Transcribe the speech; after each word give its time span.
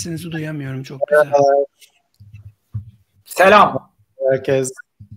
sesinizi 0.00 0.32
duyamıyorum 0.32 0.82
çok 0.82 1.00
güzel. 1.08 1.32
Selam. 3.24 3.92
Herkes 4.30 4.72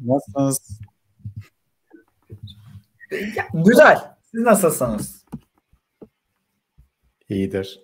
nasılsınız? 0.05 0.81
Güzel. 3.53 3.97
Siz 4.31 4.41
nasılsınız? 4.41 5.25
İyidir. 7.29 7.81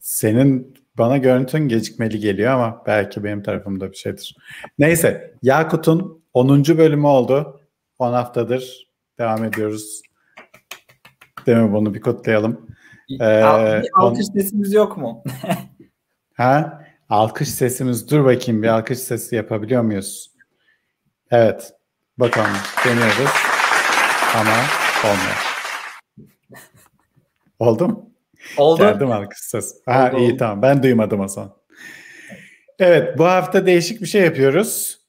Senin 0.00 0.74
bana 0.98 1.16
görüntün 1.16 1.68
gecikmeli 1.68 2.18
geliyor 2.18 2.52
ama 2.52 2.82
belki 2.86 3.24
benim 3.24 3.42
tarafımda 3.42 3.90
bir 3.90 3.96
şeydir. 3.96 4.36
Neyse 4.78 5.34
Yakut'un 5.42 6.22
10. 6.34 6.64
bölümü 6.64 7.06
oldu. 7.06 7.60
10 7.98 8.12
haftadır 8.12 8.90
devam 9.18 9.44
ediyoruz. 9.44 10.02
Değil 11.46 11.58
mi? 11.58 11.72
Bunu 11.72 11.94
bir 11.94 12.00
kutlayalım. 12.00 12.66
Ee, 13.10 13.18
bir 13.18 13.88
alkış 13.94 14.26
on... 14.28 14.40
sesimiz 14.40 14.72
yok 14.72 14.96
mu? 14.96 15.24
ha? 16.36 16.82
Alkış 17.08 17.48
sesimiz. 17.48 18.10
Dur 18.10 18.24
bakayım 18.24 18.62
bir 18.62 18.68
alkış 18.68 18.98
sesi 18.98 19.36
yapabiliyor 19.36 19.82
muyuz? 19.82 20.30
Evet. 21.30 21.72
Bakalım. 22.18 22.56
Deniyoruz. 22.84 23.30
Ama 24.34 24.54
olmuyor. 25.04 25.36
Oldu 27.58 27.88
mu? 27.88 28.10
Oldu. 28.56 28.82
Geldim 28.82 29.12
alkış 29.12 29.38
sesi. 29.38 29.76
Ha, 29.86 30.10
oldu, 30.12 30.20
iyi 30.20 30.30
oldu. 30.30 30.36
tamam. 30.38 30.62
Ben 30.62 30.82
duymadım 30.82 31.20
o 31.20 31.28
zaman. 31.28 31.56
Evet. 32.78 33.18
Bu 33.18 33.24
hafta 33.24 33.66
değişik 33.66 34.00
bir 34.00 34.06
şey 34.06 34.22
yapıyoruz. 34.22 35.00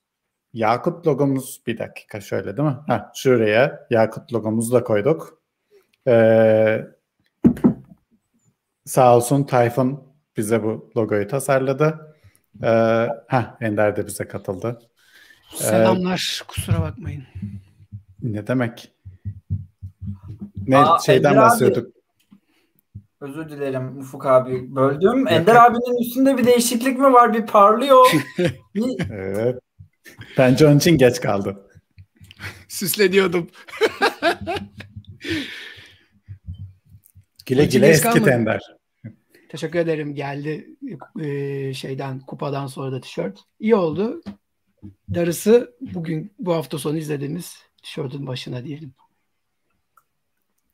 Yakut 0.54 1.08
logomuz 1.08 1.62
bir 1.68 1.78
dakika 1.78 2.22
şöyle 2.22 2.58
değil 2.58 2.70
mi? 2.70 2.78
Ha, 2.88 3.12
şuraya 3.16 3.88
Yakut 3.90 4.34
logomuzu 4.34 4.74
da 4.74 4.84
koyduk. 4.84 5.42
Ee, 6.08 6.86
sağ 8.86 9.16
olsun 9.16 9.44
Tayfun 9.44 10.07
bize 10.38 10.64
bu 10.64 10.92
logoyu 10.98 11.28
tasarladı. 11.28 12.16
Ee, 12.64 12.68
ha 13.28 13.58
Ender 13.62 13.96
de 13.96 14.08
bize 14.08 14.28
katıldı. 14.28 14.80
Selamlar. 15.56 16.42
Ee, 16.44 16.48
kusura 16.48 16.82
bakmayın. 16.82 17.24
Ne 18.22 18.48
demek? 18.48 18.92
Ne 20.68 20.78
Aa, 20.78 21.00
şeyden 21.00 21.30
Ender 21.30 21.42
bahsediyorduk. 21.42 21.88
Abi, 21.88 23.32
özür 23.32 23.50
dilerim 23.50 24.00
Ufuk 24.00 24.26
abi. 24.26 24.76
Böldüm. 24.76 25.28
Ender 25.28 25.56
abinin 25.56 26.02
üstünde 26.02 26.38
bir 26.38 26.46
değişiklik 26.46 27.00
mi 27.00 27.14
var? 27.14 27.34
Bir 27.34 27.46
parlıyor. 27.46 28.12
evet. 29.12 29.60
Bence 30.38 30.68
onun 30.68 30.78
için 30.78 30.98
geç 30.98 31.22
kaldı. 31.22 31.70
Süsleniyordum. 32.68 33.48
güle 37.46 37.66
güle 37.66 37.88
eski 37.88 38.24
tender. 38.24 38.77
Teşekkür 39.50 39.80
ederim. 39.80 40.16
Geldi 40.16 40.70
e, 41.20 41.74
şeyden 41.74 42.20
kupadan 42.20 42.68
sonra 42.68 42.92
da 42.92 43.02
tişört. 43.02 43.40
İyi 43.60 43.76
oldu. 43.76 44.22
Darısı 45.14 45.76
bugün 45.82 46.34
bu 46.40 46.54
hafta 46.54 46.78
sonu 46.78 46.98
izlediğimiz 46.98 47.58
tişörtün 47.84 48.28
başına 48.28 48.64
diyelim. 48.64 48.94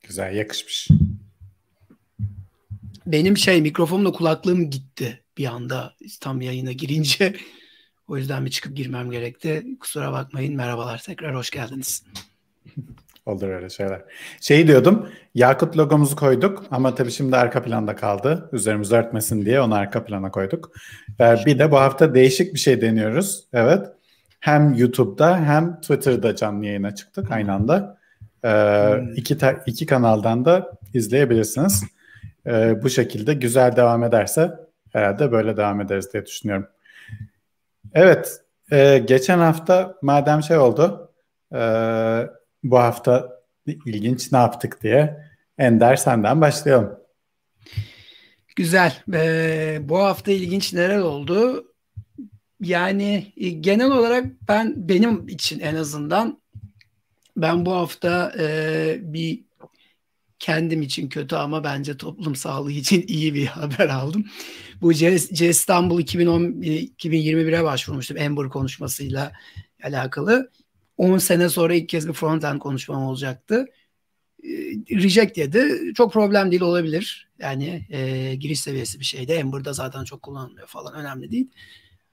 Güzel 0.04 0.36
yakışmış. 0.36 0.90
Benim 3.06 3.38
şey 3.38 3.62
mikrofonla 3.62 4.12
kulaklığım 4.12 4.70
gitti 4.70 5.24
bir 5.38 5.46
anda 5.46 5.94
tam 6.22 6.42
yayına 6.42 6.72
girince. 6.72 7.36
O 8.08 8.18
yüzden 8.18 8.46
bir 8.46 8.52
çıkıp 8.52 8.78
girmem 8.78 9.12
gerekti. 9.12 9.66
Kusura 9.80 10.12
bakmayın. 10.12 10.56
Merhabalar 10.56 11.02
tekrar 11.06 11.36
hoş 11.36 11.50
geldiniz. 11.50 12.04
Olur 13.26 13.48
öyle 13.48 13.70
şeyler. 13.70 14.02
Şey 14.42 14.68
diyordum, 14.68 15.10
Yakut 15.36 15.78
logomuzu 15.78 16.16
koyduk 16.16 16.64
ama 16.72 16.96
tabii 16.96 17.12
şimdi 17.12 17.38
arka 17.38 17.64
planda 17.64 17.96
kaldı. 17.96 18.50
Üzerimiz 18.52 18.92
örtmesin 18.92 19.46
diye 19.46 19.62
onu 19.62 19.76
arka 19.76 20.06
plana 20.06 20.32
koyduk. 20.32 20.72
Bir 21.20 21.60
de 21.60 21.72
bu 21.72 21.78
hafta 21.78 22.16
değişik 22.16 22.54
bir 22.54 22.60
şey 22.60 22.82
deniyoruz. 22.82 23.44
Evet. 23.54 23.88
Hem 24.40 24.74
YouTube'da 24.74 25.38
hem 25.38 25.82
Twitter'da 25.82 26.36
canlı 26.36 26.66
yayına 26.66 26.96
çıktık 26.96 27.32
aynı 27.32 27.54
anda. 27.54 27.98
Ee, 28.44 28.50
hmm. 28.50 29.14
iki, 29.14 29.38
iki 29.66 29.86
kanaldan 29.86 30.46
da 30.46 30.72
izleyebilirsiniz. 30.94 31.84
Ee, 32.48 32.84
bu 32.84 32.90
şekilde 32.90 33.34
güzel 33.34 33.76
devam 33.76 34.04
ederse 34.04 34.52
herhalde 34.94 35.32
böyle 35.32 35.58
devam 35.58 35.82
ederiz 35.82 36.14
diye 36.14 36.26
düşünüyorum. 36.26 36.68
Evet, 37.94 38.42
e, 38.72 38.98
geçen 38.98 39.40
hafta 39.40 39.96
madem 40.02 40.44
şey 40.44 40.58
oldu, 40.58 41.12
e, 41.56 41.60
bu 42.64 42.80
hafta 42.80 43.44
ilginç 43.66 44.32
ne 44.32 44.38
yaptık 44.38 44.84
diye 44.84 45.24
Ender 45.58 45.96
senden 45.96 46.42
başlayalım. 46.42 47.00
Güzel. 48.56 49.04
Ee, 49.14 49.80
bu 49.82 50.00
hafta 50.00 50.32
ilginç 50.32 50.74
neler 50.74 51.00
oldu? 51.00 51.66
Yani 52.62 53.34
e, 53.38 53.50
genel 53.50 53.92
olarak 53.92 54.26
ben 54.48 54.74
benim 54.90 55.28
için 55.28 55.60
en 55.60 55.76
azından 55.76 56.42
ben 57.38 57.66
bu 57.66 57.72
hafta 57.74 58.34
e, 58.40 58.98
bir 59.02 59.44
kendim 60.40 60.82
için 60.82 61.10
kötü 61.10 61.36
ama 61.36 61.64
bence 61.64 61.98
toplum 61.98 62.36
sağlığı 62.36 62.72
için 62.72 63.04
iyi 63.08 63.34
bir 63.34 63.46
haber 63.46 63.90
aldım. 63.90 64.26
Bu 64.82 64.94
C, 64.94 65.16
İstanbul 65.50 66.00
2010 66.00 66.42
2021'e 66.42 67.64
başvurmuştum 67.64 68.18
Amber 68.22 68.50
konuşmasıyla 68.50 69.32
alakalı. 69.84 70.52
10 70.98 71.18
sene 71.18 71.50
sonra 71.50 71.74
ilk 71.74 71.90
kez 71.90 72.08
bir 72.08 72.14
front-end 72.14 72.60
konuşmam 72.60 73.04
olacaktı. 73.04 73.66
E, 74.44 74.50
reject 74.92 75.38
dedi. 75.38 75.94
Çok 75.94 76.14
problem 76.14 76.52
değil 76.52 76.62
olabilir. 76.62 77.30
Yani 77.40 77.88
e, 77.90 78.36
giriş 78.36 78.60
seviyesi 78.60 79.00
bir 79.00 79.06
şeydi. 79.06 79.40
Amber'da 79.44 79.74
zaten 79.74 80.04
çok 80.04 80.22
kullanılmıyor 80.22 80.68
falan. 80.68 80.94
Önemli 80.94 81.32
değil. 81.32 81.50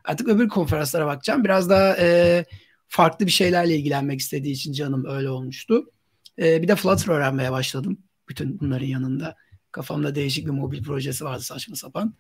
Artık 0.05 0.29
öbür 0.29 0.49
konferanslara 0.49 1.07
bakacağım. 1.07 1.45
Biraz 1.45 1.71
daha 1.71 1.97
e, 1.99 2.45
farklı 2.89 3.27
bir 3.27 3.31
şeylerle 3.31 3.77
ilgilenmek 3.77 4.21
istediği 4.21 4.53
için 4.53 4.73
canım 4.73 5.05
öyle 5.05 5.31
olmuştu. 5.31 5.91
E, 6.39 6.63
bir 6.63 6.69
de 6.69 6.77
Flutter 6.77 7.13
öğrenmeye 7.13 7.53
başladım. 7.53 7.99
Bütün 8.29 8.61
bunların 8.61 8.87
yanında. 8.87 9.37
Kafamda 9.73 10.15
değişik 10.15 10.47
bir 10.47 10.51
mobil 10.51 10.83
projesi 10.83 11.25
vardı 11.25 11.43
saçma 11.43 11.77
sapan. 11.77 12.15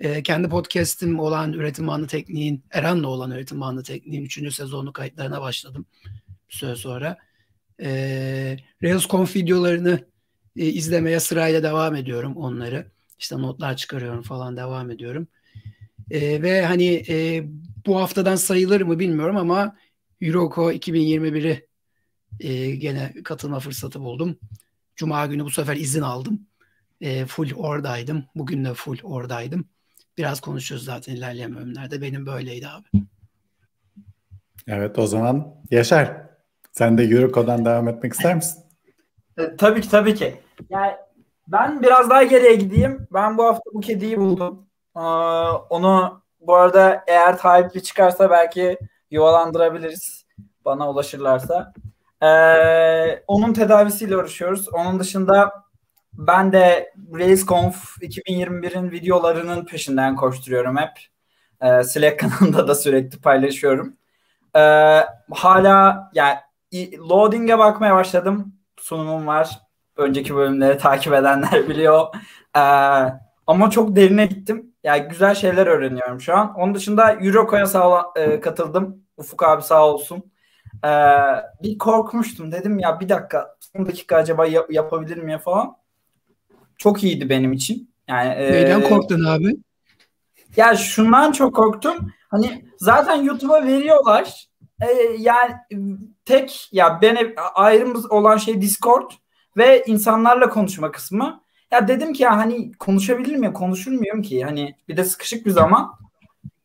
E, 0.00 0.22
kendi 0.22 0.48
podcast'im 0.48 1.20
olan 1.20 1.52
üretim 1.52 1.86
bandı 1.86 2.06
tekniğin, 2.06 2.64
Eran'la 2.70 3.08
olan 3.08 3.30
üretim 3.30 3.60
bandı 3.60 3.82
tekniğin 3.82 4.24
3. 4.24 4.54
sezonu 4.54 4.92
kayıtlarına 4.92 5.40
başladım 5.40 5.86
bir 6.48 6.54
süre 6.54 6.76
sonra. 6.76 7.18
E, 7.82 8.56
RailsConf 8.82 9.36
videolarını 9.36 10.06
e, 10.56 10.66
izlemeye 10.66 11.20
sırayla 11.20 11.62
devam 11.62 11.96
ediyorum 11.96 12.36
onları. 12.36 12.90
İşte 13.18 13.38
notlar 13.38 13.76
çıkarıyorum 13.76 14.22
falan 14.22 14.56
devam 14.56 14.90
ediyorum. 14.90 15.28
E, 16.10 16.42
ve 16.42 16.66
hani 16.66 17.04
e, 17.08 17.44
bu 17.86 18.00
haftadan 18.00 18.36
sayılır 18.36 18.80
mı 18.80 18.98
bilmiyorum 18.98 19.36
ama 19.36 19.76
Euroko 20.20 20.72
2021'i 20.72 21.66
e, 22.40 22.70
gene 22.76 23.14
katılma 23.24 23.60
fırsatı 23.60 24.00
buldum. 24.00 24.38
Cuma 24.96 25.26
günü 25.26 25.44
bu 25.44 25.50
sefer 25.50 25.76
izin 25.76 26.02
aldım. 26.02 26.46
E, 27.00 27.26
full 27.26 27.54
oradaydım. 27.54 28.24
Bugün 28.34 28.64
de 28.64 28.74
full 28.74 28.98
oradaydım. 29.02 29.68
Biraz 30.18 30.40
konuşuyoruz 30.40 30.84
zaten 30.84 31.16
ilerleyen 31.16 31.56
bölümlerde. 31.56 32.02
Benim 32.02 32.26
böyleydi 32.26 32.68
abi. 32.68 33.06
Evet 34.66 34.98
o 34.98 35.06
zaman 35.06 35.54
Yaşar. 35.70 36.26
Sen 36.72 36.98
de 36.98 37.02
Euroco'dan 37.04 37.64
devam 37.64 37.88
etmek 37.88 38.12
ister 38.12 38.34
misin? 38.34 38.62
E, 39.38 39.56
tabii 39.56 39.80
ki 39.80 39.90
tabii 39.90 40.14
ki. 40.14 40.40
Yani 40.70 40.92
ben 41.48 41.82
biraz 41.82 42.10
daha 42.10 42.22
geriye 42.22 42.54
gideyim. 42.54 43.08
Ben 43.12 43.38
bu 43.38 43.44
hafta 43.44 43.70
bu 43.74 43.80
kediyi 43.80 44.18
buldum. 44.18 44.66
Ee, 44.96 45.00
onu 45.70 46.22
bu 46.40 46.54
arada 46.54 47.04
eğer 47.06 47.38
taahhütlü 47.38 47.82
çıkarsa 47.82 48.30
belki 48.30 48.78
yuvalandırabiliriz. 49.10 50.26
Bana 50.64 50.90
ulaşırlarsa. 50.90 51.72
Ee, 52.22 53.22
onun 53.26 53.52
tedavisiyle 53.52 54.16
uğraşıyoruz. 54.16 54.68
Onun 54.68 55.00
dışında 55.00 55.65
ben 56.18 56.52
de 56.52 56.92
RaceConf 57.14 58.02
2021'in 58.02 58.90
videolarının 58.90 59.64
peşinden 59.64 60.16
koşturuyorum 60.16 60.76
hep. 60.76 60.90
Ee, 61.62 61.84
Slack 61.84 62.20
kanalında 62.38 62.68
da 62.68 62.74
sürekli 62.74 63.20
paylaşıyorum. 63.20 63.96
Ee, 64.56 64.60
hala 65.30 66.10
yani 66.14 66.38
loading'e 67.10 67.58
bakmaya 67.58 67.94
başladım. 67.94 68.54
Sunumum 68.78 69.26
var. 69.26 69.60
Önceki 69.96 70.34
bölümleri 70.36 70.78
takip 70.80 71.12
edenler 71.14 71.68
biliyor. 71.68 72.06
Ee, 72.56 72.60
ama 73.46 73.70
çok 73.70 73.96
derine 73.96 74.26
gittim. 74.26 74.74
Yani 74.84 75.08
güzel 75.08 75.34
şeyler 75.34 75.66
öğreniyorum 75.66 76.20
şu 76.20 76.36
an. 76.36 76.54
Onun 76.54 76.74
dışında 76.74 77.12
Euroco'ya 77.12 77.66
sağ 77.66 78.04
e, 78.16 78.40
katıldım. 78.40 79.02
Ufuk 79.16 79.42
abi 79.42 79.62
sağ 79.62 79.86
olsun. 79.86 80.32
Ee, 80.84 80.88
bir 81.62 81.78
korkmuştum. 81.78 82.52
Dedim 82.52 82.78
ya 82.78 83.00
bir 83.00 83.08
dakika 83.08 83.56
son 83.60 83.86
dakika 83.86 84.16
acaba 84.16 84.46
yap- 84.46 84.70
yapabilir 84.72 85.16
miyim 85.16 85.38
falan. 85.38 85.76
Çok 86.78 87.04
iyiydi 87.04 87.28
benim 87.28 87.52
için. 87.52 87.90
Yani 88.08 88.28
Neyden 88.28 88.80
e, 88.80 88.88
korktun 88.88 89.24
abi? 89.24 89.56
Ya 90.56 90.76
şundan 90.76 91.32
çok 91.32 91.56
korktum. 91.56 92.12
Hani 92.28 92.64
zaten 92.76 93.22
YouTube'a 93.22 93.66
veriyorlar. 93.66 94.48
E, 94.80 94.86
yani 95.18 95.52
tek 96.24 96.68
ya 96.72 96.98
beni 97.02 97.34
ayrımız 97.54 98.10
olan 98.12 98.36
şey 98.36 98.60
Discord 98.60 99.10
ve 99.56 99.84
insanlarla 99.86 100.48
konuşma 100.48 100.90
kısmı. 100.90 101.40
Ya 101.70 101.88
dedim 101.88 102.12
ki 102.12 102.22
ya 102.22 102.36
hani 102.36 102.72
konuşabilir 102.72 103.36
miyim? 103.36 103.52
Konuşur 103.52 103.92
muyum 103.92 104.22
ki? 104.22 104.44
Hani 104.44 104.76
bir 104.88 104.96
de 104.96 105.04
sıkışık 105.04 105.46
bir 105.46 105.50
zaman. 105.50 105.92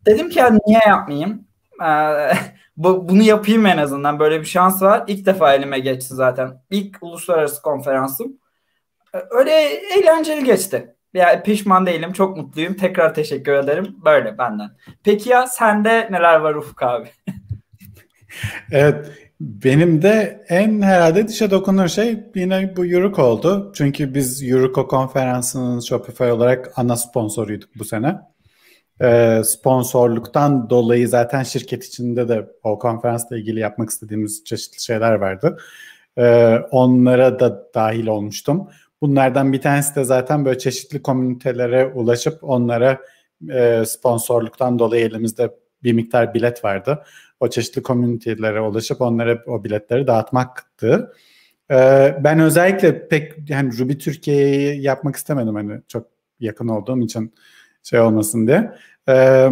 Dedim 0.06 0.30
ki 0.30 0.40
ya 0.40 0.57
niye 0.68 0.80
yapmayayım? 0.88 1.48
Ee, 1.84 2.31
bu, 2.78 3.10
bunu 3.10 3.24
yapayım 3.24 3.66
en 3.66 3.78
azından. 3.78 4.19
Böyle 4.19 4.40
bir 4.40 4.46
şans 4.46 4.81
var. 4.81 5.04
İlk 5.07 5.25
defa 5.25 5.54
elime 5.54 5.80
geçti 5.80 6.16
zaten. 6.16 6.62
İlk 6.69 6.98
uluslararası 7.02 7.62
konferansım. 7.62 8.38
Öyle 9.13 9.52
eğlenceli 9.98 10.44
geçti. 10.44 10.96
Ya 11.13 11.44
pişman 11.44 11.86
değilim. 11.86 12.13
Çok 12.13 12.38
mutluyum. 12.38 12.74
Tekrar 12.74 13.13
teşekkür 13.13 13.54
ederim. 13.54 13.96
Böyle 14.06 14.38
benden. 14.38 14.69
Peki 15.04 15.30
ya 15.30 15.48
sende 15.48 16.08
neler 16.12 16.36
var 16.36 16.56
Ufuk 16.56 16.84
abi? 16.84 17.08
evet. 18.72 19.12
Benim 19.42 20.02
de 20.02 20.46
en 20.50 20.81
herhalde 20.81 21.28
dişe 21.28 21.52
dokunur 21.52 21.88
şey 21.88 22.19
yine 22.36 22.74
bu 22.78 22.86
Eureka 22.86 23.25
oldu. 23.25 23.72
Çünkü 23.75 24.13
biz 24.13 24.52
Eureka 24.52 24.88
konferansının 24.88 25.80
Shopify 25.80 26.24
olarak 26.24 26.72
ana 26.75 26.96
sponsoruyduk 26.96 27.69
bu 27.75 27.86
sene. 27.86 28.19
Ee, 29.02 29.42
sponsorluktan 29.46 30.69
dolayı 30.69 31.07
zaten 31.07 31.44
şirket 31.44 31.86
içinde 31.86 32.30
de 32.30 32.48
o 32.64 32.80
konferansla 32.80 33.38
ilgili 33.38 33.60
yapmak 33.60 33.90
istediğimiz 33.90 34.44
çeşitli 34.44 34.84
şeyler 34.84 35.14
vardı. 35.14 35.57
Ee, 36.18 36.56
onlara 36.72 37.40
da 37.40 37.74
dahil 37.74 38.07
olmuştum. 38.07 38.68
Bunlardan 39.01 39.53
bir 39.53 39.62
tanesi 39.62 39.95
de 39.95 40.03
zaten 40.03 40.45
böyle 40.45 40.57
çeşitli 40.57 41.01
komünitelere 41.01 41.86
ulaşıp 41.86 42.44
onlara 42.44 43.01
e, 43.50 43.83
sponsorluktan 43.86 44.80
dolayı 44.80 45.06
elimizde 45.06 45.56
bir 45.83 45.94
miktar 45.94 46.33
bilet 46.33 46.63
vardı. 46.63 47.03
O 47.39 47.50
çeşitli 47.50 47.83
komünitelere 47.83 48.62
ulaşıp 48.62 49.01
onlara 49.01 49.44
o 49.48 49.63
biletleri 49.63 50.07
dağıtmaktı. 50.07 51.13
Ee, 51.71 52.18
ben 52.24 52.39
özellikle 52.39 53.07
pek 53.07 53.50
yani 53.50 53.77
Ruby 53.77 53.94
Türkiye'yi 53.94 54.81
yapmak 54.81 55.15
istemedim 55.15 55.56
hani 55.56 55.81
çok 55.88 56.07
yakın 56.39 56.68
olduğum 56.68 57.01
için 57.01 57.33
şey 57.83 58.00
olmasın 58.00 58.47
diye. 58.47 58.71
Ee, 59.09 59.50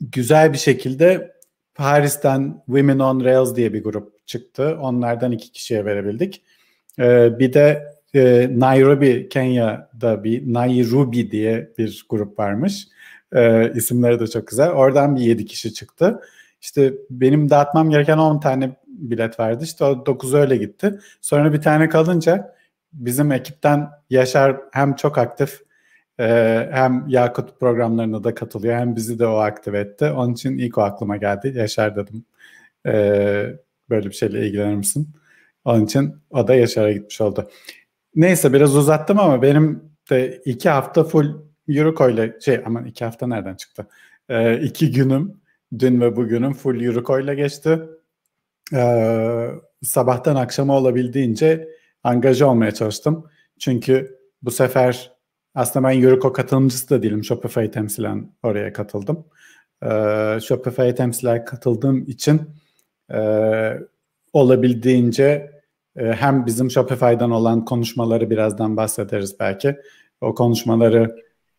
güzel 0.00 0.52
bir 0.52 0.58
şekilde 0.58 1.36
Paris'ten 1.74 2.62
Women 2.66 2.98
on 2.98 3.24
Rails 3.24 3.56
diye 3.56 3.72
bir 3.72 3.84
grup 3.84 4.26
çıktı. 4.26 4.78
Onlardan 4.80 5.32
iki 5.32 5.52
kişiye 5.52 5.84
verebildik. 5.84 6.42
Ee, 6.98 7.38
bir 7.38 7.52
de 7.52 7.95
e, 8.16 8.50
Nairobi, 8.60 9.28
Kenya'da 9.28 10.24
bir 10.24 10.54
Nairobi 10.54 11.30
diye 11.30 11.72
bir 11.78 12.06
grup 12.08 12.38
varmış. 12.38 12.88
E, 13.32 13.72
isimleri 13.74 14.20
de 14.20 14.26
çok 14.26 14.46
güzel. 14.48 14.70
Oradan 14.70 15.16
bir 15.16 15.20
yedi 15.20 15.46
kişi 15.46 15.74
çıktı. 15.74 16.20
İşte 16.60 16.94
benim 17.10 17.50
dağıtmam 17.50 17.90
gereken 17.90 18.18
10 18.18 18.40
tane 18.40 18.76
bilet 18.86 19.40
vardı. 19.40 19.64
İşte 19.64 19.84
o 19.84 20.06
9 20.06 20.34
öyle 20.34 20.56
gitti. 20.56 20.98
Sonra 21.20 21.52
bir 21.52 21.60
tane 21.60 21.88
kalınca 21.88 22.54
bizim 22.92 23.32
ekipten 23.32 23.90
Yaşar 24.10 24.56
hem 24.72 24.94
çok 24.94 25.18
aktif 25.18 25.60
e, 26.20 26.68
hem 26.72 27.04
Yakut 27.08 27.60
programlarına 27.60 28.24
da 28.24 28.34
katılıyor 28.34 28.76
hem 28.76 28.96
bizi 28.96 29.18
de 29.18 29.26
o 29.26 29.36
aktive 29.36 29.80
etti. 29.80 30.04
Onun 30.04 30.32
için 30.32 30.58
ilk 30.58 30.78
o 30.78 30.82
aklıma 30.82 31.16
geldi. 31.16 31.52
Yaşar 31.56 31.96
dedim 31.96 32.24
e, 32.86 32.92
böyle 33.90 34.06
bir 34.06 34.14
şeyle 34.14 34.46
ilgilenir 34.46 34.74
misin? 34.74 35.08
Onun 35.64 35.84
için 35.84 36.14
o 36.30 36.48
da 36.48 36.54
Yaşar'a 36.54 36.92
gitmiş 36.92 37.20
oldu. 37.20 37.50
Neyse 38.16 38.52
biraz 38.52 38.76
uzattım 38.76 39.20
ama 39.20 39.42
benim 39.42 39.82
de 40.10 40.40
iki 40.44 40.68
hafta 40.68 41.04
full 41.04 41.26
Euroco 41.68 42.10
ile 42.10 42.36
şey 42.40 42.60
aman 42.66 42.84
iki 42.84 43.04
hafta 43.04 43.26
nereden 43.26 43.54
çıktı? 43.54 43.86
Ee, 44.28 44.60
iki 44.60 44.92
günüm 44.92 45.40
dün 45.78 46.00
ve 46.00 46.16
bugünüm 46.16 46.52
full 46.52 46.80
Euroco 46.80 47.20
ile 47.20 47.34
geçti. 47.34 47.80
Ee, 48.74 49.50
sabahtan 49.82 50.36
akşama 50.36 50.76
olabildiğince 50.76 51.68
angaja 52.02 52.46
olmaya 52.46 52.70
çalıştım. 52.70 53.26
Çünkü 53.58 54.18
bu 54.42 54.50
sefer 54.50 55.12
aslında 55.54 55.88
ben 55.88 56.02
Euroco 56.02 56.32
katılımcısı 56.32 56.90
da 56.90 57.02
değilim. 57.02 57.24
Shopify 57.24 57.66
temsilen 57.66 58.32
oraya 58.42 58.72
katıldım. 58.72 59.24
Ee, 59.82 60.38
Shopify 60.42 60.90
temsilen 60.90 61.44
katıldığım 61.44 62.04
için 62.08 62.40
e, 63.12 63.18
olabildiğince 64.32 65.55
hem 65.96 66.46
bizim 66.46 66.70
Shopify'dan 66.70 67.30
olan 67.30 67.64
konuşmaları 67.64 68.30
birazdan 68.30 68.76
bahsederiz 68.76 69.36
belki. 69.40 69.76
O 70.20 70.34
konuşmaları 70.34 71.16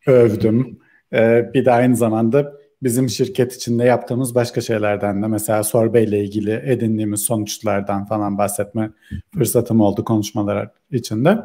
övdüm. 0.07 0.80
Ee, 1.13 1.51
bir 1.54 1.66
de 1.66 1.72
aynı 1.72 1.95
zamanda 1.95 2.54
bizim 2.84 3.10
şirket 3.10 3.56
içinde 3.56 3.84
yaptığımız 3.84 4.36
başka 4.36 4.62
şeylerden 4.62 5.24
de 5.24 5.28
mesela 5.28 5.63
Sorbe 5.63 6.04
ile 6.04 6.24
ilgili 6.24 6.62
edindiğimiz 6.66 7.22
sonuçlardan 7.22 8.06
falan 8.06 8.38
bahsetme 8.38 8.92
fırsatım 9.34 9.81
oldu 9.81 10.06
konuşmalar 10.06 10.69
içinde. 10.92 11.38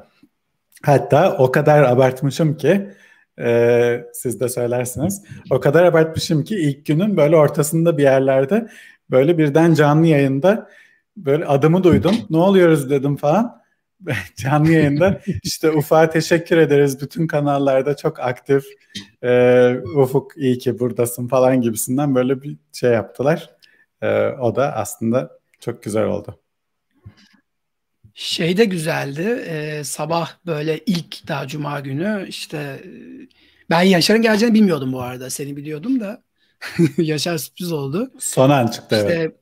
Hatta 0.83 1.37
o 1.39 1.53
kadar 1.53 1.83
abartmışım 1.83 2.57
ki 2.57 2.91
e, 3.39 4.05
siz 4.13 4.41
de 4.41 4.49
söylersiniz. 4.49 5.23
O 5.51 5.61
kadar 5.61 5.85
abartmışım 5.85 6.45
ki 6.45 6.57
ilk 6.57 6.87
günün 6.87 7.17
böyle 7.17 7.37
ortasında 7.37 7.99
bir 7.99 8.03
yerlerde 8.03 8.69
böyle 9.11 9.39
birden 9.39 9.75
canlı 9.75 10.07
yayında 10.07 10.69
böyle 11.17 11.47
adımı 11.47 11.85
duydum. 11.85 12.15
Ne 12.31 12.37
oluyoruz 12.37 12.91
dedim 12.91 13.17
falan. 13.17 13.63
Canlı 14.37 14.73
yayında 14.73 15.21
işte 15.43 15.71
Ufuk'a 15.71 16.11
teşekkür 16.11 16.57
ederiz. 16.57 17.01
Bütün 17.01 17.27
kanallarda 17.27 17.97
çok 17.97 18.21
aktif. 18.21 18.65
Ee, 19.23 19.77
Ufuk 19.97 20.33
iyi 20.37 20.59
ki 20.59 20.79
buradasın 20.79 21.29
falan 21.29 21.61
gibisinden 21.61 22.15
böyle 22.15 22.43
bir 22.43 22.57
şey 22.73 22.91
yaptılar. 22.91 23.51
Ee, 24.03 24.27
o 24.29 24.57
da 24.57 24.77
aslında 24.77 25.39
çok 25.61 25.83
güzel 25.83 26.05
oldu. 26.05 26.39
Şey 28.15 28.57
de 28.57 28.65
güzeldi. 28.65 29.45
E, 29.49 29.85
sabah 29.85 30.31
böyle 30.47 30.79
ilk 30.87 31.29
daha 31.29 31.47
cuma 31.47 31.81
günü 31.81 32.27
işte 32.29 32.83
ben 33.71 33.83
Yaşar'ın 33.83 34.23
geleceğini 34.23 34.55
bilmiyordum 34.55 34.93
bu 34.93 35.01
arada. 35.01 35.31
Seni 35.31 35.57
biliyordum 35.57 36.01
da 36.01 36.23
Yaşar 36.99 37.39
sürpriz 37.39 37.73
oldu. 37.73 38.11
Son 38.19 38.51
an 38.51 38.67
çıktı 38.67 38.97
işte, 38.97 39.15
evet 39.15 39.42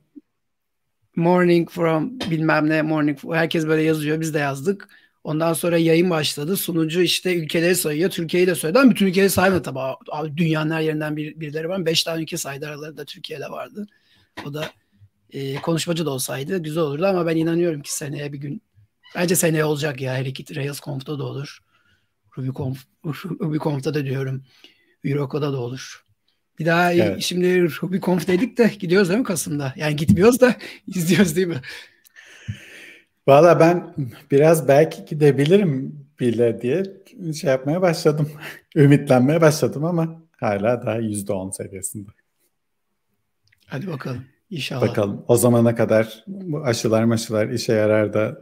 morning 1.15 1.69
from 1.69 2.19
bilmem 2.19 2.69
ne 2.69 2.81
morning 2.81 3.19
herkes 3.33 3.67
böyle 3.67 3.81
yazıyor 3.81 4.21
biz 4.21 4.33
de 4.33 4.39
yazdık. 4.39 4.89
Ondan 5.23 5.53
sonra 5.53 5.77
yayın 5.77 6.09
başladı. 6.09 6.57
Sunucu 6.57 7.01
işte 7.01 7.35
ülkeleri 7.35 7.75
sayıyor. 7.75 8.09
Türkiye'yi 8.09 8.47
de 8.47 8.55
söyledi 8.55 8.79
ama 8.79 8.91
bütün 8.91 9.05
ülkeleri 9.05 9.29
saymadı 9.29 9.63
tabii. 9.63 9.79
Abi 10.11 10.37
dünyanın 10.37 10.71
her 10.71 10.81
yerinden 10.81 11.17
bir, 11.17 11.39
birileri 11.39 11.69
var. 11.69 11.85
Beş 11.85 12.03
tane 12.03 12.21
ülke 12.21 12.37
saydı 12.37 12.67
aralarında 12.67 13.05
Türkiye'de 13.05 13.49
vardı. 13.49 13.87
O 14.45 14.53
da 14.53 14.71
e, 15.33 15.55
konuşmacı 15.55 16.05
da 16.05 16.09
olsaydı 16.09 16.57
güzel 16.57 16.83
olurdu 16.83 17.05
ama 17.05 17.25
ben 17.25 17.35
inanıyorum 17.35 17.81
ki 17.81 17.95
seneye 17.95 18.33
bir 18.33 18.37
gün 18.37 18.61
bence 19.15 19.35
seneye 19.35 19.65
olacak 19.65 20.01
ya 20.01 20.13
her 20.13 20.25
iki 20.25 20.55
Rails 20.55 20.81
Conf'da 20.81 21.19
da 21.19 21.23
olur. 21.23 21.59
RubyConf, 22.37 22.85
RubyConf'da 23.41 23.93
da 23.93 24.05
diyorum. 24.05 24.43
Euroco'da 25.03 25.53
da 25.53 25.57
olur. 25.57 26.05
Bir 26.61 26.65
daha 26.65 26.93
evet. 26.93 27.21
şimdi 27.21 27.63
RubyConf 27.63 28.27
dedik 28.27 28.57
de 28.57 28.71
gidiyoruz 28.79 29.09
değil 29.09 29.19
mi 29.19 29.25
Kasım'da? 29.25 29.73
Yani 29.75 29.95
gitmiyoruz 29.95 30.41
da 30.41 30.55
izliyoruz 30.87 31.35
değil 31.35 31.47
mi? 31.47 31.61
Valla 33.27 33.59
ben 33.59 33.95
biraz 34.31 34.67
belki 34.67 35.05
gidebilirim 35.05 36.05
bile 36.19 36.61
diye 36.61 36.83
şey 37.33 37.49
yapmaya 37.49 37.81
başladım. 37.81 38.31
Ümitlenmeye 38.75 39.41
başladım 39.41 39.85
ama 39.85 40.21
hala 40.39 40.85
daha 40.85 40.95
yüzde 40.95 41.33
on 41.33 41.49
seviyesinde. 41.49 42.09
Hadi 43.67 43.87
bakalım. 43.87 44.25
İnşallah. 44.49 44.81
Bakalım. 44.81 45.25
O 45.27 45.37
zamana 45.37 45.75
kadar 45.75 46.23
bu 46.27 46.63
aşılar 46.63 47.03
maşılar 47.03 47.49
işe 47.49 47.73
yarar 47.73 48.13
da 48.13 48.41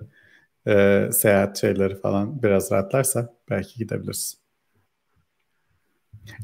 e, 0.68 1.06
seyahat 1.12 1.58
şeyleri 1.58 2.02
falan 2.02 2.44
biraz 2.44 2.72
rahatlarsa 2.72 3.34
belki 3.50 3.80
gidebiliriz. 3.80 4.38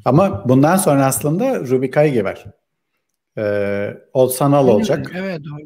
Ama 0.06 0.50
bundan 0.50 0.78
sonra 0.78 1.06
aslında 1.06 1.60
Ruby 1.60 1.90
Kaigi 1.90 2.26
var. 2.26 2.46
Ee, 3.38 3.98
o 4.14 4.28
sanal 4.28 4.68
olacak. 4.68 5.12
Evet 5.16 5.42
doğru. 5.46 5.66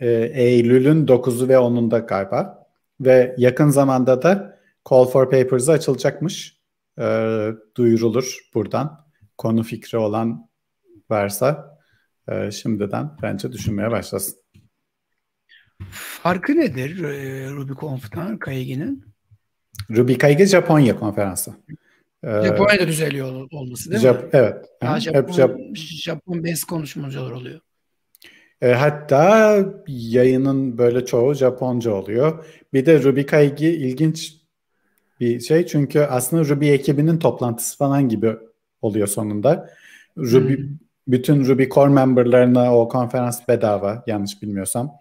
Ee, 0.00 0.30
Eylül'ün 0.34 1.06
9'u 1.06 1.48
ve 1.48 1.54
10'unda 1.54 2.06
galiba. 2.06 2.66
Ve 3.00 3.34
yakın 3.38 3.68
zamanda 3.68 4.22
da 4.22 4.58
Call 4.90 5.04
for 5.04 5.30
Papers'ı 5.30 5.72
açılacakmış. 5.72 6.56
Ee, 6.98 7.48
duyurulur 7.76 8.38
buradan. 8.54 9.06
Konu 9.38 9.62
fikri 9.62 9.98
olan 9.98 10.48
varsa 11.10 11.78
e, 12.28 12.50
şimdiden 12.50 13.10
bence 13.22 13.52
düşünmeye 13.52 13.90
başlasın. 13.90 14.38
Farkı 16.22 16.56
nedir 16.56 17.04
e, 17.04 17.50
RubyConf'tan 17.50 18.38
Kaigi'nin? 18.38 19.04
Ruby 19.90 20.14
Kaigi 20.14 20.46
Japonya 20.46 20.98
konferansı. 20.98 21.54
Japonya'da 22.24 22.86
düzeliyor 22.86 23.48
olması 23.52 23.90
değil 23.90 24.02
Jap- 24.02 24.22
mi? 24.22 24.28
Evet. 24.32 24.66
Daha 24.82 25.00
Japon, 25.00 25.18
hep 25.18 25.28
Jap- 25.28 25.76
Japon 25.76 26.44
best 26.44 26.64
konuşmacılar 26.64 27.30
oluyor. 27.30 27.60
E, 28.62 28.72
hatta 28.72 29.56
yayının 29.86 30.78
böyle 30.78 31.06
çoğu 31.06 31.34
Japonca 31.34 31.90
oluyor. 31.90 32.44
Bir 32.72 32.86
de 32.86 33.02
Ruby 33.02 33.22
Kaigi 33.22 33.66
ilginç 33.66 34.36
bir 35.20 35.40
şey 35.40 35.66
çünkü 35.66 36.00
aslında 36.00 36.44
Ruby 36.44 36.72
ekibinin 36.72 37.18
toplantısı 37.18 37.78
falan 37.78 38.08
gibi 38.08 38.36
oluyor 38.82 39.06
sonunda. 39.06 39.70
Ruby 40.18 40.54
hmm. 40.54 40.68
bütün 41.08 41.44
Ruby 41.44 41.64
Core 41.64 41.92
memberlarına 41.92 42.76
o 42.76 42.88
konferans 42.88 43.48
bedava 43.48 44.04
yanlış 44.06 44.42
bilmiyorsam. 44.42 44.99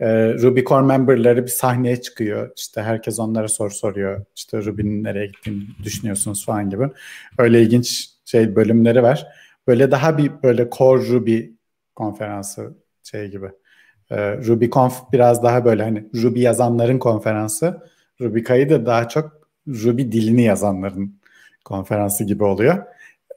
E, 0.00 0.34
Ruby 0.34 0.60
Core 0.64 0.86
memberları 0.86 1.42
bir 1.42 1.50
sahneye 1.50 2.00
çıkıyor. 2.00 2.50
İşte 2.56 2.82
herkes 2.82 3.18
onlara 3.20 3.48
soru 3.48 3.70
soruyor. 3.70 4.24
İşte 4.36 4.64
Ruby'nin 4.64 5.04
nereye 5.04 5.26
gittiğini 5.26 5.62
düşünüyorsunuz 5.84 6.46
falan 6.46 6.70
gibi. 6.70 6.88
Öyle 7.38 7.62
ilginç 7.62 8.10
şey 8.24 8.56
bölümleri 8.56 9.02
var. 9.02 9.26
Böyle 9.66 9.90
daha 9.90 10.18
bir 10.18 10.42
böyle 10.42 10.70
Core 10.70 11.08
Ruby 11.08 11.40
konferansı 11.94 12.74
şey 13.02 13.30
gibi. 13.30 13.50
E, 14.10 14.36
RubyConf 14.36 15.12
biraz 15.12 15.42
daha 15.42 15.64
böyle 15.64 15.82
hani 15.82 16.04
Ruby 16.22 16.40
yazanların 16.40 16.98
konferansı. 16.98 17.82
RubyKayı 18.20 18.70
da 18.70 18.86
daha 18.86 19.08
çok 19.08 19.48
Ruby 19.68 20.02
dilini 20.02 20.42
yazanların 20.42 21.20
konferansı 21.64 22.24
gibi 22.24 22.44
oluyor. 22.44 22.84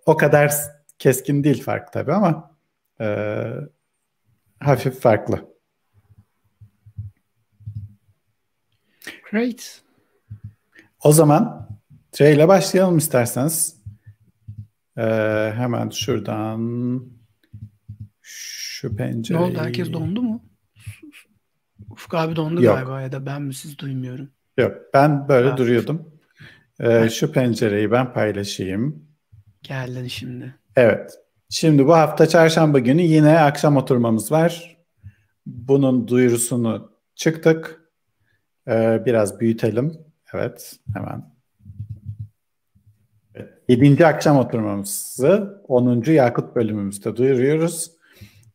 O 0.06 0.18
kadar 0.18 0.54
keskin 1.00 1.44
değil 1.44 1.64
fark 1.64 1.94
tabii 1.94 2.14
ama 2.14 2.52
e, 3.02 3.08
hafif 4.60 5.00
farklı. 5.00 5.49
Great. 9.32 9.82
O 11.04 11.12
zaman 11.12 11.70
Trey 12.12 12.34
ile 12.36 12.48
başlayalım 12.48 12.98
isterseniz. 12.98 13.80
Ee, 14.98 15.04
hemen 15.56 15.90
şuradan 15.90 17.02
şu 18.22 18.96
pencereyi... 18.96 19.42
Ne 19.42 19.46
oldu? 19.46 19.60
Herkes 19.60 19.94
dondu 19.94 20.22
mu? 20.22 20.44
Ufuk 21.90 22.14
abi 22.14 22.36
dondu 22.36 22.64
Yok. 22.64 22.76
galiba 22.76 23.02
ya 23.02 23.12
da 23.12 23.26
ben 23.26 23.42
mi 23.42 23.54
siz 23.54 23.78
duymuyorum. 23.78 24.30
Yok 24.58 24.78
ben 24.94 25.28
böyle 25.28 25.50
ha. 25.50 25.58
duruyordum. 25.58 26.12
Ee, 26.80 27.10
şu 27.10 27.32
pencereyi 27.32 27.92
ben 27.92 28.14
paylaşayım. 28.14 29.06
Geldin 29.64 30.08
şimdi. 30.08 30.56
Evet. 30.76 31.12
Şimdi 31.50 31.88
bu 31.88 31.94
hafta 31.94 32.28
çarşamba 32.28 32.80
günü 32.80 33.02
yine 33.02 33.40
akşam 33.40 33.78
oturmamız 33.78 34.32
var. 34.32 34.78
Bunun 35.46 36.08
duyurusunu 36.08 36.92
çıktık. 37.16 37.79
Ee, 38.70 39.06
biraz 39.06 39.40
büyütelim. 39.40 39.98
Evet 40.34 40.76
hemen. 40.94 41.24
Evet. 43.36 43.54
Yedinci 43.68 44.06
akşam 44.06 44.38
oturmamızı 44.38 45.62
10. 45.68 46.12
Yakut 46.12 46.56
bölümümüzde 46.56 47.16
duyuruyoruz. 47.16 47.92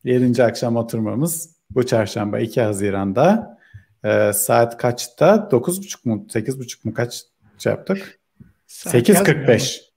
Yedinci 0.03 0.43
akşam 0.43 0.75
oturmamız 0.75 1.55
bu 1.69 1.85
çarşamba 1.85 2.39
2 2.39 2.61
Haziran'da 2.61 3.57
e, 4.03 4.33
saat 4.33 4.77
kaçta? 4.77 5.49
9.30 5.51 6.09
mu? 6.09 6.25
8.30 6.29 6.87
mu? 6.87 6.93
Kaç 6.93 7.23
şey 7.57 7.71
yaptık? 7.71 8.19
8.45. 8.67 9.94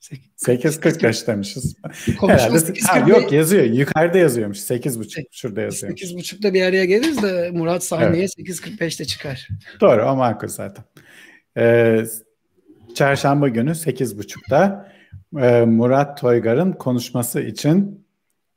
8.45 0.00 1.26
demişiz. 1.26 1.76
Herhalde, 2.20 2.74
ha, 2.86 2.98
yok 2.98 3.32
yazıyor. 3.32 3.64
Yukarıda 3.64 4.18
yazıyormuş. 4.18 4.58
8.30 4.58 5.24
şurada 5.30 5.60
yazıyormuş. 5.60 6.02
8.30'da 6.02 6.54
bir 6.54 6.62
araya 6.62 6.84
geliriz 6.84 7.22
de 7.22 7.50
Murat 7.50 7.84
sahneye 7.84 8.26
evet. 8.38 8.38
8.45'te 8.38 9.04
çıkar. 9.04 9.48
Doğru 9.80 10.02
o 10.02 10.16
makul 10.16 10.48
zaten. 10.48 10.84
Ee, 11.56 12.04
çarşamba 12.94 13.48
günü 13.48 13.70
8.30'da 13.70 14.92
e, 15.40 15.64
Murat 15.64 16.20
Toygar'ın 16.20 16.72
konuşması 16.72 17.40
için 17.40 18.06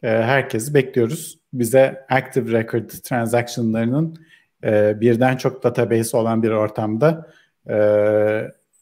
e, 0.03 0.07
herkesi 0.07 0.73
bekliyoruz. 0.73 1.39
Bize 1.53 2.05
Active 2.09 2.51
Record 2.51 2.89
transactionlarının 2.89 4.15
e, 4.63 5.01
birden 5.01 5.37
çok 5.37 5.63
database 5.63 6.17
olan 6.17 6.43
bir 6.43 6.49
ortamda 6.49 7.31
e, 7.69 7.75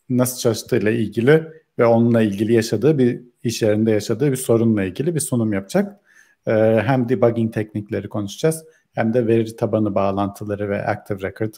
nasıl 0.10 0.40
çalıştığıyla 0.40 0.92
ilgili 0.92 1.59
ve 1.80 1.86
onunla 1.86 2.22
ilgili 2.22 2.54
yaşadığı 2.54 2.98
bir 2.98 3.22
iş 3.44 3.62
yerinde 3.62 3.92
yaşadığı 3.92 4.32
bir 4.32 4.38
sorunla 4.38 4.84
ilgili 4.84 5.16
bir 5.16 5.20
sunum 5.20 5.54
yapacak. 5.54 6.00
E, 6.48 6.52
hem 6.86 7.10
debugging 7.10 7.54
teknikleri 7.54 8.10
konuşacağız 8.10 8.66
hem 8.94 9.14
de 9.14 9.28
veri 9.28 9.56
tabanı 9.56 9.96
bağlantıları 9.96 10.70
ve 10.70 10.86
Active 10.86 11.22
Record 11.22 11.54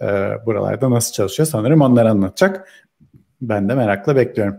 e, 0.00 0.06
buralarda 0.46 0.90
nasıl 0.90 1.12
çalışıyor 1.12 1.46
sanırım 1.46 1.80
onları 1.80 2.10
anlatacak. 2.10 2.72
Ben 3.40 3.68
de 3.68 3.74
merakla 3.74 4.16
bekliyorum. 4.16 4.56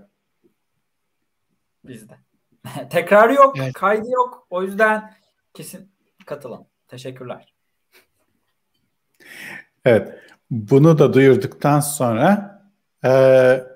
Biz 1.83 2.09
de. 2.09 2.13
Tekrar 2.89 3.29
yok, 3.29 3.55
evet. 3.59 3.73
kaydı 3.73 4.09
yok. 4.11 4.47
O 4.49 4.63
yüzden 4.63 5.13
kesin 5.53 5.91
katılın. 6.25 6.65
Teşekkürler. 6.87 7.53
Evet. 9.85 10.19
Bunu 10.51 10.99
da 10.99 11.13
duyurduktan 11.13 11.79
sonra 11.79 12.61
e, 13.05 13.11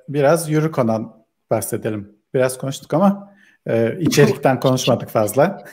biraz 0.10 0.50
Yürükon'dan 0.50 1.25
bahsedelim. 1.50 2.16
Biraz 2.34 2.58
konuştuk 2.58 2.94
ama 2.94 3.34
e, 3.68 3.98
içerikten 4.00 4.60
konuşmadık 4.60 5.10
fazla. 5.10 5.66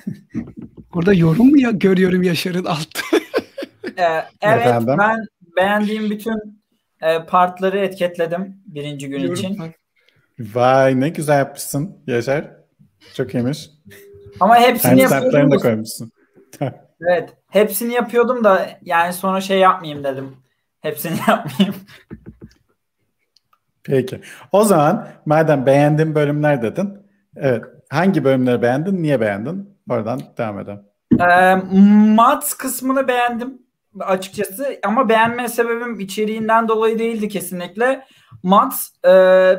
Burada 0.95 1.15
yorum 1.15 1.51
mu 1.51 1.61
ya 1.61 1.71
görüyorum 1.71 2.23
Yaşar'ın 2.23 2.65
altta? 2.65 3.01
ee, 3.97 4.25
evet 4.43 4.67
Efendim? 4.67 4.97
ben 4.99 5.27
beğendiğim 5.57 6.11
bütün 6.11 6.63
e, 7.01 7.25
partları 7.25 7.79
etiketledim 7.79 8.57
birinci 8.67 9.09
gün 9.09 9.21
yorum 9.21 9.35
için. 9.35 9.59
Vay 10.39 11.01
ne 11.01 11.09
güzel 11.09 11.39
yapmışsın 11.39 11.97
Yaşar. 12.07 12.51
Çok 13.15 13.35
iyiymiş. 13.35 13.71
Ama 14.41 14.61
hepsini 14.61 15.01
yapıyordum. 15.01 15.51
da 15.51 15.57
koymuşsun. 15.57 16.13
evet. 17.01 17.31
Hepsini 17.51 17.93
yapıyordum 17.93 18.45
da 18.45 18.79
yani 18.83 19.13
sonra 19.13 19.41
şey 19.41 19.59
yapmayayım 19.59 20.05
dedim. 20.05 20.37
Hepsini 20.81 21.19
yapmayayım. 21.29 21.75
Peki. 23.85 24.21
O 24.53 24.65
zaman 24.65 25.09
madem 25.27 25.67
beğendiğin 25.67 26.15
bölümler 26.15 26.63
dedin. 26.63 26.99
Evet. 27.37 27.65
Hangi 27.91 28.25
bölümleri 28.25 28.63
beğendin? 28.63 29.03
Niye 29.03 29.21
beğendin? 29.21 29.79
Oradan 29.91 30.21
devam 30.39 30.59
edelim. 30.59 30.81
Ee, 31.21 31.55
mat 32.15 32.55
kısmını 32.59 33.09
beğendim 33.09 33.63
açıkçası 34.01 34.67
ama 34.85 35.09
beğenme 35.09 35.49
sebebim 35.49 36.01
içeriğinden 36.01 36.69
dolayı 36.69 36.99
değildi 36.99 37.29
kesinlikle. 37.29 38.05
Mat 38.43 38.75
e, 39.05 39.09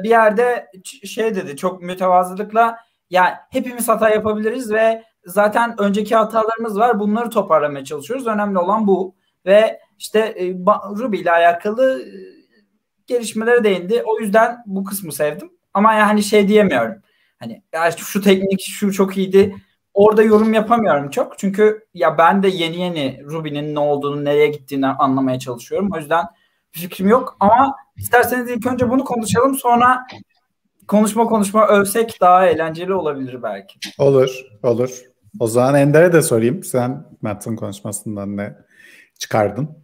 bir 0.03 0.10
yerde 0.10 0.68
şey 1.03 1.36
dedi 1.36 1.58
çok 1.58 1.82
mütevazılıkla 1.82 2.77
yani 3.10 3.34
hepimiz 3.50 3.88
hata 3.88 4.10
yapabiliriz 4.10 4.72
ve 4.72 5.03
zaten 5.25 5.75
önceki 5.77 6.15
hatalarımız 6.15 6.80
var. 6.80 7.00
Bunları 7.00 7.30
toparlamaya 7.30 7.86
çalışıyoruz. 7.86 8.27
Önemli 8.27 8.60
olan 8.60 8.88
bu. 8.88 9.15
Ve 9.46 9.80
işte 9.98 10.20
e, 10.20 10.53
Ruby 10.98 11.18
ile 11.18 11.32
alakalı 11.32 12.01
e, 12.01 12.42
gelişmelere 13.07 13.63
değindi. 13.63 14.03
O 14.05 14.19
yüzden 14.19 14.63
bu 14.65 14.83
kısmı 14.83 15.12
sevdim. 15.12 15.51
Ama 15.74 15.93
yani 15.93 16.24
şey 16.24 16.48
diyemiyorum. 16.48 16.95
Hani 17.39 17.62
ya 17.74 17.91
şu 17.91 18.22
teknik 18.22 18.62
şu 18.62 18.93
çok 18.93 19.17
iyiydi. 19.17 19.55
Orada 19.93 20.24
yorum 20.24 20.53
yapamıyorum 20.53 21.10
çok. 21.10 21.39
Çünkü 21.39 21.86
ya 21.93 22.17
ben 22.17 22.43
de 22.43 22.48
yeni 22.48 22.79
yeni 22.79 23.24
Ruby'nin 23.24 23.75
ne 23.75 23.79
olduğunu, 23.79 24.25
nereye 24.25 24.48
gittiğini 24.48 24.88
anlamaya 24.88 25.39
çalışıyorum. 25.39 25.89
O 25.93 25.98
yüzden 25.98 26.25
bir 26.75 26.79
fikrim 26.79 27.07
yok. 27.07 27.38
Ama 27.39 27.75
isterseniz 27.98 28.51
ilk 28.51 28.67
önce 28.67 28.89
bunu 28.89 29.03
konuşalım. 29.03 29.55
Sonra 29.55 30.05
konuşma 30.88 31.25
konuşma 31.25 31.67
övsek 31.67 32.17
daha 32.22 32.48
eğlenceli 32.48 32.93
olabilir 32.93 33.43
belki. 33.43 33.79
Olur, 33.98 34.41
olur. 34.63 35.01
O 35.39 35.48
zaman 35.48 35.75
Ender'e 35.75 36.13
de 36.13 36.22
sorayım. 36.22 36.63
Sen 36.63 37.05
Matt'ın 37.22 37.55
konuşmasından 37.55 38.38
ne 38.38 38.55
çıkardın? 39.19 39.83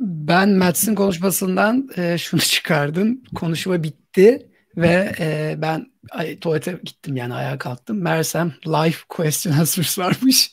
Ben 0.00 0.50
Matt'ın 0.50 0.94
konuşmasından 0.94 1.88
e, 1.96 2.18
şunu 2.18 2.40
çıkardım. 2.40 3.20
Konuşma 3.34 3.82
bitti 3.82 4.46
ve 4.76 5.12
e, 5.20 5.54
ben 5.58 5.86
ay, 6.10 6.38
tuvalete 6.38 6.78
gittim 6.84 7.16
yani 7.16 7.34
ayağa 7.34 7.58
kalktım. 7.58 8.02
Mersem 8.02 8.52
live 8.66 8.96
question 9.08 9.52
answers 9.58 9.98
varmış. 9.98 10.52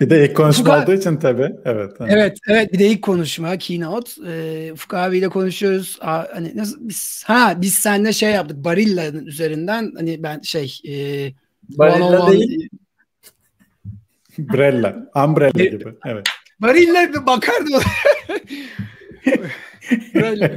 bir 0.00 0.10
de 0.10 0.24
ilk 0.24 0.36
konuşma 0.36 0.74
Ufuk 0.74 0.82
olduğu 0.82 0.98
için 0.98 1.16
tabii. 1.16 1.52
Evet. 1.64 1.92
Evet, 2.00 2.38
evet 2.48 2.72
bir 2.72 2.78
de 2.78 2.86
ilk 2.86 3.02
konuşma 3.02 3.56
keynote. 3.56 4.10
E, 4.26 4.72
Ufuk 4.72 4.94
abiyle 4.94 5.28
konuşuyoruz. 5.28 5.98
Aa, 6.00 6.24
hani 6.34 6.56
nasıl 6.56 6.88
biz 6.88 7.24
ha 7.26 7.54
biz 7.56 7.74
seninle 7.74 8.12
şey 8.12 8.30
yaptık. 8.30 8.56
Barilla'nın 8.56 9.26
üzerinden 9.26 9.92
hani 9.96 10.22
ben 10.22 10.40
şey 10.40 10.80
e, 10.88 10.94
Barilla 11.78 12.32
değil. 12.32 12.68
Brella, 14.38 15.10
umbrella 15.14 15.64
gibi. 15.64 15.94
Evet. 16.06 16.26
Barilla 16.60 17.08
bir 17.08 17.26
bakardı. 17.26 17.70
Brella. 20.14 20.50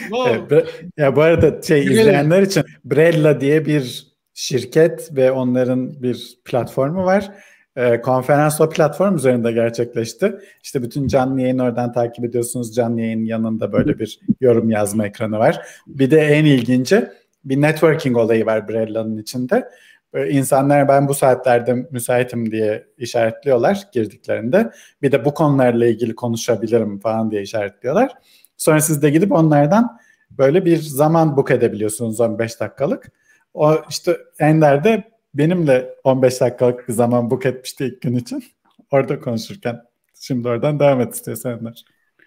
Wow. 0.00 0.56
Evet, 0.56 0.84
ya 0.96 1.16
bu 1.16 1.22
arada 1.22 1.62
şey 1.62 1.84
izleyenler 1.84 2.42
için 2.42 2.64
Brella 2.84 3.40
diye 3.40 3.66
bir 3.66 4.06
şirket 4.34 5.16
ve 5.16 5.30
onların 5.30 6.02
bir 6.02 6.38
platformu 6.44 7.04
var. 7.04 7.30
E, 7.76 8.00
konferans 8.00 8.60
o 8.60 8.70
platform 8.70 9.16
üzerinde 9.16 9.52
gerçekleşti. 9.52 10.34
İşte 10.62 10.82
bütün 10.82 11.06
canlı 11.06 11.40
yayın 11.40 11.58
oradan 11.58 11.92
takip 11.92 12.24
ediyorsunuz. 12.24 12.74
Canlı 12.74 13.00
yayın 13.00 13.24
yanında 13.24 13.72
böyle 13.72 13.98
bir 13.98 14.20
yorum 14.40 14.70
yazma 14.70 15.06
ekranı 15.06 15.38
var. 15.38 15.66
Bir 15.86 16.10
de 16.10 16.20
en 16.20 16.44
ilginci 16.44 17.08
bir 17.44 17.60
networking 17.60 18.16
olayı 18.16 18.46
var 18.46 18.68
Brella'nın 18.68 19.18
içinde. 19.18 19.68
İnsanlar 20.14 20.88
ben 20.88 21.08
bu 21.08 21.14
saatlerde 21.14 21.74
müsaitim 21.74 22.50
diye 22.50 22.86
işaretliyorlar 22.98 23.88
girdiklerinde. 23.92 24.70
Bir 25.02 25.12
de 25.12 25.24
bu 25.24 25.34
konularla 25.34 25.86
ilgili 25.86 26.14
konuşabilirim 26.14 27.00
falan 27.00 27.30
diye 27.30 27.42
işaretliyorlar. 27.42 28.12
Sonra 28.56 28.80
siz 28.80 29.02
de 29.02 29.10
gidip 29.10 29.32
onlardan 29.32 29.98
böyle 30.30 30.64
bir 30.64 30.76
zaman 30.76 31.36
book 31.36 31.50
edebiliyorsunuz 31.50 32.20
15 32.20 32.60
dakikalık. 32.60 33.12
O 33.54 33.76
işte 33.90 34.18
Ender'de 34.38 35.04
benimle 35.34 35.94
15 36.04 36.40
dakikalık 36.40 36.88
bir 36.88 36.92
zaman 36.92 37.30
book 37.30 37.46
etmişti 37.46 37.84
ilk 37.84 38.00
gün 38.00 38.16
için. 38.16 38.44
Orada 38.90 39.20
konuşurken. 39.20 39.80
Şimdi 40.20 40.48
oradan 40.48 40.80
devam 40.80 41.00
et 41.00 41.14
istiyorsan 41.14 41.52
Önder. 41.60 41.84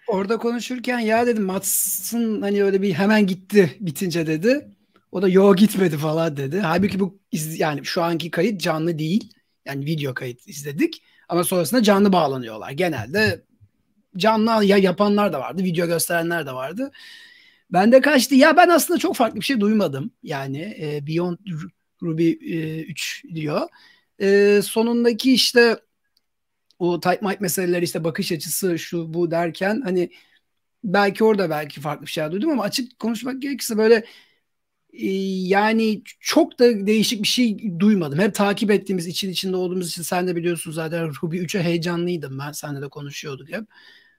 Orada 0.08 0.36
konuşurken 0.36 0.98
ya 0.98 1.26
dedim 1.26 1.44
Mats'ın 1.44 2.42
hani 2.42 2.64
öyle 2.64 2.82
bir 2.82 2.92
hemen 2.92 3.26
gitti 3.26 3.76
bitince 3.80 4.26
dedi. 4.26 4.68
O 5.12 5.22
da 5.22 5.28
yo 5.28 5.56
gitmedi 5.56 5.98
falan 5.98 6.36
dedi. 6.36 6.60
Halbuki 6.60 7.00
bu 7.00 7.20
yani 7.32 7.84
şu 7.84 8.02
anki 8.02 8.30
kayıt 8.30 8.60
canlı 8.60 8.98
değil. 8.98 9.32
Yani 9.64 9.86
video 9.86 10.14
kayıt 10.14 10.48
izledik. 10.48 11.02
Ama 11.28 11.44
sonrasında 11.44 11.82
canlı 11.82 12.12
bağlanıyorlar. 12.12 12.70
Genelde 12.70 13.44
canlı 14.16 14.64
ya 14.64 14.76
yapanlar 14.76 15.32
da 15.32 15.40
vardı. 15.40 15.62
Video 15.64 15.86
gösterenler 15.86 16.46
de 16.46 16.52
vardı. 16.52 16.92
Ben 17.72 17.92
de 17.92 18.00
kaçtı. 18.00 18.34
Ya 18.34 18.56
ben 18.56 18.68
aslında 18.68 18.98
çok 18.98 19.16
farklı 19.16 19.40
bir 19.40 19.44
şey 19.44 19.60
duymadım. 19.60 20.10
Yani 20.22 20.76
e, 20.80 21.06
Beyond 21.06 21.38
Ruby 22.02 22.30
e, 22.30 22.82
3 22.82 23.24
diyor. 23.34 23.68
E, 24.20 24.60
sonundaki 24.62 25.32
işte 25.34 25.78
o 26.78 27.00
type 27.00 27.26
mic 27.26 27.36
meseleleri 27.40 27.84
işte 27.84 28.04
bakış 28.04 28.32
açısı 28.32 28.78
şu 28.78 29.14
bu 29.14 29.30
derken 29.30 29.80
hani 29.84 30.10
belki 30.84 31.24
orada 31.24 31.50
belki 31.50 31.80
farklı 31.80 32.06
bir 32.06 32.10
şey 32.10 32.32
duydum 32.32 32.50
ama 32.50 32.62
açık 32.62 32.98
konuşmak 32.98 33.42
gerekirse 33.42 33.78
böyle 33.78 34.04
yani 34.92 36.02
çok 36.20 36.58
da 36.58 36.86
değişik 36.86 37.22
bir 37.22 37.28
şey 37.28 37.78
duymadım. 37.78 38.18
Hep 38.18 38.34
takip 38.34 38.70
ettiğimiz 38.70 39.06
için 39.06 39.30
içinde 39.30 39.56
olduğumuz 39.56 39.88
için 39.88 40.02
sen 40.02 40.26
de 40.26 40.36
biliyorsun 40.36 40.72
zaten 40.72 41.12
Ruby 41.22 41.38
3'e 41.38 41.62
heyecanlıydım 41.62 42.38
ben. 42.38 42.52
Seninle 42.52 42.82
de 42.82 42.88
konuşuyorduk 42.88 43.48
hep. 43.52 43.64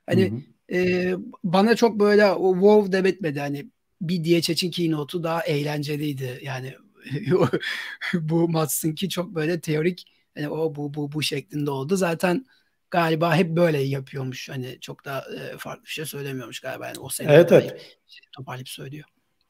Hani 0.05 0.31
hı 0.31 0.35
hı. 0.35 0.77
E, 0.77 1.13
bana 1.43 1.75
çok 1.75 1.99
böyle 1.99 2.27
wow 2.33 2.91
demetmedi. 2.91 3.39
Hani 3.39 3.69
bir 4.01 4.41
Çeçin 4.41 4.71
keynote'u 4.71 5.23
daha 5.23 5.43
eğlenceliydi. 5.43 6.39
Yani 6.43 6.73
bu 8.13 8.49
Mats'ınki 8.49 9.09
çok 9.09 9.35
böyle 9.35 9.59
teorik 9.59 10.05
hani 10.35 10.49
o 10.49 10.75
bu 10.75 10.93
bu 10.93 11.11
bu 11.11 11.23
şeklinde 11.23 11.71
oldu. 11.71 11.95
Zaten 11.95 12.45
galiba 12.91 13.35
hep 13.35 13.49
böyle 13.49 13.79
yapıyormuş. 13.79 14.49
Hani 14.49 14.77
çok 14.81 15.05
da 15.05 15.25
e, 15.35 15.57
farklı 15.57 15.83
bir 15.83 15.89
şey 15.89 16.05
söylemiyormuş 16.05 16.59
galiba. 16.59 16.87
Yani 16.87 16.99
o 16.99 17.09
sene 17.09 17.33
evet, 17.33 17.51
evet. 17.51 17.97
Şey, 18.07 18.21
toparlayıp 18.31 18.69
söylüyor. 18.69 19.05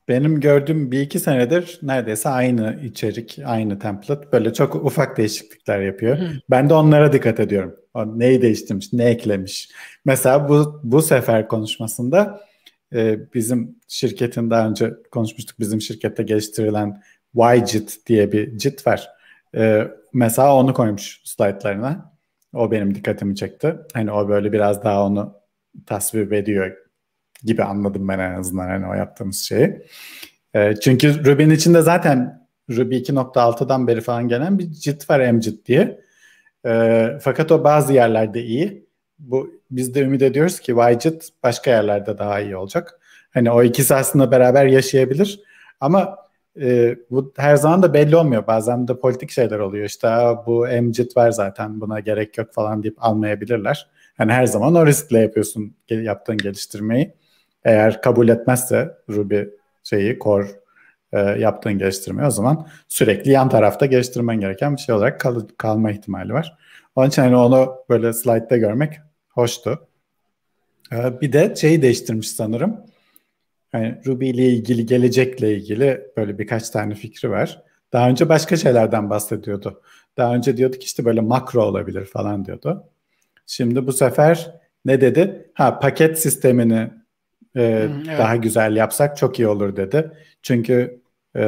Benim 0.08 0.40
gördüğüm 0.40 0.92
bir 0.92 1.02
iki 1.02 1.20
senedir 1.20 1.80
neredeyse 1.82 2.30
aynı 2.30 2.80
içerik, 2.84 3.40
aynı 3.46 3.80
template. 3.80 4.32
Böyle 4.32 4.54
çok 4.54 4.76
ufak 4.76 5.18
değişiklikler 5.18 5.82
yapıyor. 5.82 6.18
Hı. 6.18 6.30
Ben 6.50 6.70
de 6.70 6.74
onlara 6.74 7.14
dikkat 7.14 7.40
ediyorum. 7.40 7.76
O 7.94 8.20
neyi 8.20 8.42
değiştirmiş, 8.42 8.94
ne 8.94 9.06
eklemiş. 9.06 9.70
Mesela 10.06 10.50
bu 10.50 10.82
bu 10.84 11.02
sefer 11.02 11.48
konuşmasında 11.48 12.42
e, 12.94 13.34
bizim 13.34 13.76
şirketin 13.88 14.50
daha 14.50 14.70
önce 14.70 14.94
konuşmuştuk. 15.12 15.60
Bizim 15.60 15.82
şirkette 15.82 16.24
geliştirilen 16.24 17.02
YJIT 17.36 18.08
diye 18.08 18.32
bir 18.32 18.60
JIT 18.60 18.88
var. 18.88 19.10
E, 19.56 19.88
mesela 20.14 20.56
onu 20.56 20.74
koymuş 20.74 21.22
slaytlarına. 21.26 22.14
O 22.54 22.72
benim 22.72 22.96
dikkatimi 22.96 23.36
çekti. 23.36 23.76
Hani 23.94 24.12
o 24.12 24.30
böyle 24.30 24.52
biraz 24.52 24.84
daha 24.84 25.06
onu 25.06 25.36
tasvip 25.86 26.34
ediyor 26.34 26.83
gibi 27.44 27.64
anladım 27.64 28.08
ben 28.08 28.20
en 28.20 28.40
azından 28.40 28.68
hani 28.68 28.88
o 28.88 28.94
yaptığımız 28.94 29.38
şeyi. 29.38 29.82
E, 30.54 30.76
çünkü 30.76 31.26
Ruby'nin 31.26 31.56
içinde 31.56 31.82
zaten 31.82 32.48
Ruby 32.70 32.96
2.6'dan 32.96 33.88
beri 33.88 34.02
falan 34.02 34.28
gelen 34.28 34.60
bir 34.60 34.74
JIT 34.74 35.10
var 35.10 35.32
MJIT 35.32 35.66
diye. 35.66 36.02
E, 36.66 37.08
fakat 37.22 37.52
o 37.52 37.64
bazı 37.64 37.94
yerlerde 37.94 38.44
iyi. 38.44 38.86
Bu 39.20 39.52
biz 39.72 39.96
de 39.96 40.02
ümit 40.02 40.22
ediyoruz 40.22 40.60
ki 40.60 40.72
YJIT 40.72 41.30
başka 41.44 41.72
yerlerde 41.72 42.18
daha 42.18 42.40
iyi 42.40 42.58
olacak. 42.58 43.00
Hani 43.34 43.52
o 43.52 43.64
ikisi 43.64 43.96
aslında 43.96 44.32
beraber 44.32 44.66
yaşayabilir. 44.66 45.40
Ama 45.80 46.18
e, 46.62 46.96
bu 47.12 47.34
her 47.38 47.56
zaman 47.56 47.84
da 47.84 47.94
belli 47.94 48.16
olmuyor. 48.16 48.48
Bazen 48.48 48.88
de 48.88 49.00
politik 49.00 49.32
şeyler 49.32 49.60
oluyor. 49.60 49.86
İşte 49.86 50.08
bu 50.46 50.68
MJIT 50.82 51.18
var 51.18 51.32
zaten 51.32 51.82
buna 51.82 52.00
gerek 52.00 52.38
yok 52.38 52.54
falan 52.54 52.84
deyip 52.84 52.96
almayabilirler. 52.98 53.90
Hani 54.18 54.32
her 54.32 54.46
zaman 54.46 54.76
o 54.76 54.86
riskle 54.86 55.20
yapıyorsun 55.20 55.76
yaptığın 55.90 56.38
geliştirmeyi. 56.38 57.14
Eğer 57.66 58.02
kabul 58.02 58.30
etmezse 58.30 58.98
Ruby 59.10 59.42
şeyi 59.84 60.20
core 60.20 60.48
e, 61.14 61.20
yaptığın 61.20 61.78
geliştirmeyi 61.78 62.28
o 62.28 62.32
zaman 62.32 62.68
sürekli 62.88 63.32
yan 63.32 63.50
tarafta 63.50 63.86
geliştirmen 63.86 64.40
gereken 64.40 64.76
bir 64.76 64.82
şey 64.82 64.96
olarak 64.96 65.20
kal- 65.20 65.48
kalma 65.58 65.92
ihtimali 65.92 66.34
var. 66.34 66.58
Onun 66.96 67.08
için 67.08 67.22
hani 67.22 67.36
onu 67.36 67.76
böyle 67.90 68.14
slide'da 68.14 68.58
görmek 68.58 68.94
hoştu. 69.30 69.88
E, 70.92 71.22
bir 71.22 71.34
de 71.34 71.56
şeyi 71.56 71.82
değiştirmiş 71.82 72.32
sanırım. 72.32 72.78
Yani 73.74 74.02
Ruby 74.06 74.30
ile 74.30 74.50
ilgili, 74.50 74.86
gelecekle 74.86 75.54
ilgili 75.56 76.02
böyle 76.18 76.40
birkaç 76.40 76.70
tane 76.70 76.96
fikri 76.96 77.30
var. 77.30 77.64
Daha 77.94 78.10
önce 78.10 78.30
başka 78.30 78.58
şeylerden 78.58 79.10
bahsediyordu. 79.10 79.82
Daha 80.18 80.36
önce 80.36 80.58
diyordu 80.58 80.78
ki 80.78 80.86
işte 80.86 81.06
böyle 81.06 81.22
makro 81.22 81.64
olabilir 81.64 82.06
falan 82.06 82.46
diyordu. 82.46 82.84
Şimdi 83.48 83.88
bu 83.88 83.94
sefer 83.94 84.60
ne 84.86 85.02
dedi? 85.02 85.52
Ha 85.54 85.80
paket 85.80 86.20
sistemini 86.20 86.92
e, 87.56 87.62
evet. 87.62 88.20
daha 88.20 88.36
güzel 88.36 88.76
yapsak 88.76 89.18
çok 89.18 89.40
iyi 89.40 89.48
olur 89.48 89.76
dedi. 89.76 90.12
Çünkü 90.42 91.02
e, 91.36 91.44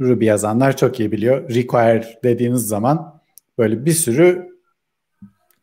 Ruby 0.00 0.24
yazanlar 0.24 0.76
çok 0.76 1.00
iyi 1.00 1.12
biliyor. 1.12 1.48
Require 1.54 2.18
dediğiniz 2.24 2.68
zaman 2.68 3.20
böyle 3.58 3.84
bir 3.84 3.92
sürü 3.92 4.48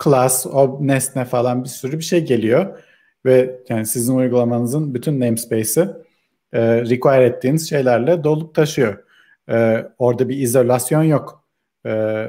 class, 0.04 0.46
o 0.46 0.78
nesne 0.82 1.26
falan 1.26 1.64
bir 1.64 1.70
sürü 1.70 1.98
bir 1.98 2.04
şey 2.04 2.26
geliyor 2.26 2.80
ve 3.26 3.60
yani 3.70 3.86
sizin 3.86 4.16
uygulamanızın 4.16 4.94
bütün 4.94 5.20
namespace'i 5.20 5.88
e, 6.54 6.82
require 6.82 7.26
ettiğiniz 7.26 7.70
şeylerle 7.70 8.24
dolup 8.24 8.56
taşıyor. 8.56 9.04
E, 9.50 9.86
orada 9.98 10.30
bir 10.30 10.38
izolasyon 10.38 11.04
yok. 11.04 11.44
E, 11.86 12.26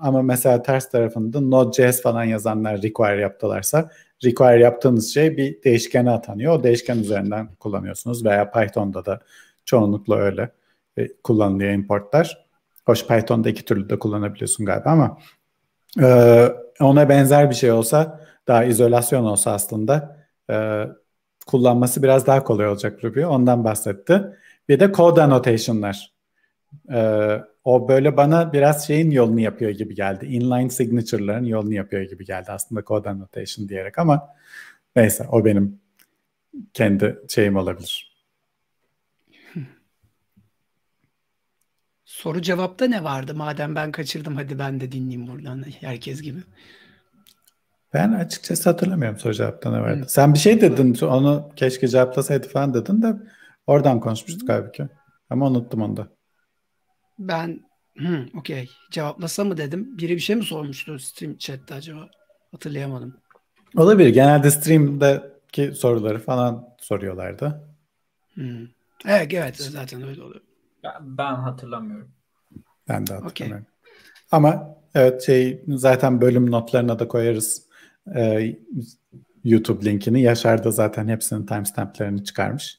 ama 0.00 0.22
mesela 0.22 0.62
ters 0.62 0.90
tarafında 0.90 1.40
Node.js 1.40 2.02
falan 2.02 2.24
yazanlar 2.24 2.82
require 2.82 3.20
yaptılarsa 3.20 3.90
require 4.24 4.62
yaptığınız 4.62 5.14
şey 5.14 5.36
bir 5.36 5.62
değişkene 5.62 6.10
atanıyor. 6.10 6.58
O 6.58 6.62
değişken 6.62 6.98
üzerinden 6.98 7.54
kullanıyorsunuz 7.54 8.24
veya 8.24 8.50
Python'da 8.50 9.04
da 9.04 9.20
çoğunlukla 9.64 10.16
öyle 10.16 10.50
e, 10.96 11.08
kullanılıyor 11.24 11.72
importlar. 11.72 12.46
Hoş 12.86 13.06
Python'da 13.06 13.48
iki 13.48 13.64
türlü 13.64 13.90
de 13.90 13.98
kullanabiliyorsun 13.98 14.66
galiba 14.66 14.90
ama 14.90 15.18
e, 16.02 16.48
ona 16.80 17.08
benzer 17.08 17.50
bir 17.50 17.54
şey 17.54 17.72
olsa 17.72 18.20
daha 18.48 18.64
izolasyon 18.64 19.24
olsa 19.24 19.52
aslında 19.52 20.16
e, 20.50 20.86
kullanması 21.46 22.02
biraz 22.02 22.26
daha 22.26 22.44
kolay 22.44 22.68
olacak 22.68 23.04
Ruby. 23.04 23.24
Ondan 23.24 23.64
bahsetti. 23.64 24.22
Bir 24.68 24.80
de 24.80 24.92
code 24.92 25.22
annotation'lar. 25.22 26.12
E, 26.92 26.98
o 27.64 27.88
böyle 27.88 28.16
bana 28.16 28.52
biraz 28.52 28.86
şeyin 28.86 29.10
yolunu 29.10 29.40
yapıyor 29.40 29.70
gibi 29.70 29.94
geldi. 29.94 30.26
Inline 30.26 30.70
signature'ların 30.70 31.44
yolunu 31.44 31.74
yapıyor 31.74 32.02
gibi 32.02 32.24
geldi 32.24 32.52
aslında 32.52 32.82
code 32.82 33.10
annotation 33.10 33.68
diyerek 33.68 33.98
ama 33.98 34.28
neyse 34.96 35.26
o 35.32 35.44
benim 35.44 35.80
kendi 36.74 37.18
şeyim 37.28 37.56
olabilir. 37.56 38.12
Soru 42.04 42.42
cevapta 42.42 42.84
ne 42.86 43.04
vardı? 43.04 43.34
Madem 43.34 43.74
ben 43.74 43.92
kaçırdım 43.92 44.36
hadi 44.36 44.58
ben 44.58 44.80
de 44.80 44.92
dinleyeyim 44.92 45.26
buradan 45.26 45.64
herkes 45.80 46.22
gibi. 46.22 46.40
Ben 47.94 48.12
açıkçası 48.12 48.70
hatırlamıyorum 48.70 49.18
soru 49.18 49.34
cevapta 49.34 49.70
ne 49.70 49.80
vardı. 49.80 50.02
Hı. 50.02 50.08
Sen 50.08 50.34
bir 50.34 50.38
şey 50.38 50.60
dedin 50.60 51.06
onu 51.06 51.50
keşke 51.56 51.88
cevaplasaydı 51.88 52.48
falan 52.48 52.74
dedin 52.74 53.02
de 53.02 53.16
oradan 53.66 54.00
konuşmuştuk 54.00 54.48
halbuki. 54.48 54.88
Ama 55.30 55.46
unuttum 55.46 55.82
onu 55.82 55.96
da. 55.96 56.08
Ben 57.18 57.60
hı, 57.98 58.26
okey 58.38 58.70
cevaplasa 58.90 59.44
mı 59.44 59.56
dedim. 59.56 59.98
Biri 59.98 60.14
bir 60.14 60.20
şey 60.20 60.36
mi 60.36 60.44
sormuştu 60.44 60.98
stream 60.98 61.36
chatte 61.36 61.74
acaba? 61.74 62.08
Hatırlayamadım. 62.52 63.16
Olabilir. 63.76 64.08
Genelde 64.08 64.50
stream'deki 64.50 65.72
soruları 65.74 66.18
falan 66.18 66.68
soruyorlardı. 66.78 67.64
Hmm. 68.34 68.66
Evet, 69.06 69.34
evet 69.34 69.56
zaten 69.56 70.02
öyle 70.02 70.22
oluyor. 70.22 70.40
Ben, 70.84 71.18
ben 71.18 71.34
hatırlamıyorum. 71.34 72.08
Ben 72.88 73.06
de 73.06 73.14
hatırlamıyorum. 73.14 73.66
Okay. 73.66 73.72
Ama 74.32 74.76
evet 74.94 75.22
şey 75.22 75.64
zaten 75.68 76.20
bölüm 76.20 76.50
notlarına 76.50 76.98
da 76.98 77.08
koyarız 77.08 77.62
e, 78.14 78.54
YouTube 79.44 79.84
linkini. 79.84 80.22
Yaşar 80.22 80.64
da 80.64 80.70
zaten 80.70 81.08
hepsinin 81.08 81.46
timestamplerini 81.46 82.24
çıkarmış. 82.24 82.78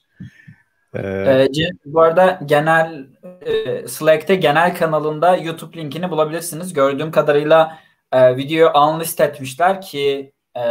Ee, 0.95 1.47
bu 1.85 2.01
arada 2.01 2.39
genel 2.45 3.05
e, 3.45 3.87
Slack'te 3.87 4.35
genel 4.35 4.75
kanalında 4.75 5.37
YouTube 5.37 5.77
linkini 5.77 6.11
bulabilirsiniz. 6.11 6.73
Gördüğüm 6.73 7.11
kadarıyla 7.11 7.79
e, 8.11 8.37
videoyu 8.37 8.71
unlist 8.77 9.21
etmişler 9.21 9.81
ki 9.81 10.33
e, 10.55 10.63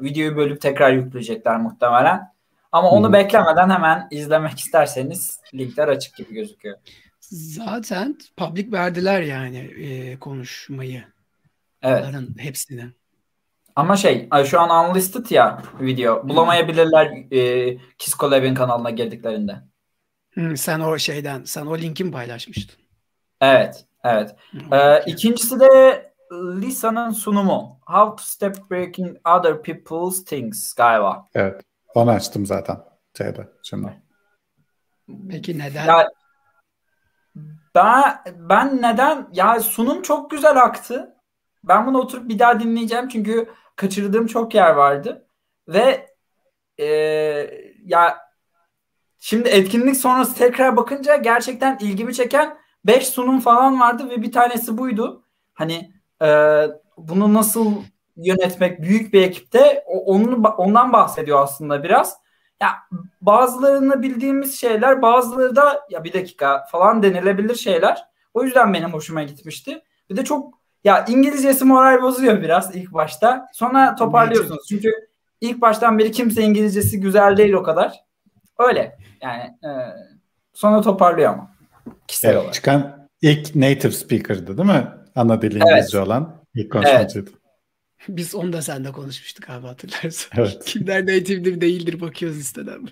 videoyu 0.00 0.36
bölüp 0.36 0.60
tekrar 0.60 0.92
yükleyecekler 0.92 1.56
muhtemelen. 1.56 2.36
Ama 2.72 2.90
onu 2.90 3.04
Hı-hı. 3.04 3.12
beklemeden 3.12 3.70
hemen 3.70 4.08
izlemek 4.10 4.58
isterseniz 4.58 5.40
linkler 5.54 5.88
açık 5.88 6.16
gibi 6.16 6.34
gözüküyor. 6.34 6.78
Zaten 7.20 8.18
public 8.36 8.72
verdiler 8.72 9.20
yani 9.20 9.58
e, 9.58 10.18
konuşmayı. 10.18 11.04
Evet. 11.82 12.04
Onların 12.04 12.28
hepsini. 12.38 12.84
Ama 13.76 13.96
şey 13.96 14.28
şu 14.46 14.60
an 14.60 14.90
unlisted 14.90 15.30
ya 15.30 15.62
video. 15.80 16.28
Bulamayabilirler 16.28 17.32
e, 17.32 17.76
Kisko 17.98 18.30
Lab'in 18.30 18.54
kanalına 18.54 18.90
girdiklerinde. 18.90 19.56
Hmm, 20.36 20.56
sen 20.56 20.80
o 20.80 20.98
şeyden, 20.98 21.44
sen 21.44 21.66
o 21.66 21.78
linkin 21.78 22.12
paylaşmıştın. 22.12 22.76
Evet, 23.40 23.86
Evet. 24.06 24.36
Ee, 24.72 25.02
ikincisi 25.06 25.60
de 25.60 26.02
Lisa'nın 26.32 27.10
sunumu. 27.10 27.78
How 27.86 28.16
to 28.16 28.22
step 28.22 28.70
breaking 28.70 29.16
other 29.26 29.62
people's 29.62 30.24
things 30.24 30.74
galiba. 30.74 31.24
Evet. 31.34 31.62
Onu 31.94 32.10
açtım 32.10 32.46
zaten 32.46 32.76
şeyde 33.18 33.48
şimdi. 33.62 34.02
Peki 35.30 35.58
neden? 35.58 35.86
Ya, 35.86 36.08
ben, 37.74 38.18
ben 38.26 38.82
neden? 38.82 39.28
Ya 39.32 39.60
sunum 39.60 40.02
çok 40.02 40.30
güzel 40.30 40.62
aktı. 40.62 41.16
Ben 41.64 41.86
bunu 41.86 41.98
oturup 41.98 42.28
bir 42.28 42.38
daha 42.38 42.60
dinleyeceğim 42.60 43.08
çünkü 43.08 43.50
kaçırdığım 43.76 44.26
çok 44.26 44.54
yer 44.54 44.70
vardı. 44.70 45.26
Ve 45.68 46.14
e, 46.78 46.86
ya 47.84 48.18
şimdi 49.26 49.48
etkinlik 49.48 49.96
sonrası 49.96 50.34
tekrar 50.34 50.76
bakınca 50.76 51.16
gerçekten 51.16 51.78
ilgimi 51.80 52.14
çeken 52.14 52.58
5 52.84 53.08
sunum 53.08 53.40
falan 53.40 53.80
vardı 53.80 54.10
ve 54.10 54.22
bir 54.22 54.32
tanesi 54.32 54.78
buydu. 54.78 55.24
Hani 55.54 55.92
e, 56.22 56.28
bunu 56.96 57.34
nasıl 57.34 57.72
yönetmek 58.16 58.82
büyük 58.82 59.12
bir 59.12 59.22
ekipte 59.22 59.84
onun 59.86 60.44
ondan 60.44 60.92
bahsediyor 60.92 61.42
aslında 61.42 61.84
biraz. 61.84 62.16
Ya 62.60 62.68
bazılarını 63.20 64.02
bildiğimiz 64.02 64.60
şeyler, 64.60 65.02
bazıları 65.02 65.56
da 65.56 65.86
ya 65.90 66.04
bir 66.04 66.12
dakika 66.12 66.64
falan 66.72 67.02
denilebilir 67.02 67.54
şeyler. 67.54 68.04
O 68.34 68.42
yüzden 68.44 68.74
benim 68.74 68.92
hoşuma 68.92 69.22
gitmişti. 69.22 69.82
Bir 70.10 70.16
de 70.16 70.24
çok 70.24 70.54
ya 70.84 71.04
İngilizcesi 71.08 71.64
moral 71.64 72.02
bozuyor 72.02 72.42
biraz 72.42 72.76
ilk 72.76 72.92
başta. 72.92 73.46
Sonra 73.52 73.94
toparlıyorsunuz. 73.94 74.66
Çünkü 74.68 74.92
ilk 75.40 75.60
baştan 75.60 75.98
beri 75.98 76.12
kimse 76.12 76.42
İngilizcesi 76.42 77.00
güzel 77.00 77.36
değil 77.36 77.52
o 77.52 77.62
kadar. 77.62 78.05
Öyle. 78.58 78.98
Yani 79.22 79.42
e, 79.42 79.70
sonra 80.52 80.80
toparlıyor 80.80 81.32
ama. 81.32 81.56
Kişisel 82.08 82.28
evet, 82.28 82.38
olarak. 82.38 82.54
Çıkan 82.54 83.08
ilk 83.22 83.54
native 83.54 83.92
speaker'dı 83.92 84.58
değil 84.58 84.68
mi? 84.68 84.88
Ana 85.14 85.42
dili 85.42 85.58
İngilizce 85.58 85.98
evet. 85.98 86.06
olan 86.06 86.42
ilk 86.54 86.72
konuşmacıydı. 86.72 87.30
Evet. 87.30 87.46
Biz 88.08 88.34
onu 88.34 88.52
da 88.52 88.62
sende 88.62 88.92
konuşmuştuk 88.92 89.50
abi 89.50 89.66
hatırlarsın. 89.66 90.30
Evet. 90.36 90.62
Kimler 90.66 91.02
native'dir 91.02 91.60
değildir 91.60 92.00
bakıyoruz 92.00 92.38
listeden. 92.38 92.88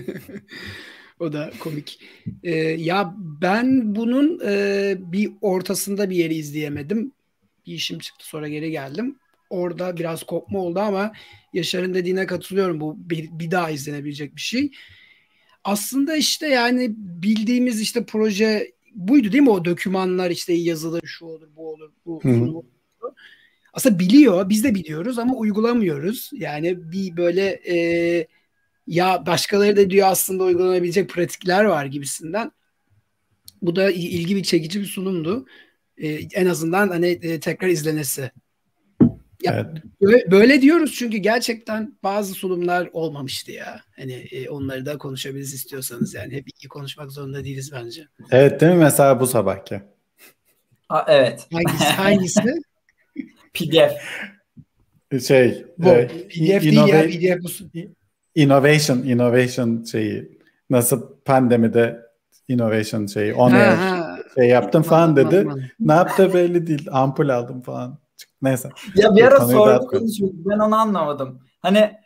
o 1.20 1.32
da 1.32 1.50
komik. 1.60 2.00
Ee, 2.42 2.54
ya 2.58 3.14
ben 3.16 3.94
bunun 3.94 4.40
e, 4.46 4.94
bir 4.98 5.32
ortasında 5.40 6.10
bir 6.10 6.16
yeri 6.16 6.34
izleyemedim. 6.34 7.12
Bir 7.66 7.74
işim 7.74 7.98
çıktı 7.98 8.26
sonra 8.26 8.48
geri 8.48 8.70
geldim. 8.70 9.18
Orada 9.50 9.96
biraz 9.96 10.22
kopma 10.22 10.58
oldu 10.58 10.80
ama 10.80 11.12
Yaşar'ın 11.52 11.94
dediğine 11.94 12.26
katılıyorum. 12.26 12.80
Bu 12.80 12.96
bir, 12.98 13.28
bir 13.32 13.50
daha 13.50 13.70
izlenebilecek 13.70 14.36
bir 14.36 14.40
şey. 14.40 14.70
Aslında 15.64 16.16
işte 16.16 16.48
yani 16.48 16.90
bildiğimiz 16.96 17.80
işte 17.80 18.04
proje 18.04 18.72
buydu 18.94 19.32
değil 19.32 19.42
mi? 19.42 19.50
O 19.50 19.64
dokümanlar 19.64 20.30
işte 20.30 20.52
yazılır, 20.52 21.02
şu 21.04 21.26
olur, 21.26 21.48
bu 21.56 21.68
olur, 21.68 21.90
bu 22.06 22.16
olur 22.16 22.64
aslında 23.72 23.98
biliyor, 23.98 24.48
biz 24.48 24.64
de 24.64 24.74
biliyoruz 24.74 25.18
ama 25.18 25.34
uygulamıyoruz. 25.34 26.30
Yani 26.32 26.92
bir 26.92 27.16
böyle 27.16 27.60
e, 27.68 28.26
ya 28.86 29.26
başkaları 29.26 29.76
da 29.76 29.90
diyor 29.90 30.08
aslında 30.08 30.44
uygulanabilecek 30.44 31.10
pratikler 31.10 31.64
var 31.64 31.84
gibisinden. 31.86 32.52
Bu 33.62 33.76
da 33.76 33.90
ilgi 33.90 34.36
bir 34.36 34.42
çekici 34.42 34.80
bir 34.80 34.86
sunumdu. 34.86 35.46
E, 35.96 36.08
en 36.12 36.46
azından 36.46 36.88
hani 36.88 37.06
e, 37.06 37.40
tekrar 37.40 37.68
izlenesi. 37.68 38.30
Ya, 39.42 39.72
evet. 40.02 40.30
böyle, 40.30 40.62
diyoruz 40.62 40.94
çünkü 40.98 41.16
gerçekten 41.16 41.98
bazı 42.02 42.34
sunumlar 42.34 42.90
olmamıştı 42.92 43.52
ya. 43.52 43.80
Hani 43.96 44.12
e, 44.12 44.48
onları 44.48 44.86
da 44.86 44.98
konuşabiliriz 44.98 45.54
istiyorsanız 45.54 46.14
yani 46.14 46.34
hep 46.34 46.48
iyi 46.48 46.68
konuşmak 46.68 47.12
zorunda 47.12 47.44
değiliz 47.44 47.72
bence. 47.72 48.06
Evet 48.30 48.60
değil 48.60 48.72
mi 48.72 48.78
mesela 48.78 49.20
bu 49.20 49.26
sabahki? 49.26 49.82
Ha, 50.88 51.04
evet. 51.08 51.46
Hangisi? 51.52 51.84
hangisi? 51.84 52.40
PDF. 53.54 53.92
Şey, 55.26 55.64
Bu, 55.78 55.88
e, 55.88 56.08
PDF 56.08 56.62
değil 56.62 56.88
ya 56.88 57.36
PDF 57.36 57.42
musun? 57.42 57.72
Innovation, 58.34 58.98
innovation 58.98 59.84
şeyi 59.84 60.38
nasıl 60.70 61.02
pandemide 61.24 62.00
innovation 62.48 63.06
şeyi 63.06 63.34
on 63.34 63.52
air 63.52 63.78
şey 64.34 64.48
yaptım 64.48 64.82
falan 64.82 65.16
dedi. 65.16 65.48
ne 65.80 65.92
yaptı 65.92 66.34
belli 66.34 66.66
değil. 66.66 66.86
Ampul 66.90 67.28
aldım 67.28 67.60
falan. 67.60 67.98
Neyse. 68.42 68.68
Ya 68.94 69.16
bir 69.16 69.22
ara 69.24 69.40
sordu 69.40 69.86
konuşuyorduk. 69.86 70.38
Ben 70.44 70.58
onu 70.58 70.76
anlamadım. 70.76 71.40
Hani 71.60 72.00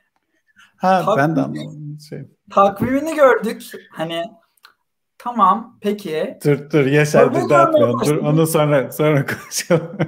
Ha 0.77 1.05
takvim, 1.05 1.17
ben 1.17 1.37
de 1.37 1.41
anlamadım. 1.41 1.99
Şey. 2.09 2.23
Takvimini 2.51 3.15
gördük. 3.15 3.63
Hani 3.91 4.25
tamam 5.19 5.79
peki. 5.81 6.39
Dur 6.45 6.71
dur 6.71 6.87
Yaşar 6.87 7.35
bir 7.35 7.51
daha 7.51 7.73
Dur 8.07 8.17
onu 8.17 8.47
sonra 8.47 8.93
sonra 8.93 9.27
konuşalım. 9.43 9.99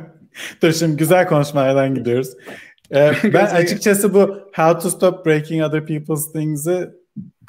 Dur 0.63 0.73
şimdi 0.73 0.97
güzel 0.97 1.29
konuşmalardan 1.29 1.95
gidiyoruz. 1.95 2.29
Ee, 2.95 3.13
ben 3.25 3.47
açıkçası 3.47 4.15
bu 4.15 4.21
How 4.57 4.79
to 4.79 4.91
Stop 4.91 5.27
Breaking 5.27 5.65
Other 5.65 5.87
People's 5.87 6.33
Things'i 6.33 6.91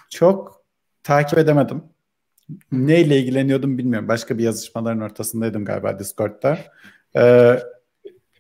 çok 0.10 0.64
takip 1.04 1.38
edemedim. 1.40 1.84
Neyle 2.72 3.20
ilgileniyordum 3.20 3.78
bilmiyorum. 3.78 4.08
Başka 4.08 4.38
bir 4.38 4.44
yazışmaların 4.44 5.02
ortasındaydım 5.02 5.66
galiba 5.66 6.00
Discord'da. 6.00 6.58
Ee, 7.16 7.60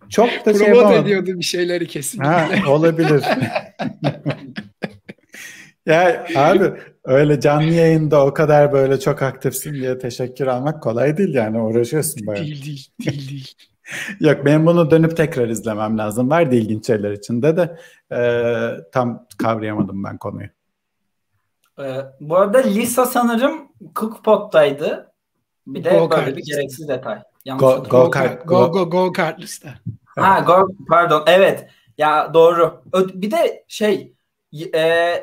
çok 0.09 0.29
da 0.45 0.53
şey 0.53 0.67
yapamadım. 0.67 1.03
ediyordu 1.03 1.39
bir 1.39 1.43
şeyleri 1.43 1.87
kesin. 1.87 2.19
Ha, 2.19 2.49
olabilir. 2.67 3.23
ya 5.85 6.27
abi 6.35 6.71
öyle 7.03 7.39
canlı 7.39 7.73
yayında 7.73 8.25
o 8.25 8.33
kadar 8.33 8.73
böyle 8.73 8.99
çok 8.99 9.21
aktifsin 9.21 9.73
diye 9.73 9.99
teşekkür 9.99 10.47
almak 10.47 10.83
kolay 10.83 11.17
değil 11.17 11.33
yani 11.33 11.59
uğraşıyorsun 11.59 12.27
bayağı. 12.27 12.45
Değil 12.45 12.65
değil 12.65 12.87
değil 13.05 13.29
değil. 13.29 13.53
Yok 14.19 14.45
benim 14.45 14.65
bunu 14.65 14.91
dönüp 14.91 15.17
tekrar 15.17 15.49
izlemem 15.49 15.97
lazım. 15.97 16.29
Vardı 16.29 16.55
ilginç 16.55 16.87
şeyler 16.87 17.11
içinde 17.11 17.57
de 17.57 17.77
e, 18.11 18.21
tam 18.91 19.25
kavrayamadım 19.37 20.03
ben 20.03 20.17
konuyu. 20.17 20.47
Ee, 21.79 22.01
bu 22.19 22.37
arada 22.37 22.57
Lisa 22.57 23.05
sanırım 23.05 23.67
Cookpot'taydı. 23.95 25.11
Bir 25.67 25.83
de 25.83 25.89
go 25.89 26.11
böyle 26.11 26.37
bir 26.37 26.43
gereksiz 26.45 26.87
detay. 26.87 27.19
Yanlış 27.47 27.61
go, 27.61 27.83
go, 27.89 28.11
kart, 28.11 28.47
go, 28.47 28.71
go, 28.71 28.89
go 28.89 29.13
kart 29.13 29.39
liste. 29.39 29.73
Ha 30.15 30.39
go, 30.39 30.67
pardon 30.89 31.23
evet. 31.27 31.69
Ya 31.97 32.33
doğru. 32.33 32.81
Bir 32.93 33.31
de 33.31 33.63
şey 33.67 34.13
e, 34.73 34.79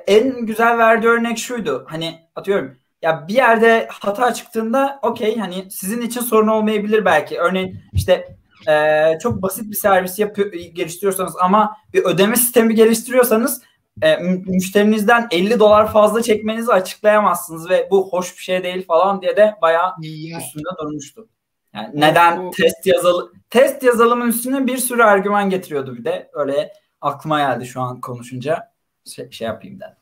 en 0.07 0.47
güzel 0.47 0.79
verdiği 0.79 1.09
örnek 1.09 1.39
şuydu. 1.39 1.87
Hani 1.89 2.21
atıyorum 2.37 2.77
ya 3.03 3.29
bir 3.29 3.35
yerde 3.35 3.89
hata 3.91 4.35
çıktığında 4.35 5.01
okey 5.03 5.39
hani 5.39 5.71
sizin 5.71 6.01
için 6.01 6.21
sorun 6.21 6.49
olmayabilir 6.49 7.05
belki. 7.05 7.39
Örneğin 7.39 7.81
işte 7.93 8.37
e, 8.69 9.19
çok 9.23 9.43
basit 9.43 9.71
bir 9.71 9.77
servis 9.77 10.19
yapıyor, 10.19 10.53
geliştiriyorsanız 10.53 11.35
ama 11.41 11.77
bir 11.93 12.05
ödeme 12.05 12.37
sistemi 12.37 12.75
geliştiriyorsanız 12.75 13.63
e, 14.03 14.17
müşterinizden 14.47 15.29
50 15.31 15.59
dolar 15.59 15.93
fazla 15.93 16.23
çekmenizi 16.23 16.73
açıklayamazsınız 16.73 17.71
ve 17.71 17.89
bu 17.91 18.09
hoş 18.09 18.37
bir 18.37 18.43
şey 18.43 18.63
değil 18.63 18.87
falan 18.87 19.23
diye 19.23 19.37
de 19.37 19.55
bayağı 19.63 19.93
ya. 20.01 20.39
üstünde 20.39 20.69
durmuştu. 20.81 21.29
Yani 21.75 22.01
neden 22.01 22.39
o, 22.39 22.51
test 22.51 22.87
yazalım 22.87 23.33
test 23.51 23.83
yazılımın 23.83 24.29
üstüne 24.29 24.67
bir 24.67 24.79
sürü 24.79 25.03
argüman 25.03 25.51
getiriyordu 25.51 25.97
bir 25.97 26.05
de 26.05 26.31
öyle 26.33 26.73
aklıma 27.01 27.39
geldi 27.39 27.67
şu 27.67 27.81
an 27.81 28.01
konuşunca 28.01 28.73
şey, 29.05 29.31
şey 29.31 29.47
yapayım 29.47 29.81
dedim. 29.81 29.97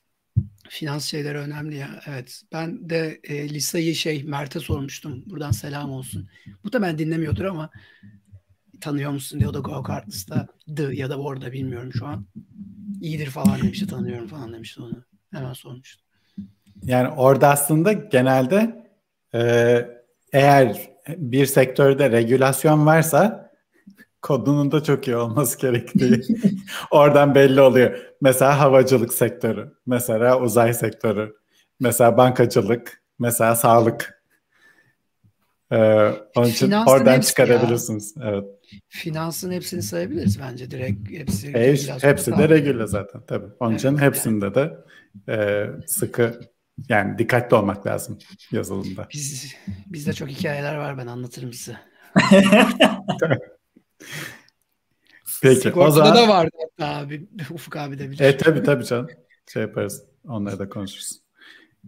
Finans 0.69 1.05
şeyleri 1.05 1.39
önemli 1.39 1.77
ya. 1.77 1.89
Evet. 2.07 2.43
Ben 2.53 2.91
de 2.91 3.21
e, 3.25 3.49
listeyi 3.49 3.95
şey 3.95 4.25
Mert'e 4.25 4.61
sormuştum. 4.61 5.23
Buradan 5.27 5.51
selam 5.51 5.91
olsun. 5.91 6.29
Bu 6.65 6.73
da 6.73 6.83
ben 6.83 6.99
dinlemiyordur 6.99 7.45
ama 7.45 7.71
tanıyor 8.81 9.11
musun 9.11 9.41
diye 9.41 9.49
o 9.49 9.55
da 9.55 9.59
Go 9.59 9.83
Kartlist'ta 9.83 10.47
ya 10.93 11.11
da 11.11 11.17
orada 11.17 11.53
bilmiyorum 11.53 11.93
şu 11.93 12.07
an. 12.07 12.27
İyidir 13.01 13.27
falan 13.27 13.59
demişti 13.63 13.87
tanıyorum 13.87 14.27
falan 14.27 14.53
demişti 14.53 14.83
onu. 14.83 15.05
Hemen 15.33 15.53
sormuştum. 15.53 16.03
Yani 16.83 17.09
orada 17.09 17.49
aslında 17.49 17.93
genelde 17.93 18.89
e, 19.35 19.41
eğer 20.33 20.92
bir 21.09 21.47
sektörde 21.47 22.11
regülasyon 22.11 22.87
varsa 22.87 23.53
kodunun 24.23 24.73
da 24.73 24.83
çok 24.83 25.09
iyi 25.09 25.17
olması 25.17 25.59
gerektiği 25.59 26.21
oradan 26.91 27.35
belli 27.35 27.61
oluyor. 27.61 27.99
Mesela 28.21 28.61
havacılık 28.61 29.15
sektörü, 29.15 29.73
mesela 29.87 30.41
uzay 30.41 30.75
sektörü, 30.75 31.35
mesela 31.81 32.17
bankacılık, 32.17 33.03
mesela 33.19 33.55
sağlık. 33.55 34.23
Ee, 35.73 36.13
onun 36.37 36.49
için 36.49 36.67
Finansın 36.67 36.93
oradan 36.93 37.21
çıkarabilirsiniz. 37.21 38.15
Ya. 38.17 38.23
Evet. 38.29 38.45
Finansın 38.89 39.53
hepsini 39.53 39.83
sayabiliriz 39.83 40.41
bence 40.41 40.71
direkt. 40.71 41.11
Hepsi, 41.11 41.49
e, 41.49 41.77
hepsi 42.03 42.39
de 42.39 42.49
regüle 42.49 42.87
zaten 42.87 43.21
tabii. 43.27 43.47
Onun 43.61 43.75
için 43.75 43.89
evet, 43.89 44.01
hepsinde 44.01 44.45
yani. 44.45 44.55
de 44.55 44.77
e, 45.29 45.67
sıkı 45.87 46.41
yani 46.89 47.19
dikkatli 47.19 47.57
olmak 47.57 47.87
lazım 47.87 48.19
yazılımda. 48.53 49.09
Biz, 49.13 49.55
bizde 49.87 50.13
çok 50.13 50.29
hikayeler 50.29 50.77
var 50.77 50.99
ben 50.99 51.07
anlatırım 51.07 51.53
size. 51.53 51.77
Peki 55.43 55.61
Sigortada 55.61 55.89
o 55.89 55.91
zaman... 55.91 56.17
da 56.17 56.29
vardı 56.29 56.51
hatta 56.61 56.97
abi. 56.97 57.29
Ufuk 57.51 57.77
abi 57.77 57.99
de 57.99 58.11
bilir. 58.11 58.25
E 58.25 58.37
tabii 58.37 58.63
tabii 58.63 58.85
canım. 58.85 59.09
Şey 59.53 59.63
yaparız. 59.63 60.05
Onları 60.29 60.59
da 60.59 60.69
konuşuruz. 60.69 61.21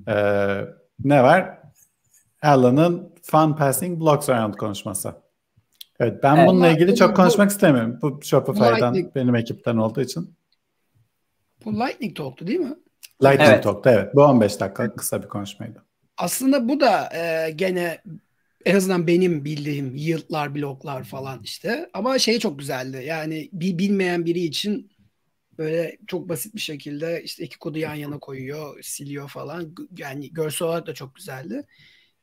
Ee, 0.08 0.64
ne 1.04 1.22
var? 1.22 1.58
Alan'ın 2.42 3.14
Fun 3.22 3.56
Passing 3.56 4.00
Blocks 4.00 4.28
Around 4.28 4.54
konuşması. 4.54 5.14
Evet 6.00 6.22
ben 6.22 6.36
evet, 6.36 6.48
bununla 6.48 6.68
ilgili 6.68 6.94
çok 6.96 7.16
konuşmak 7.16 7.50
istemiyorum. 7.50 7.98
Bu 8.02 8.20
Shopify'dan 8.22 8.94
Lightning. 8.94 9.14
benim 9.14 9.34
ekipten 9.34 9.76
olduğu 9.76 10.00
için. 10.00 10.34
Bu 11.64 11.74
Lightning 11.74 12.16
Talk'tu 12.16 12.46
değil 12.46 12.60
mi? 12.60 12.74
Lightning 13.22 13.50
evet. 13.50 13.64
Talk'tu 13.64 13.90
evet. 13.90 14.14
Bu 14.14 14.22
15 14.22 14.60
dakika 14.60 14.96
kısa 14.96 15.22
bir 15.22 15.28
konuşmaydı. 15.28 15.84
Aslında 16.16 16.68
bu 16.68 16.80
da 16.80 17.10
e, 17.14 17.50
gene 17.50 18.02
en 18.64 18.76
azından 18.76 19.06
benim 19.06 19.44
bildiğim 19.44 19.96
yıllar, 19.96 20.54
bloklar 20.54 21.04
falan 21.04 21.42
işte. 21.42 21.90
Ama 21.94 22.18
şey 22.18 22.38
çok 22.38 22.58
güzeldi. 22.58 23.04
Yani 23.06 23.48
bir 23.52 23.78
bilmeyen 23.78 24.24
biri 24.24 24.40
için 24.40 24.90
böyle 25.58 25.98
çok 26.06 26.28
basit 26.28 26.54
bir 26.54 26.60
şekilde 26.60 27.22
işte 27.24 27.44
iki 27.44 27.58
kodu 27.58 27.78
yan 27.78 27.94
yana 27.94 28.18
koyuyor, 28.18 28.82
siliyor 28.82 29.28
falan. 29.28 29.74
Yani 29.98 30.32
görsel 30.32 30.68
olarak 30.68 30.86
da 30.86 30.94
çok 30.94 31.14
güzeldi. 31.14 31.66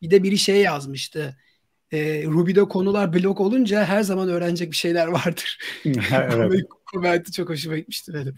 Bir 0.02 0.12
de 0.12 0.24
biri 0.24 0.38
şey 0.38 0.62
yazmıştı. 0.62 1.38
E, 1.92 2.24
Ruby'de 2.24 2.64
konular 2.64 3.14
blok 3.14 3.42
olunca 3.42 3.86
her 3.86 4.02
zaman 4.02 4.30
öğrenecek 4.30 4.72
bir 4.72 4.78
şeyler 4.78 5.08
vardır. 5.08 5.58
evet. 6.12 6.64
Komenti 6.86 7.32
çok 7.32 7.50
hoşuma 7.50 7.78
gitmişti 7.78 8.14
benim. 8.14 8.36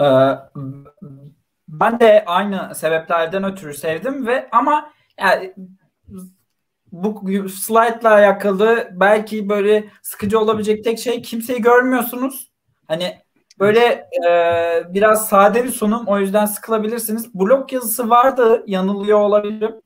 Ee, 0.00 0.38
ben 1.68 2.00
de 2.00 2.24
aynı 2.26 2.74
sebeplerden 2.74 3.44
ötürü 3.44 3.74
sevdim 3.74 4.26
ve 4.26 4.48
ama 4.52 4.92
yani 5.20 5.54
bu 6.92 7.48
slide'la 7.48 8.10
alakalı 8.10 8.88
belki 8.92 9.48
böyle 9.48 9.84
sıkıcı 10.02 10.40
olabilecek 10.40 10.84
tek 10.84 10.98
şey 10.98 11.22
kimseyi 11.22 11.62
görmüyorsunuz. 11.62 12.52
Hani 12.88 13.18
böyle 13.58 14.08
e, 14.28 14.82
biraz 14.88 15.28
sade 15.28 15.64
bir 15.64 15.70
sunum 15.70 16.06
o 16.06 16.18
yüzden 16.18 16.46
sıkılabilirsiniz. 16.46 17.34
Blok 17.34 17.72
yazısı 17.72 18.10
vardı 18.10 18.64
yanılıyor 18.66 19.18
olabilirim. 19.18 19.80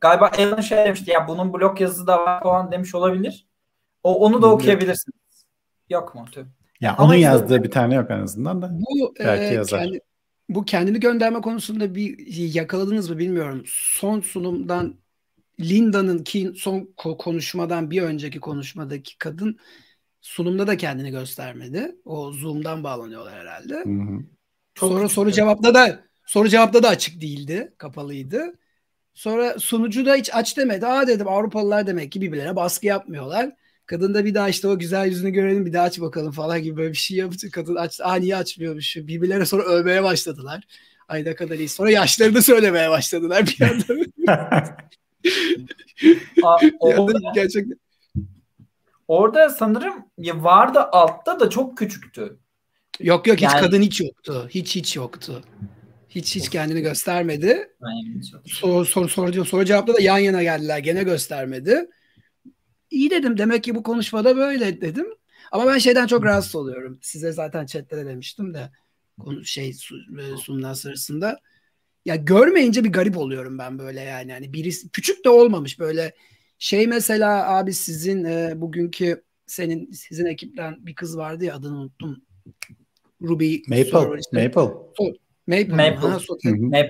Galiba 0.00 0.30
Alan 0.38 0.60
şey 0.60 0.78
demişti 0.78 1.10
ya 1.10 1.28
bunun 1.28 1.52
blok 1.52 1.80
yazısı 1.80 2.06
da 2.06 2.24
var 2.24 2.42
falan 2.42 2.72
demiş 2.72 2.94
olabilir. 2.94 3.46
O 4.02 4.14
onu 4.18 4.42
da 4.42 4.46
okuyabilirsiniz. 4.46 5.46
Yok 5.90 6.14
mu? 6.14 6.24
Tüm. 6.32 6.52
Ya 6.80 6.94
Ama 6.98 7.04
onun 7.04 7.14
işte, 7.14 7.24
yazdığı 7.24 7.62
bir 7.62 7.70
tane 7.70 7.94
yok 7.94 8.10
en 8.10 8.18
azından 8.18 8.62
da. 8.62 8.70
Bu 8.72 9.14
belki 9.20 9.44
e, 9.44 9.54
yazar. 9.54 9.82
Kendi, 9.82 10.00
bu 10.48 10.64
kendini 10.64 11.00
gönderme 11.00 11.40
konusunda 11.40 11.94
bir 11.94 12.26
yakaladınız 12.54 13.10
mı 13.10 13.18
bilmiyorum. 13.18 13.62
Son 13.66 14.20
sunumdan 14.20 14.94
Linda'nın 15.60 16.18
ki 16.18 16.52
son 16.56 16.88
konuşmadan 16.96 17.90
bir 17.90 18.02
önceki 18.02 18.40
konuşmadaki 18.40 19.18
kadın 19.18 19.58
sunumda 20.20 20.66
da 20.66 20.76
kendini 20.76 21.10
göstermedi. 21.10 21.96
O 22.04 22.32
Zoom'dan 22.32 22.84
bağlanıyorlar 22.84 23.34
herhalde. 23.34 23.74
Hı 23.74 24.12
hı. 24.12 24.20
Sonra 24.74 25.08
soru 25.08 25.32
cevapta 25.32 25.74
da 25.74 26.00
soru 26.26 26.48
cevapta 26.48 26.82
da 26.82 26.88
açık 26.88 27.20
değildi, 27.20 27.74
kapalıydı. 27.78 28.58
Sonra 29.14 29.58
sunucu 29.58 30.06
da 30.06 30.14
hiç 30.14 30.30
aç 30.34 30.56
demedi. 30.56 30.86
Aa 30.86 31.06
dedim 31.06 31.28
Avrupalılar 31.28 31.86
demek 31.86 32.12
ki 32.12 32.20
birbirlerine 32.20 32.56
baskı 32.56 32.86
yapmıyorlar. 32.86 33.52
Kadın 33.86 34.14
da 34.14 34.24
bir 34.24 34.34
daha 34.34 34.48
işte 34.48 34.68
o 34.68 34.78
güzel 34.78 35.06
yüzünü 35.06 35.30
görelim 35.30 35.66
bir 35.66 35.72
daha 35.72 35.84
aç 35.84 36.00
bakalım 36.00 36.32
falan 36.32 36.62
gibi 36.62 36.76
böyle 36.76 36.90
bir 36.90 36.96
şey 36.96 37.16
yaptı. 37.16 37.50
Kadın 37.50 37.74
aç, 37.74 38.00
aa 38.00 38.14
niye 38.14 38.36
açmıyormuş? 38.36 38.96
Birbirlerine 38.96 39.46
sonra 39.46 39.62
övmeye 39.62 40.02
başladılar. 40.02 40.64
Ay 41.08 41.24
ne 41.24 41.34
kadar 41.34 41.58
iyi. 41.58 41.68
Sonra 41.68 41.90
yaşlarını 41.90 42.42
söylemeye 42.42 42.90
başladılar 42.90 43.46
bir 43.46 43.64
anda. 43.64 44.06
Aa, 46.42 46.56
orada, 46.80 47.18
gerçekten. 47.34 47.78
Orada 49.08 49.50
sanırım 49.50 49.94
vardı 50.44 50.80
altta 50.92 51.40
da 51.40 51.50
çok 51.50 51.78
küçüktü. 51.78 52.38
Yok 53.00 53.26
yok 53.26 53.36
hiç 53.36 53.42
yani... 53.42 53.60
kadın 53.60 53.82
hiç 53.82 54.00
yoktu. 54.00 54.48
Hiç 54.50 54.76
hiç 54.76 54.96
yoktu. 54.96 55.44
Hiç 56.08 56.36
hiç 56.36 56.48
kendini 56.48 56.80
göstermedi. 56.80 57.68
Soru, 58.44 58.84
soru, 58.84 59.08
soru, 59.08 59.44
soru 59.44 59.64
cevapta 59.64 59.94
da 59.94 60.00
yan 60.00 60.18
yana 60.18 60.42
geldiler. 60.42 60.78
Gene 60.78 61.02
göstermedi. 61.02 61.86
İyi 62.96 63.10
dedim. 63.10 63.38
Demek 63.38 63.64
ki 63.64 63.74
bu 63.74 63.82
konuşmada 63.82 64.36
böyle 64.36 64.80
dedim. 64.80 65.06
Ama 65.52 65.66
ben 65.66 65.78
şeyden 65.78 66.06
çok 66.06 66.24
rahatsız 66.24 66.56
oluyorum. 66.56 66.98
Size 67.02 67.32
zaten 67.32 67.66
chatte 67.66 67.96
de 67.96 68.06
demiştim 68.06 68.54
de 68.54 68.70
şey 69.44 69.68
e, 69.68 70.36
sunumlar 70.36 70.74
sırasında. 70.74 71.38
Ya 72.04 72.16
görmeyince 72.16 72.84
bir 72.84 72.92
garip 72.92 73.16
oluyorum 73.16 73.58
ben 73.58 73.78
böyle 73.78 74.00
yani. 74.00 74.30
yani 74.30 74.52
birisi 74.52 74.90
küçük 74.90 75.24
de 75.24 75.28
olmamış 75.28 75.78
böyle 75.78 76.14
şey 76.58 76.86
mesela 76.86 77.56
abi 77.56 77.72
sizin 77.72 78.24
e, 78.24 78.52
bugünkü 78.56 79.24
senin 79.46 79.90
sizin 79.92 80.26
ekipten 80.26 80.86
bir 80.86 80.94
kız 80.94 81.16
vardı 81.16 81.44
ya 81.44 81.56
adını 81.56 81.78
unuttum. 81.78 82.22
Ruby 83.22 83.56
Maple. 83.68 84.20
İşte. 84.20 84.48
Maple. 84.48 84.60
Maple. 85.46 85.74
Maple. 85.74 86.08
Ha, 86.08 86.18
Maple. 86.44 86.88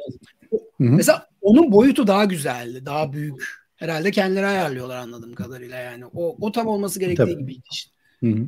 Mesela 0.79 1.29
onun 1.41 1.73
boyutu 1.73 2.07
daha 2.07 2.25
güzeldi. 2.25 2.87
Daha 2.87 3.13
büyük. 3.13 3.66
Herhalde 3.77 4.11
kendileri 4.11 4.47
ayarlıyorlar 4.47 4.97
anladığım 4.97 5.35
kadarıyla 5.35 5.77
yani. 5.77 6.07
O, 6.07 6.47
o 6.47 6.53
tam 6.53 6.67
olması 6.67 7.01
gerektiği 7.01 7.17
Tabii. 7.17 7.39
gibiydi 7.39 7.67
işte. 7.73 7.91
Hı 8.21 8.27
hı. 8.27 8.47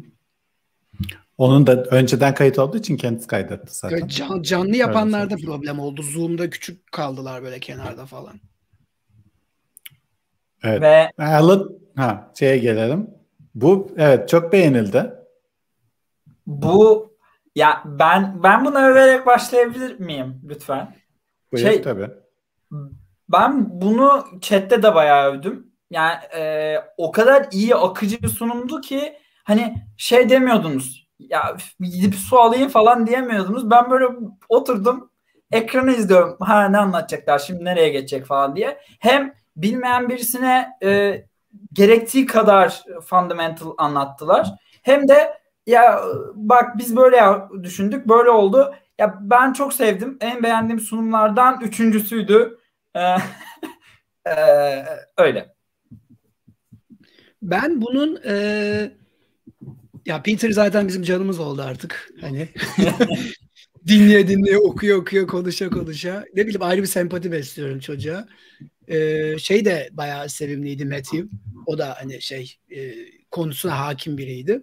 Onun 1.38 1.66
da 1.66 1.82
önceden 1.82 2.34
kayıt 2.34 2.58
olduğu 2.58 2.76
için 2.76 2.96
kendisi 2.96 3.26
kaydetti 3.26 3.74
zaten. 3.74 4.06
Can, 4.06 4.42
canlı 4.42 4.76
yapanlarda 4.76 5.36
problem 5.36 5.78
oldu. 5.78 6.02
Zoom'da 6.02 6.50
küçük 6.50 6.92
kaldılar 6.92 7.42
böyle 7.42 7.60
kenarda 7.60 8.06
falan. 8.06 8.40
Evet. 10.62 10.82
Ve 10.82 11.24
Alan 11.24 11.78
ha 11.96 12.32
şeye 12.38 12.58
gelelim. 12.58 13.10
Bu 13.54 13.92
evet 13.96 14.28
çok 14.28 14.52
beğenildi. 14.52 15.12
Bu 16.46 17.12
ya 17.54 17.82
ben 17.84 18.42
ben 18.42 18.64
buna 18.64 18.86
överek 18.86 19.26
başlayabilir 19.26 20.00
miyim 20.00 20.40
lütfen? 20.48 20.96
Buyur 21.52 21.64
şey, 21.64 21.82
tabii. 21.82 22.10
Ben 23.32 23.80
bunu 23.80 24.24
chatte 24.40 24.82
de 24.82 24.94
bayağı 24.94 25.32
övdüm. 25.32 25.72
Yani 25.90 26.14
e, 26.36 26.74
o 26.96 27.12
kadar 27.12 27.46
iyi 27.52 27.74
akıcı 27.74 28.22
bir 28.22 28.28
sunumdu 28.28 28.80
ki 28.80 29.18
hani 29.44 29.84
şey 29.96 30.30
demiyordunuz. 30.30 31.08
Ya 31.18 31.56
gidip 31.80 32.14
su 32.14 32.38
alayım 32.38 32.68
falan 32.68 33.06
diyemiyordunuz. 33.06 33.70
Ben 33.70 33.90
böyle 33.90 34.06
oturdum 34.48 35.10
ekranı 35.52 35.90
izliyorum. 35.92 36.36
Ha 36.40 36.64
ne 36.68 36.78
anlatacaklar 36.78 37.38
şimdi 37.38 37.64
nereye 37.64 37.88
geçecek 37.88 38.26
falan 38.26 38.56
diye. 38.56 38.78
Hem 39.00 39.34
bilmeyen 39.56 40.08
birisine 40.08 40.68
e, 40.82 41.22
gerektiği 41.72 42.26
kadar 42.26 42.84
fundamental 43.04 43.74
anlattılar. 43.78 44.48
Hem 44.82 45.08
de 45.08 45.38
ya 45.66 46.00
bak 46.34 46.78
biz 46.78 46.96
böyle 46.96 47.22
düşündük 47.62 48.08
böyle 48.08 48.30
oldu. 48.30 48.74
Ya 48.98 49.18
ben 49.20 49.52
çok 49.52 49.72
sevdim. 49.72 50.18
En 50.20 50.42
beğendiğim 50.42 50.80
sunumlardan 50.80 51.60
üçüncüsüydü. 51.60 52.57
Ee, 54.26 54.84
öyle. 55.16 55.54
Ben 57.42 57.80
bunun 57.82 58.20
e, 58.26 58.34
ya 60.06 60.22
Peter 60.22 60.50
zaten 60.50 60.88
bizim 60.88 61.02
canımız 61.02 61.40
oldu 61.40 61.62
artık. 61.62 62.10
Hani 62.20 62.48
dinleye 63.86 64.28
dinleye 64.28 64.58
okuya 64.58 64.96
okuya 64.96 65.26
konuşa 65.26 65.70
konuşa. 65.70 66.24
Ne 66.34 66.42
bileyim 66.42 66.62
ayrı 66.62 66.82
bir 66.82 66.86
sempati 66.86 67.32
besliyorum 67.32 67.78
çocuğa. 67.78 68.28
Ee, 68.88 69.38
şey 69.38 69.64
de 69.64 69.88
bayağı 69.92 70.28
sevimliydi 70.28 70.84
Matthew. 70.84 71.28
O 71.66 71.78
da 71.78 71.96
hani 72.00 72.22
şey 72.22 72.56
e, 72.70 72.94
konusuna 73.30 73.78
hakim 73.78 74.18
biriydi. 74.18 74.62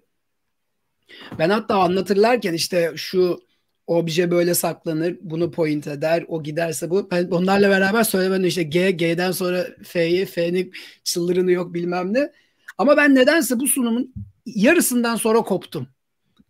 Ben 1.40 1.50
hatta 1.50 1.76
anlatırlarken 1.76 2.54
işte 2.54 2.94
şu 2.96 3.40
obje 3.88 4.32
böyle 4.32 4.54
saklanır, 4.54 5.18
bunu 5.22 5.52
point 5.52 5.88
eder, 5.88 6.26
o 6.28 6.44
giderse 6.44 6.90
bu. 6.90 7.12
Ben 7.12 7.28
onlarla 7.28 7.70
beraber 7.70 8.04
söylemedim 8.04 8.46
işte 8.46 8.64
G, 8.64 8.92
G'den 8.92 9.32
sonra 9.32 9.68
F'yi, 9.84 10.26
F'nin 10.26 10.72
çıldırını 11.04 11.52
yok 11.52 11.74
bilmem 11.74 12.14
ne. 12.14 12.32
Ama 12.78 12.98
ben 12.98 13.16
nedense 13.16 13.60
bu 13.60 13.68
sunumun 13.68 14.14
yarısından 14.46 15.16
sonra 15.16 15.42
koptum. 15.42 15.88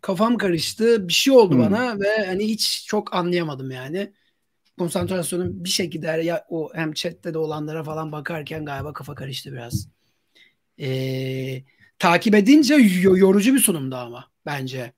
Kafam 0.01 0.37
karıştı, 0.37 1.07
bir 1.07 1.13
şey 1.13 1.33
oldu 1.33 1.53
hmm. 1.53 1.61
bana 1.61 1.99
ve 1.99 2.25
hani 2.25 2.47
hiç 2.47 2.85
çok 2.87 3.15
anlayamadım 3.15 3.71
yani. 3.71 4.13
Konsantrasyonum 4.79 5.63
bir 5.63 5.69
şekilde 5.69 6.07
ya 6.07 6.45
o 6.49 6.69
hem 6.73 6.93
chatte 6.93 7.33
de 7.33 7.37
olanlara 7.37 7.83
falan 7.83 8.11
bakarken 8.11 8.65
galiba 8.65 8.93
kafa 8.93 9.15
karıştı 9.15 9.51
biraz. 9.53 9.87
Ee, 10.79 11.63
takip 11.99 12.35
edince 12.35 12.75
yorucu 13.01 13.53
bir 13.53 13.59
sunumdu 13.59 13.95
ama 13.95 14.31
bence. 14.45 14.93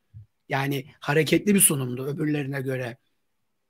Yani 0.50 0.86
hareketli 1.00 1.56
bir 1.56 1.60
sunumdu 1.60 2.06
öbürlerine 2.06 2.62
göre. 2.62 2.98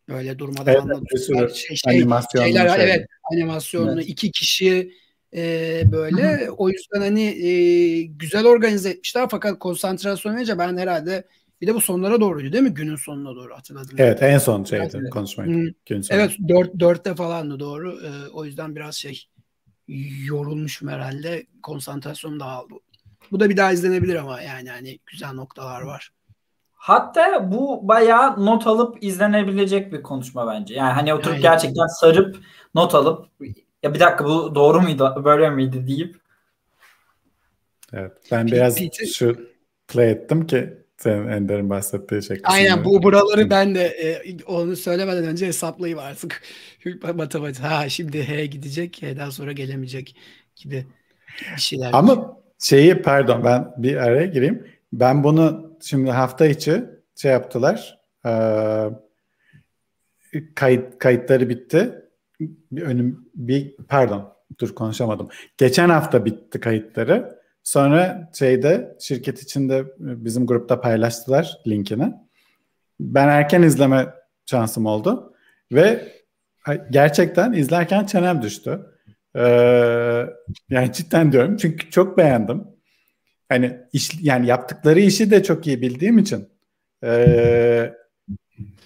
Böyle 0.10 0.40
durmadan 0.40 0.68
evet, 0.68 0.82
anlatıyorlar. 0.82 1.50
Şey, 1.50 1.78
şey, 1.78 1.94
şeyler, 1.94 2.76
şey. 2.76 2.84
evet 2.84 3.06
animasyonlu 3.34 3.94
evet. 3.94 4.10
iki 4.10 4.32
kişi 4.32 4.92
e, 5.36 5.84
böyle. 5.92 6.46
Hı-hı. 6.46 6.52
O 6.52 6.70
yüzden 6.70 7.02
hani 7.02 7.24
e, 7.24 8.02
güzel 8.02 8.46
organize 8.46 8.90
etmişler 8.90 9.28
fakat 9.32 9.60
konsantrasyon 9.60 10.36
verince 10.36 10.58
ben 10.58 10.78
herhalde 10.78 11.28
bir 11.62 11.68
de 11.68 11.76
bu 11.76 11.82
sonlara 11.82 12.22
doğruydu 12.22 12.54
değil 12.54 12.64
mi? 12.64 12.74
Günün 12.74 12.96
sonuna 12.96 13.36
doğru 13.36 13.56
hatırladım. 13.56 13.96
Evet 13.98 14.24
en 14.24 14.38
son 14.38 14.64
şeydi 14.64 14.90
evet. 14.94 15.10
konuşmaydı. 15.10 15.74
Gün 15.86 16.02
sonu. 16.02 16.18
Evet 16.18 16.32
dört, 16.48 16.80
dörtte 16.80 17.16
falandı 17.16 17.60
doğru. 17.60 18.00
E, 18.06 18.30
o 18.34 18.46
yüzden 18.46 18.76
biraz 18.76 18.96
şey 18.96 19.24
yorulmuşum 20.26 20.88
herhalde. 20.88 21.46
Konsantrasyonum 21.64 22.40
dağıldı. 22.40 22.74
Bu 23.32 23.40
da 23.40 23.50
bir 23.50 23.58
daha 23.58 23.72
izlenebilir 23.72 24.16
ama 24.16 24.42
yani 24.42 24.70
hani 24.70 25.00
güzel 25.06 25.34
noktalar 25.34 25.82
var. 25.82 26.12
Hatta 26.78 27.52
bu 27.52 27.88
bayağı 27.88 28.46
not 28.46 28.68
alıp 28.68 29.04
izlenebilecek 29.04 29.94
bir 29.94 30.04
konuşma 30.04 30.48
bence. 30.48 30.74
Yani 30.74 30.92
hani 30.92 31.14
oturup 31.14 31.32
Aynen. 31.32 31.42
gerçekten 31.42 31.88
sarıp 31.88 32.38
not 32.76 32.96
alıp 32.96 33.26
ya 33.84 33.94
bir 33.94 34.00
dakika 34.00 34.26
bu 34.26 34.56
doğru 34.56 34.82
muydu 34.82 35.22
böyle 35.26 35.50
miydi 35.50 35.88
deyip 35.88 36.16
Evet. 37.94 38.12
Ben 38.32 38.48
biraz 38.48 38.80
şu 39.14 39.50
play 39.88 40.12
ettim 40.12 40.48
ki 40.48 40.74
senin 40.98 41.28
Ender'in 41.28 41.70
bahsettiği 41.70 42.24
şey. 42.24 42.42
Aynen 42.44 42.86
bu 42.86 43.04
buraları 43.04 43.50
ben 43.50 43.76
de 43.76 43.84
e, 43.86 44.44
onu 44.44 44.76
söylemeden 44.76 45.24
önce 45.24 45.48
hesaplayayım 45.48 46.00
artık. 46.00 46.42
Matematik. 47.16 47.64
Ha 47.64 47.90
şimdi 47.90 48.28
H 48.28 48.46
gidecek. 48.46 49.04
H'den 49.04 49.30
sonra 49.30 49.52
gelemeyecek 49.52 50.16
gibi 50.56 50.86
bir 51.56 51.62
şeyler. 51.62 51.90
Ama 51.94 52.38
şeyi 52.60 53.02
pardon 53.02 53.44
ben 53.44 53.74
bir 53.78 53.96
araya 53.96 54.26
gireyim. 54.26 54.68
Ben 54.94 55.24
bunu 55.24 55.78
şimdi 55.82 56.12
hafta 56.12 56.46
içi 56.46 56.86
şey 57.16 57.32
yaptılar. 57.32 58.00
E, 58.26 58.32
kayıt 60.56 61.00
kayıtları 61.00 61.50
bitti. 61.50 62.06
Bir 62.72 62.82
önüm 62.82 63.30
bir 63.36 63.76
pardon 63.88 64.34
dur 64.60 64.76
konuşamadım. 64.76 65.30
Geçen 65.58 65.90
hafta 65.90 66.26
bitti 66.26 66.60
kayıtları. 66.60 67.38
Sonra 67.64 68.30
şeyde 68.34 68.96
şirket 69.00 69.42
içinde 69.42 69.86
bizim 70.00 70.48
grupta 70.48 70.82
paylaştılar 70.82 71.62
linkini. 71.68 72.14
Ben 73.00 73.28
erken 73.28 73.62
izleme 73.62 74.14
şansım 74.46 74.86
oldu 74.86 75.34
ve 75.72 76.14
gerçekten 76.90 77.54
izlerken 77.54 78.06
çenem 78.06 78.42
düştü. 78.42 78.80
Ee, 79.36 80.26
yani 80.70 80.94
cidden 80.94 81.32
diyorum 81.32 81.58
çünkü 81.58 81.90
çok 81.90 82.18
beğendim. 82.18 82.64
Hani 83.50 83.78
iş, 83.94 84.12
yani 84.22 84.48
yaptıkları 84.48 85.00
işi 85.00 85.32
de 85.32 85.44
çok 85.44 85.68
iyi 85.68 85.82
bildiğim 85.82 86.18
için 86.18 86.48
e, 87.04 87.94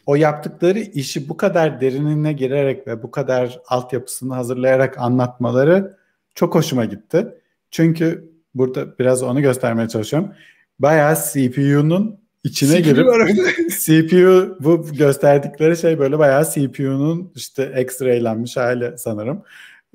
o 0.06 0.15
yaptıkları 0.15 0.80
işi 0.80 1.30
bu 1.30 1.38
kadar 1.38 1.82
derinine 1.82 2.34
girerek 2.34 2.88
ve 2.88 3.04
bu 3.04 3.12
kadar 3.12 3.60
altyapısını 3.67 4.34
hazırlayarak 4.34 4.97
anlatmaları 4.97 5.97
çok 6.36 6.56
hoşuma 6.56 6.86
gitti. 6.86 7.28
Çünkü 7.71 8.32
burada 8.56 8.97
biraz 9.00 9.24
onu 9.24 9.41
göstermeye 9.41 9.88
çalışıyorum. 9.88 10.32
Bayağı 10.80 11.15
CPU'nun 11.15 12.19
içine 12.43 12.82
CPU 12.82 12.84
girip 12.84 13.08
CPU 13.86 14.58
bu 14.60 14.88
gösterdikleri 14.91 15.78
şey 15.78 16.00
böyle 16.00 16.19
bayağı 16.19 16.45
CPU'nun 16.52 17.32
işte 17.36 17.63
X-raylenmiş 17.63 18.60
hali 18.60 18.97
sanırım. 18.97 19.43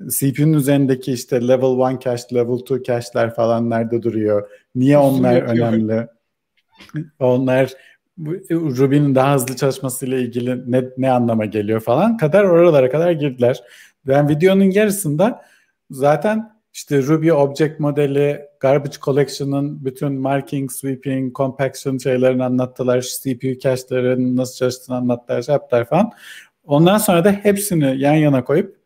CPU'nun 0.09 0.53
üzerindeki 0.53 1.13
işte 1.13 1.47
level 1.47 1.93
1 1.95 1.99
cache, 1.99 2.35
level 2.35 2.59
2 2.59 2.83
cache'ler 2.83 3.35
falan 3.35 3.69
nerede 3.69 4.03
duruyor? 4.03 4.49
Niye 4.75 4.97
onlar 4.97 5.41
önemli? 5.41 6.07
Onlar 7.19 7.73
Ruby'nin 8.51 9.15
daha 9.15 9.35
hızlı 9.35 9.55
çalışmasıyla 9.55 10.17
ilgili 10.17 10.71
ne, 10.71 10.83
ne 10.97 11.11
anlama 11.11 11.45
geliyor 11.45 11.79
falan 11.79 12.17
kadar 12.17 12.43
oralara 12.43 12.89
kadar 12.89 13.11
girdiler. 13.11 13.63
Ben 14.07 14.29
videonun 14.29 14.71
yarısında 14.71 15.45
zaten 15.91 16.57
işte 16.73 17.03
Ruby 17.03 17.31
Object 17.31 17.79
modeli, 17.79 18.41
Garbage 18.59 18.97
Collection'ın 19.01 19.85
bütün 19.85 20.13
marking, 20.13 20.71
sweeping, 20.71 21.35
compaction 21.35 21.97
şeylerini 21.97 22.43
anlattılar. 22.43 23.01
CPU 23.01 23.59
cache'lerin 23.59 24.37
nasıl 24.37 24.55
çalıştığını 24.55 24.95
anlattılar, 24.95 25.41
şey 25.41 25.53
yaptılar 25.53 25.85
falan. 25.85 26.11
Ondan 26.65 26.97
sonra 26.97 27.25
da 27.25 27.31
hepsini 27.31 28.01
yan 28.01 28.13
yana 28.13 28.43
koyup 28.43 28.77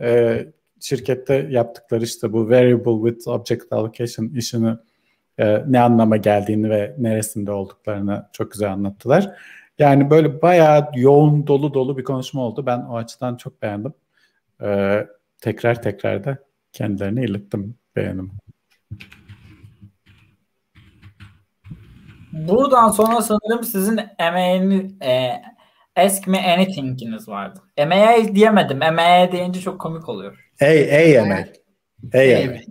e, 0.00 0.46
şirkette 0.80 1.46
yaptıkları 1.50 2.04
işte 2.04 2.32
bu 2.32 2.50
variable 2.50 3.10
with 3.10 3.28
object 3.28 3.72
allocation 3.72 4.28
işini 4.28 4.76
e, 5.38 5.64
ne 5.66 5.80
anlama 5.80 6.16
geldiğini 6.16 6.70
ve 6.70 6.94
neresinde 6.98 7.52
olduklarını 7.52 8.28
çok 8.32 8.52
güzel 8.52 8.72
anlattılar. 8.72 9.36
Yani 9.78 10.10
böyle 10.10 10.42
bayağı 10.42 10.90
yoğun 10.94 11.46
dolu 11.46 11.74
dolu 11.74 11.98
bir 11.98 12.04
konuşma 12.04 12.42
oldu. 12.42 12.66
Ben 12.66 12.80
o 12.80 12.96
açıdan 12.96 13.36
çok 13.36 13.62
beğendim. 13.62 13.94
E, 14.62 15.00
tekrar 15.40 15.82
tekrar 15.82 16.24
da 16.24 16.38
kendilerine 16.72 17.24
ilettim 17.24 17.74
beğenim. 17.96 18.30
Buradan 22.32 22.88
sonra 22.88 23.22
sanırım 23.22 23.64
sizin 23.64 24.00
emeğini 24.18 25.04
e, 25.04 25.42
Ask 26.00 26.26
Me 26.26 26.52
Anything'iniz 26.52 27.28
vardı. 27.28 27.60
Emeğe 27.76 28.34
diyemedim. 28.34 28.82
Emeğe 28.82 29.32
deyince 29.32 29.60
çok 29.60 29.80
komik 29.80 30.08
oluyor. 30.08 30.50
Ey, 30.60 30.80
ey 30.80 31.16
emek. 31.16 31.46
Ey 32.12 32.42
emek. 32.42 32.64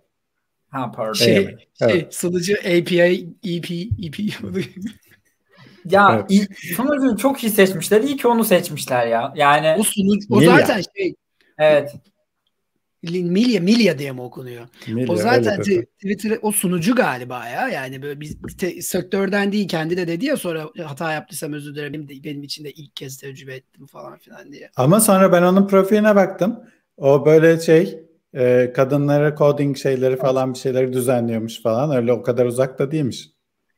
Ha 0.70 0.92
pardon. 0.92 1.14
Şey, 1.14 1.36
şey 1.36 1.58
evet. 1.82 2.16
sunucu 2.16 2.54
API, 2.60 3.30
EP, 3.44 3.72
EP. 4.06 4.20
ya 5.86 6.26
evet. 6.30 6.48
sunucuyu 6.76 7.18
çok 7.18 7.44
iyi 7.44 7.50
seçmişler. 7.50 8.02
İyi 8.02 8.18
ki 8.18 8.28
onu 8.28 8.44
seçmişler 8.44 9.08
ya. 9.08 9.34
Yani 9.36 9.76
o 9.80 9.84
sunucu, 9.84 10.28
o 10.30 10.42
zaten 10.42 10.82
şey. 10.96 11.16
Evet. 11.58 11.96
Milya 13.04 13.62
Milya 13.62 14.00
diye 14.00 14.12
mi 14.12 14.22
okunuyor? 14.22 14.68
Milya, 14.88 15.14
o 15.14 15.16
zaten 15.16 15.62
Twitter 15.62 16.40
o 16.42 16.52
sunucu 16.52 16.96
galiba 16.96 17.48
ya. 17.48 17.70
Yani 17.70 18.02
böyle 18.02 18.20
biz 18.20 18.38
te, 18.58 18.82
sektörden 18.82 19.52
değil 19.52 19.68
kendi 19.68 19.98
de 19.98 20.08
dedi 20.08 20.26
ya 20.26 20.38
sonra 20.38 20.70
hata 20.84 21.14
yaptıysam 21.14 21.54
özür 21.54 21.76
dilerim 21.76 21.94
benim, 21.94 22.24
benim 22.24 22.44
için 22.44 22.64
de 22.64 22.72
ilk 22.72 22.96
kez 22.96 23.18
tecrübe 23.18 23.56
ettim 23.56 23.86
falan 23.86 24.18
filan 24.18 24.52
diye. 24.52 24.70
Ama 24.76 25.00
sonra 25.00 25.32
ben 25.32 25.42
onun 25.42 25.68
profiline 25.68 26.16
baktım. 26.16 26.60
O 26.98 27.26
böyle 27.26 27.60
şey 27.60 28.00
e, 28.34 28.74
kadınlara 28.76 29.36
coding 29.36 29.78
şeyleri 29.78 30.18
falan 30.18 30.54
bir 30.54 30.60
şeyleri 30.60 30.94
düzenliyormuş 30.94 31.62
falan. 31.62 31.96
Öyle 31.98 32.14
o 32.14 32.22
kadar 32.22 32.46
uzakta 32.46 32.92
değilmiş. 32.92 33.30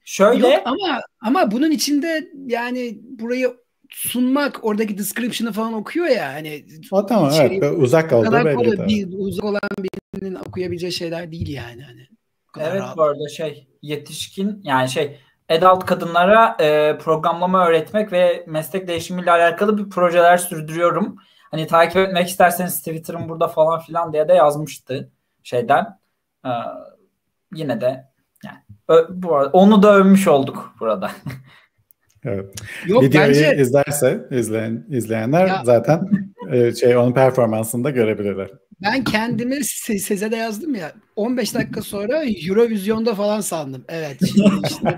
Şöyle 0.06 0.48
Yok 0.48 0.62
ama 0.66 1.02
ama 1.22 1.52
bunun 1.52 1.72
içinde 1.72 2.32
yani 2.46 3.00
burayı 3.04 3.54
sunmak 3.92 4.60
oradaki 4.64 4.98
description'ı 4.98 5.52
falan 5.52 5.74
okuyor 5.74 6.08
ya 6.08 6.34
hani 6.34 6.66
o 6.92 7.06
tamam 7.06 7.32
evet 7.40 7.64
uzak 7.78 8.14
oldu 8.14 8.32
belli 8.32 8.76
tabii. 8.76 8.88
Bir, 8.88 9.08
uzak 9.18 9.46
olan 9.46 9.62
birinin 10.14 10.36
okuyabileceği 10.36 10.92
şeyler 10.92 11.32
değil 11.32 11.50
yani 11.50 11.84
hani. 11.84 12.08
Evet 12.60 12.82
rahat. 12.82 12.98
bu 12.98 13.04
arada 13.04 13.30
şey 13.30 13.68
yetişkin 13.82 14.62
yani 14.64 14.90
şey 14.90 15.20
adult 15.50 15.86
kadınlara 15.86 16.58
e, 16.60 16.98
programlama 16.98 17.68
öğretmek 17.68 18.12
ve 18.12 18.46
meslek 18.48 18.88
değişimiyle 18.88 19.32
alakalı 19.32 19.78
bir 19.78 19.90
projeler 19.90 20.38
sürdürüyorum. 20.38 21.16
Hani 21.52 21.68
takip 21.68 21.98
etmek 21.98 22.28
isterseniz 22.28 22.78
Twitter'ım 22.78 23.30
burada 23.30 23.48
falan 23.48 23.80
filan 23.80 24.14
diye 24.14 24.28
de 24.28 24.34
yazmıştı 24.34 25.12
şeyden. 25.44 26.00
E, 26.46 26.50
yine 27.54 27.82
de 27.82 28.12
yani 28.46 28.58
ö, 28.88 29.08
bu 29.10 29.36
arada, 29.36 29.50
onu 29.52 29.84
da 29.84 29.96
övmüş 29.96 30.28
olduk 30.28 30.76
burada. 30.80 31.12
Evet. 32.26 32.46
Yok, 32.88 33.04
Videoyu 33.04 33.30
bence... 33.30 33.58
izlerse 33.62 34.28
izleyen 34.32 34.86
izleyenler 34.90 35.48
ya... 35.48 35.62
zaten 35.66 36.10
e, 36.52 36.76
şey 36.76 36.98
onun 36.98 37.14
performansını 37.14 37.84
da 37.84 37.90
görebilirler. 37.90 38.50
Ben 38.84 39.04
kendimi 39.04 39.64
size 39.64 40.32
de 40.32 40.36
yazdım 40.36 40.76
ya 40.76 40.94
15 41.16 41.56
dakika 41.56 41.82
sonra 41.82 42.24
Eurovision'da 42.24 43.16
falan 43.16 43.42
sandım. 43.42 43.86
Evet. 43.90 44.18
Işte, 44.70 44.98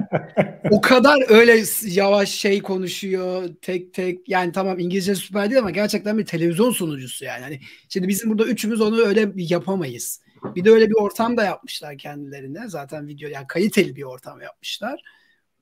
o 0.71 0.81
kadar 0.81 1.29
öyle 1.29 1.63
yavaş 1.85 2.29
şey 2.29 2.61
konuşuyor 2.61 3.49
tek 3.61 3.93
tek 3.93 4.29
yani 4.29 4.51
tamam 4.51 4.79
İngilizce 4.79 5.15
süper 5.15 5.49
değil 5.49 5.59
ama 5.59 5.71
gerçekten 5.71 6.17
bir 6.17 6.25
televizyon 6.25 6.71
sunucusu 6.71 7.25
yani. 7.25 7.43
Hani 7.43 7.59
şimdi 7.89 8.07
bizim 8.07 8.29
burada 8.29 8.45
üçümüz 8.45 8.81
onu 8.81 9.01
öyle 9.01 9.31
yapamayız. 9.35 10.21
Bir 10.55 10.65
de 10.65 10.71
öyle 10.71 10.89
bir 10.89 10.95
ortam 10.95 11.37
da 11.37 11.43
yapmışlar 11.43 11.97
kendilerine. 11.97 12.67
Zaten 12.67 13.07
video 13.07 13.29
yani 13.29 13.47
kaliteli 13.47 13.95
bir 13.95 14.03
ortam 14.03 14.41
yapmışlar. 14.41 14.99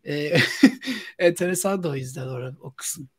E, 0.05 0.37
enteresan 1.19 1.83
da 1.83 1.89
o 1.89 1.95
yüzden 1.95 2.27
orada, 2.27 2.55
o 2.61 2.71
kısım. 2.71 3.09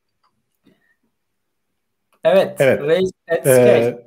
Evet. 2.25 2.57
evet. 2.59 2.83
Rails 2.83 3.11
at 3.31 3.47
ee, 3.47 3.55
scale. 3.55 4.07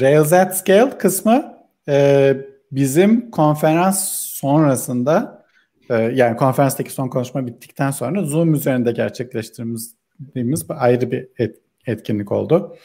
Rails 0.00 0.32
at 0.32 0.58
scale 0.58 0.98
kısmı 0.98 1.58
e, 1.88 2.36
bizim 2.72 3.30
konferans 3.30 4.08
sonrasında 4.12 5.44
e, 5.90 5.94
yani 5.94 6.36
konferanstaki 6.36 6.92
son 6.92 7.08
konuşma 7.08 7.46
bittikten 7.46 7.90
sonra 7.90 8.22
Zoom 8.22 8.54
üzerinde 8.54 8.92
gerçekleştirdiğimiz 8.92 10.66
ayrı 10.68 11.10
bir 11.10 11.28
et, 11.38 11.56
etkinlik 11.86 12.32
oldu. 12.32 12.76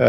E, 0.00 0.06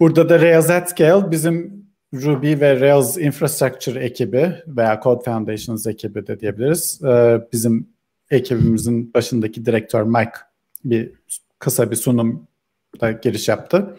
burada 0.00 0.28
da 0.28 0.40
Rails 0.40 0.70
at 0.70 0.90
scale 0.90 1.30
bizim 1.30 1.77
Ruby 2.14 2.60
ve 2.60 2.80
Rails 2.80 3.18
Infrastructure 3.18 4.04
ekibi 4.04 4.52
veya 4.66 5.00
Code 5.04 5.24
Foundations 5.24 5.86
ekibi 5.86 6.26
de 6.26 6.40
diyebiliriz. 6.40 7.00
Ee, 7.04 7.40
bizim 7.52 7.88
ekibimizin 8.30 9.14
başındaki 9.14 9.66
direktör 9.66 10.02
Mike 10.02 10.38
bir 10.84 11.12
kısa 11.58 11.90
bir 11.90 11.96
sunumda 11.96 13.10
giriş 13.22 13.48
yaptı. 13.48 13.96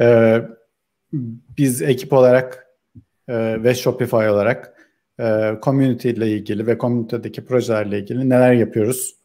Ee, 0.00 0.42
biz 1.58 1.82
ekip 1.82 2.12
olarak 2.12 2.66
e, 3.28 3.62
ve 3.64 3.74
Shopify 3.74 4.16
olarak 4.16 4.88
e, 5.20 5.54
community 5.62 6.10
ile 6.10 6.30
ilgili 6.30 6.66
ve 6.66 6.78
community'deki 6.78 7.44
projelerle 7.44 7.98
ilgili 7.98 8.28
neler 8.28 8.52
yapıyoruz? 8.52 9.16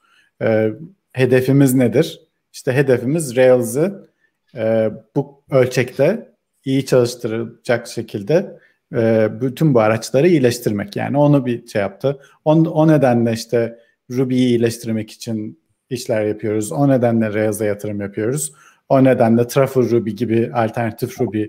E, 0.41 0.71
hedefimiz 1.13 1.73
nedir? 1.73 2.21
İşte 2.53 2.73
hedefimiz 2.73 3.35
Rails'ı 3.35 4.09
e, 4.55 4.91
bu 5.15 5.43
ölçekte 5.51 6.36
iyi 6.68 6.86
çalıştıracak 6.86 7.88
şekilde 7.88 8.59
e, 8.95 9.30
bütün 9.41 9.74
bu 9.74 9.80
araçları 9.80 10.28
iyileştirmek. 10.28 10.95
Yani 10.95 11.18
onu 11.18 11.45
bir 11.45 11.68
şey 11.68 11.82
yaptı. 11.82 12.20
O, 12.45 12.51
o 12.53 12.88
nedenle 12.88 13.34
işte 13.34 13.80
Ruby'yi 14.11 14.47
iyileştirmek 14.47 15.11
için 15.11 15.59
işler 15.89 16.26
yapıyoruz. 16.26 16.72
O 16.72 16.89
nedenle 16.89 17.34
Rails'a 17.34 17.65
yatırım 17.65 18.01
yapıyoruz. 18.01 18.53
O 18.89 19.03
nedenle 19.03 19.47
Truffle 19.47 19.82
Ruby 19.82 20.11
gibi 20.11 20.51
alternatif 20.53 21.22
Ruby 21.22 21.43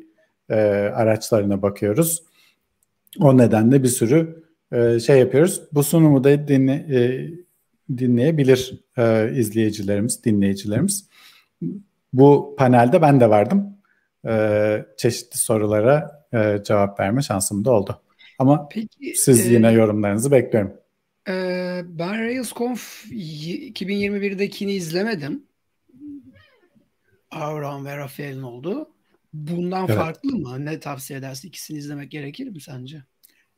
e, 0.50 0.54
araçlarına 0.94 1.62
bakıyoruz. 1.62 2.22
O 3.20 3.38
nedenle 3.38 3.82
bir 3.82 3.88
sürü 3.88 4.44
e, 4.72 5.00
şey 5.00 5.18
yapıyoruz. 5.18 5.62
Bu 5.72 5.82
sunumu 5.82 6.24
da 6.24 6.48
dinle, 6.48 6.72
e, 6.72 7.30
dinleyebilir 7.98 8.80
e, 8.98 9.32
izleyicilerimiz, 9.34 10.24
dinleyicilerimiz. 10.24 11.08
Bu 12.12 12.54
panelde 12.58 13.02
ben 13.02 13.20
de 13.20 13.30
vardım. 13.30 13.77
E, 14.26 14.84
çeşitli 14.96 15.38
sorulara 15.38 16.26
e, 16.32 16.62
cevap 16.64 17.00
verme 17.00 17.22
şansım 17.22 17.64
da 17.64 17.70
oldu. 17.70 18.02
Ama 18.38 18.68
Peki, 18.68 19.14
siz 19.16 19.46
e, 19.46 19.54
yine 19.54 19.72
yorumlarınızı 19.72 20.30
bekliyorum. 20.30 20.72
E, 21.28 21.32
ben 21.84 22.18
RailsConf 22.24 23.04
2021'dekini 23.10 24.70
izlemedim. 24.70 25.42
Avram 27.30 27.84
ve 27.84 27.96
Rafael'in 27.96 28.42
oldu. 28.42 28.88
Bundan 29.32 29.86
evet. 29.86 29.96
farklı 29.96 30.30
mı? 30.30 30.64
Ne 30.64 30.80
tavsiye 30.80 31.18
edersin? 31.18 31.48
İkisini 31.48 31.78
izlemek 31.78 32.10
gerekir 32.10 32.48
mi 32.48 32.60
sence? 32.60 33.02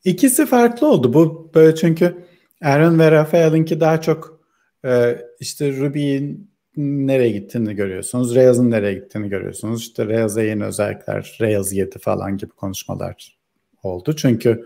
İkisi 0.04 0.46
farklı 0.46 0.86
oldu. 0.86 1.14
Bu 1.14 1.50
böyle 1.54 1.74
çünkü 1.76 2.24
Aaron 2.62 2.98
ve 2.98 3.10
Rafael'inki 3.10 3.80
daha 3.80 4.00
çok 4.00 4.40
e, 4.84 5.18
işte 5.40 5.76
Ruby'in 5.76 6.49
nereye 6.80 7.30
gittiğini 7.30 7.74
görüyorsunuz. 7.74 8.36
Rails'ın 8.36 8.70
nereye 8.70 8.94
gittiğini 8.94 9.28
görüyorsunuz. 9.28 9.80
İşte 9.80 10.06
Rails'a 10.06 10.42
yeni 10.42 10.64
özellikler, 10.64 11.38
Rails 11.40 11.72
7 11.72 11.98
falan 11.98 12.36
gibi 12.36 12.50
konuşmalar 12.50 13.38
oldu. 13.82 14.16
Çünkü 14.16 14.64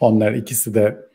onlar 0.00 0.32
ikisi 0.32 0.74
de 0.74 1.06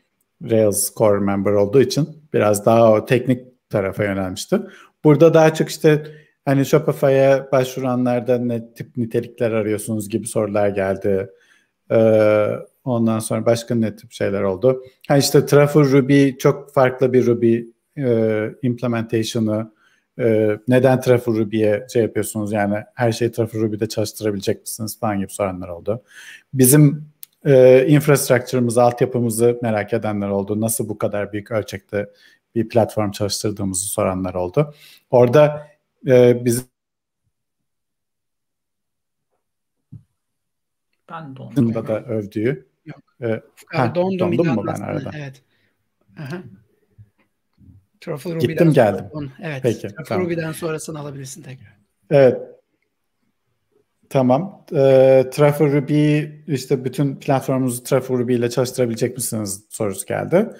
Rails 0.50 0.94
core 0.94 1.18
member 1.20 1.52
olduğu 1.52 1.80
için 1.80 2.08
biraz 2.32 2.66
daha 2.66 2.92
o 2.92 3.06
teknik 3.06 3.70
tarafa 3.70 4.04
yönelmişti. 4.04 4.60
Burada 5.04 5.34
daha 5.34 5.54
çok 5.54 5.68
işte 5.68 6.06
hani 6.44 6.66
Shopify'a 6.66 7.48
başvuranlarda 7.52 8.38
ne 8.38 8.74
tip 8.74 8.96
nitelikler 8.96 9.50
arıyorsunuz 9.50 10.08
gibi 10.08 10.26
sorular 10.26 10.68
geldi. 10.68 11.30
Ee, 11.90 12.48
ondan 12.84 13.18
sonra 13.18 13.46
başka 13.46 13.74
ne 13.74 13.96
tip 13.96 14.12
şeyler 14.12 14.42
oldu. 14.42 14.82
Ha 15.08 15.16
işte 15.16 15.46
Truffle 15.46 15.80
Ruby 15.80 16.30
çok 16.30 16.72
farklı 16.74 17.12
bir 17.12 17.26
Ruby 17.26 17.60
e, 17.98 18.50
implementation'ı 18.62 19.72
e, 20.18 20.58
neden 20.68 21.00
Truffle 21.00 21.32
Ruby'ye 21.32 21.86
şey 21.92 22.02
yapıyorsunuz 22.02 22.52
yani 22.52 22.76
her 22.94 23.12
şeyi 23.12 23.32
Truffle 23.32 23.58
Ruby'de 23.58 23.88
çalıştırabilecek 23.88 24.60
misiniz 24.60 25.00
falan 25.00 25.18
gibi 25.18 25.30
soranlar 25.32 25.68
oldu. 25.68 26.02
Bizim 26.54 27.12
e, 27.44 27.86
infrastructure'ımızı, 27.88 28.82
altyapımızı 28.82 29.58
merak 29.62 29.92
edenler 29.92 30.28
oldu. 30.28 30.60
Nasıl 30.60 30.88
bu 30.88 30.98
kadar 30.98 31.32
büyük 31.32 31.50
ölçekte 31.50 32.10
bir 32.54 32.68
platform 32.68 33.10
çalıştırdığımızı 33.10 33.84
soranlar 33.84 34.34
oldu. 34.34 34.74
Orada 35.10 35.66
e, 36.06 36.44
bizim 36.44 36.64
ben 41.10 41.36
dondum. 41.36 41.74
da 41.74 42.04
övdüğü. 42.04 42.66
Yok. 42.84 43.00
E, 43.22 43.42
ha, 43.66 43.94
dondum, 43.94 44.38
dondum 44.38 44.54
mu 44.54 44.64
ben 44.66 44.80
arada? 44.80 45.10
Evet. 45.14 45.42
Aha. 46.18 46.42
Truffle 48.02 48.38
Gittim 48.38 48.72
geldim. 48.72 49.04
evet. 49.42 49.60
Peki. 49.62 49.80
Truffle 49.80 50.04
tamam. 50.08 50.26
Ruby'den 50.26 50.52
sonrasını 50.52 50.98
alabilirsin 50.98 51.42
tekrar. 51.42 51.76
Evet. 52.10 52.38
Tamam. 54.10 54.64
E, 54.72 55.24
Truffle 55.32 55.72
Ruby 55.72 56.22
işte 56.46 56.84
bütün 56.84 57.16
platformumuzu 57.16 57.82
Truffle 57.82 58.14
Ruby 58.14 58.34
ile 58.34 58.50
çalıştırabilecek 58.50 59.16
misiniz 59.16 59.64
sorusu 59.70 60.06
geldi. 60.06 60.50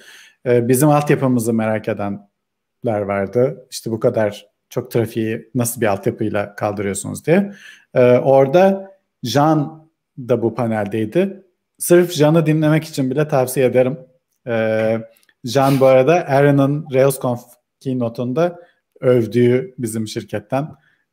E, 0.46 0.68
bizim 0.68 0.88
altyapımızı 0.88 1.52
merak 1.52 1.88
edenler 1.88 3.00
vardı. 3.00 3.66
İşte 3.70 3.90
bu 3.90 4.00
kadar 4.00 4.46
çok 4.70 4.90
trafiği 4.90 5.50
nasıl 5.54 5.80
bir 5.80 5.86
altyapıyla 5.86 6.54
kaldırıyorsunuz 6.54 7.26
diye. 7.26 7.52
E, 7.94 8.00
orada 8.18 8.92
Jan 9.22 9.88
da 10.18 10.42
bu 10.42 10.54
paneldeydi. 10.54 11.42
Sırf 11.78 12.12
Jan'ı 12.12 12.46
dinlemek 12.46 12.84
için 12.84 13.10
bile 13.10 13.28
tavsiye 13.28 13.66
ederim. 13.66 13.98
E, 14.46 14.98
Jan 15.44 15.80
bu 15.80 15.86
arada 15.86 16.14
Aaron'ın 16.14 16.86
RailsConf 16.94 17.40
keynote'unda 17.80 18.58
övdüğü 19.00 19.74
bizim 19.78 20.08
şirketten 20.08 20.68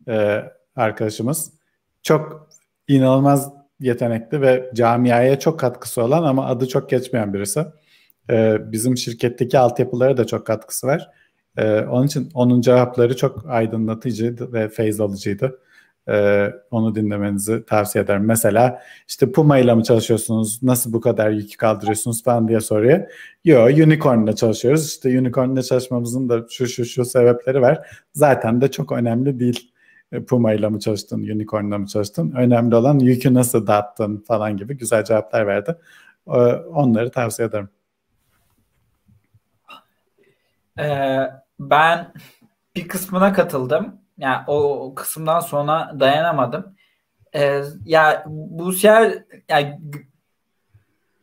e, 0.08 0.44
arkadaşımız. 0.76 1.54
Çok 2.04 2.50
inanılmaz 2.88 3.54
yetenekli 3.80 4.42
ve 4.42 4.72
camiaya 4.76 5.40
çok 5.40 5.60
katkısı 5.60 6.04
olan 6.04 6.24
ama 6.24 6.46
adı 6.46 6.68
çok 6.68 6.90
geçmeyen 6.90 7.34
birisi. 7.34 7.66
E, 8.30 8.58
bizim 8.72 8.98
şirketteki 8.98 9.60
altyapılara 9.60 10.18
da 10.18 10.28
çok 10.28 10.48
katkısı 10.48 10.88
var. 10.88 11.10
E, 11.58 11.80
onun 11.82 12.08
için 12.08 12.30
onun 12.34 12.62
cevapları 12.62 13.16
çok 13.16 13.46
aydınlatıcı 13.50 14.36
ve 14.54 14.70
feyz 14.70 15.02
alıcıydı. 15.02 15.60
Ee, 16.10 16.54
onu 16.72 16.96
dinlemenizi 16.96 17.66
tavsiye 17.66 18.04
ederim. 18.04 18.26
Mesela 18.26 18.82
işte 19.08 19.32
Puma 19.32 19.58
ile 19.58 19.76
mi 19.76 19.84
çalışıyorsunuz? 19.84 20.64
Nasıl 20.64 20.94
bu 20.94 21.02
kadar 21.02 21.30
yükü 21.30 21.58
kaldırıyorsunuz 21.58 22.24
falan 22.24 22.48
diye 22.48 22.60
soruyor. 22.60 23.00
Yo 23.46 23.66
Unicorn 23.66 24.24
ile 24.24 24.36
çalışıyoruz. 24.36 24.88
İşte 24.88 25.20
Unicorn 25.20 25.50
ile 25.50 25.64
çalışmamızın 25.64 26.30
da 26.30 26.46
şu 26.50 26.68
şu 26.68 26.86
şu 26.86 27.06
sebepleri 27.06 27.62
var. 27.62 27.88
Zaten 28.14 28.62
de 28.62 28.72
çok 28.72 28.92
önemli 28.92 29.40
değil. 29.40 29.72
E, 30.12 30.24
Puma 30.24 30.54
ile 30.54 30.70
mi 30.70 30.80
çalıştın, 30.80 31.20
Unicorn 31.20 31.66
ile 31.66 31.78
mi 31.78 31.88
çalıştın? 31.88 32.32
Önemli 32.38 32.76
olan 32.76 33.00
yükü 33.00 33.34
nasıl 33.34 33.68
dağıttın 33.68 34.18
falan 34.28 34.58
gibi 34.58 34.78
güzel 34.78 35.04
cevaplar 35.04 35.48
verdi. 35.48 35.76
Ee, 36.28 36.32
onları 36.74 37.12
tavsiye 37.12 37.48
ederim. 37.48 37.70
Ee, 40.80 41.20
ben 41.60 42.14
bir 42.76 42.88
kısmına 42.88 43.34
katıldım 43.34 44.02
yani 44.20 44.44
o 44.48 44.94
kısımdan 44.96 45.40
sonra 45.40 45.96
dayanamadım. 46.00 46.76
Ee, 47.36 47.62
ya 47.86 48.24
Busiyer 48.28 49.24
yani 49.50 49.80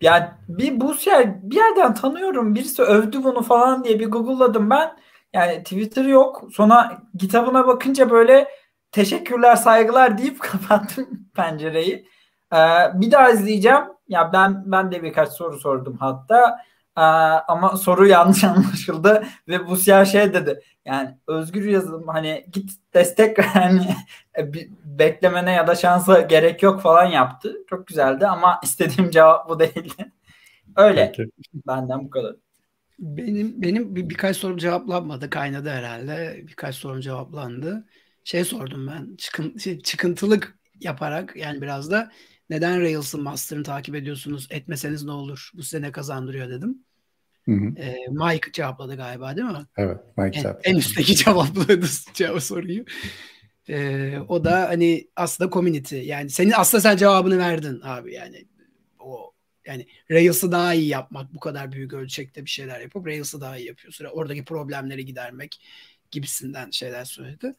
yani 0.01 0.29
bir 0.49 0.81
Busiyer 0.81 1.51
bir 1.51 1.57
yerden 1.57 1.95
tanıyorum. 1.95 2.55
Birisi 2.55 2.83
övdü 2.83 3.25
bunu 3.25 3.43
falan 3.43 3.85
diye 3.85 4.01
bir 4.01 4.11
Google'ladım 4.11 4.71
ben. 4.71 4.97
Yani 5.33 5.63
Twitter 5.63 6.05
yok. 6.05 6.45
Sonra 6.53 7.03
kitabına 7.21 7.67
bakınca 7.67 8.11
böyle 8.11 8.49
teşekkürler 8.93 9.57
saygılar 9.57 10.19
deyip 10.19 10.41
kapattım 10.41 11.07
pencereyi. 11.35 12.09
Ee, 12.53 12.57
bir 12.95 13.11
daha 13.11 13.31
izleyeceğim. 13.31 13.85
Ya 14.09 14.33
ben 14.33 14.63
ben 14.67 14.93
de 14.93 15.03
birkaç 15.03 15.29
soru 15.29 15.59
sordum 15.59 15.97
hatta. 16.01 16.59
Ama 16.97 17.77
soru 17.77 18.07
yanlış 18.09 18.45
anlaşıldı 18.45 19.25
ve 19.49 19.67
bu 19.67 19.77
siyah 19.77 20.05
şey 20.05 20.35
dedi. 20.35 20.61
Yani 20.85 21.19
özgür 21.29 21.69
yazılım 21.69 22.09
hani 22.09 22.47
git 22.53 22.71
destek 22.95 23.45
hani 23.55 23.97
beklemene 24.85 25.53
ya 25.53 25.67
da 25.67 25.75
şansa 25.75 26.21
gerek 26.21 26.63
yok 26.63 26.83
falan 26.83 27.05
yaptı. 27.05 27.57
Çok 27.71 27.87
güzeldi 27.87 28.27
ama 28.27 28.61
istediğim 28.65 29.11
cevap 29.11 29.49
bu 29.49 29.61
değildi. 29.61 30.13
Öyle. 30.77 31.13
Peki. 31.17 31.31
Benden 31.67 32.05
bu 32.05 32.11
kadar. 32.11 32.37
Benim 32.99 33.63
benim 33.63 33.97
bir, 33.97 34.11
birkaç 34.11 34.37
sorum 34.37 34.57
cevaplanmadı. 34.57 35.31
Kaynadı 35.31 35.71
herhalde. 35.71 36.41
Birkaç 36.49 36.75
sorum 36.75 37.01
cevaplandı. 37.01 37.87
Şey 38.25 38.45
sordum 38.45 38.87
ben. 38.87 39.17
Çıkın, 39.17 39.59
şey, 39.59 39.81
çıkıntılık 39.81 40.59
yaparak 40.81 41.37
yani 41.37 41.63
biraz 41.63 41.91
da 41.91 42.13
neden 42.51 42.81
Rails'ın 42.81 43.23
master'ını 43.23 43.65
takip 43.65 43.95
ediyorsunuz? 43.95 44.47
Etmeseniz 44.51 45.05
ne 45.05 45.11
olur? 45.11 45.51
Bu 45.55 45.63
size 45.63 45.83
ne 45.83 45.93
kazandırıyor 45.93 46.49
dedim. 46.49 46.86
Hı 47.49 47.55
hı. 47.55 47.81
E, 47.81 47.97
Mike 48.11 48.53
cevapladı 48.53 48.97
galiba 48.97 49.37
değil 49.37 49.49
mi? 49.49 49.67
Evet. 49.77 49.99
Mike 50.17 50.41
cevapladı. 50.41 50.63
En, 50.65 50.75
en 50.75 50.79
üstteki 50.79 51.17
cevapladı 51.25 51.87
cevap 52.15 52.43
soruyu. 52.43 52.85
E, 53.69 54.19
o 54.29 54.45
da 54.45 54.69
hani 54.69 55.09
aslında 55.17 55.51
community. 55.51 55.97
Yani 55.97 56.31
senin 56.31 56.53
aslında 56.57 56.81
sen 56.81 56.97
cevabını 56.97 57.39
verdin 57.39 57.81
abi 57.85 58.15
yani. 58.15 58.45
O 58.99 59.33
yani 59.67 59.87
Rails'ı 60.11 60.53
daha 60.53 60.75
iyi 60.75 60.89
yapmak 60.89 61.35
bu 61.35 61.41
kadar 61.41 61.73
büyük 61.73 61.93
ölçekte 61.93 62.45
bir 62.45 62.51
şeyler 62.51 62.81
yapıp 62.81 63.07
Rails'ı 63.07 63.41
daha 63.41 63.59
iyi 63.59 63.67
yapıyorsun. 63.67 64.05
Oradaki 64.05 64.45
problemleri 64.45 65.05
gidermek 65.05 65.61
gibisinden 66.11 66.71
şeyler 66.71 67.05
söyledi. 67.05 67.55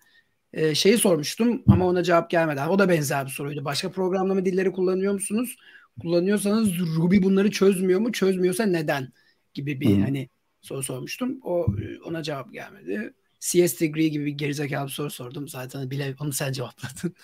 Ee, 0.53 0.75
şeyi 0.75 0.97
sormuştum 0.97 1.63
ama 1.67 1.87
ona 1.87 2.03
cevap 2.03 2.29
gelmedi. 2.29 2.61
O 2.69 2.79
da 2.79 2.89
benzer 2.89 3.25
bir 3.25 3.31
soruydu. 3.31 3.65
Başka 3.65 3.91
programlama 3.91 4.45
dilleri 4.45 4.71
kullanıyor 4.71 5.13
musunuz? 5.13 5.55
Kullanıyorsanız 6.01 6.79
Ruby 6.79 7.21
bunları 7.21 7.51
çözmüyor 7.51 7.99
mu? 7.99 8.11
Çözmüyorsa 8.11 8.65
neden? 8.65 9.13
Gibi 9.57 9.81
bir 9.81 9.97
Hı. 9.97 10.01
hani 10.01 10.29
soru 10.61 10.83
sormuştum. 10.83 11.39
O 11.43 11.67
ona 12.05 12.23
cevap 12.23 12.53
gelmedi. 12.53 13.13
CS 13.39 13.81
degree 13.81 14.07
gibi 14.07 14.25
bir 14.25 14.31
gerizekalı 14.31 14.87
bir 14.87 14.91
soru 14.91 15.09
sordum. 15.09 15.47
Zaten 15.47 15.91
bile 15.91 16.15
onu 16.19 16.33
sen 16.33 16.51
cevapladın. 16.51 17.15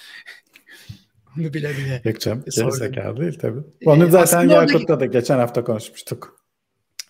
onu 1.37 1.53
bile 1.53 1.77
bile. 1.77 2.01
Yok 2.05 2.19
canım 2.19 2.43
gerizekalı 2.55 3.21
değil 3.21 3.39
tabii. 3.39 3.59
Ee, 3.81 3.89
onu 3.89 4.09
zaten 4.11 4.49
ee, 4.49 4.53
Yakut'ta 4.53 4.77
oradaki... 4.77 4.99
da 4.99 5.19
geçen 5.19 5.37
hafta 5.39 5.63
konuşmuştuk. 5.63 6.43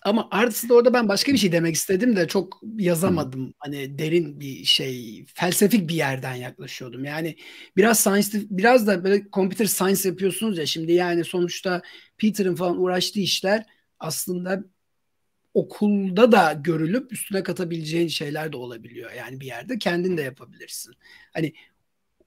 Ama 0.04 0.28
artısı 0.30 0.74
orada 0.74 0.94
ben 0.94 1.08
başka 1.08 1.32
bir 1.32 1.38
şey 1.38 1.52
demek 1.52 1.74
istedim 1.74 2.16
de 2.16 2.28
çok 2.28 2.60
yazamadım. 2.78 3.46
Hı. 3.48 3.52
Hani 3.58 3.98
derin 3.98 4.40
bir 4.40 4.64
şey, 4.64 5.24
felsefik 5.34 5.88
bir 5.88 5.94
yerden 5.94 6.34
yaklaşıyordum. 6.34 7.04
Yani 7.04 7.36
biraz 7.76 8.00
science, 8.00 8.38
biraz 8.50 8.86
da 8.86 9.04
böyle 9.04 9.26
computer 9.32 9.66
science 9.66 10.08
yapıyorsunuz 10.08 10.58
ya 10.58 10.66
şimdi 10.66 10.92
yani 10.92 11.24
sonuçta 11.24 11.82
Peter'ın 12.18 12.54
falan 12.54 12.80
uğraştığı 12.82 13.20
işler 13.20 13.66
aslında 13.98 14.64
okulda 15.54 16.32
da 16.32 16.52
görülüp 16.52 17.12
üstüne 17.12 17.42
katabileceğin 17.42 18.08
şeyler 18.08 18.52
de 18.52 18.56
olabiliyor. 18.56 19.10
Yani 19.18 19.40
bir 19.40 19.46
yerde 19.46 19.78
kendin 19.78 20.16
de 20.16 20.22
yapabilirsin. 20.22 20.94
Hani 21.32 21.52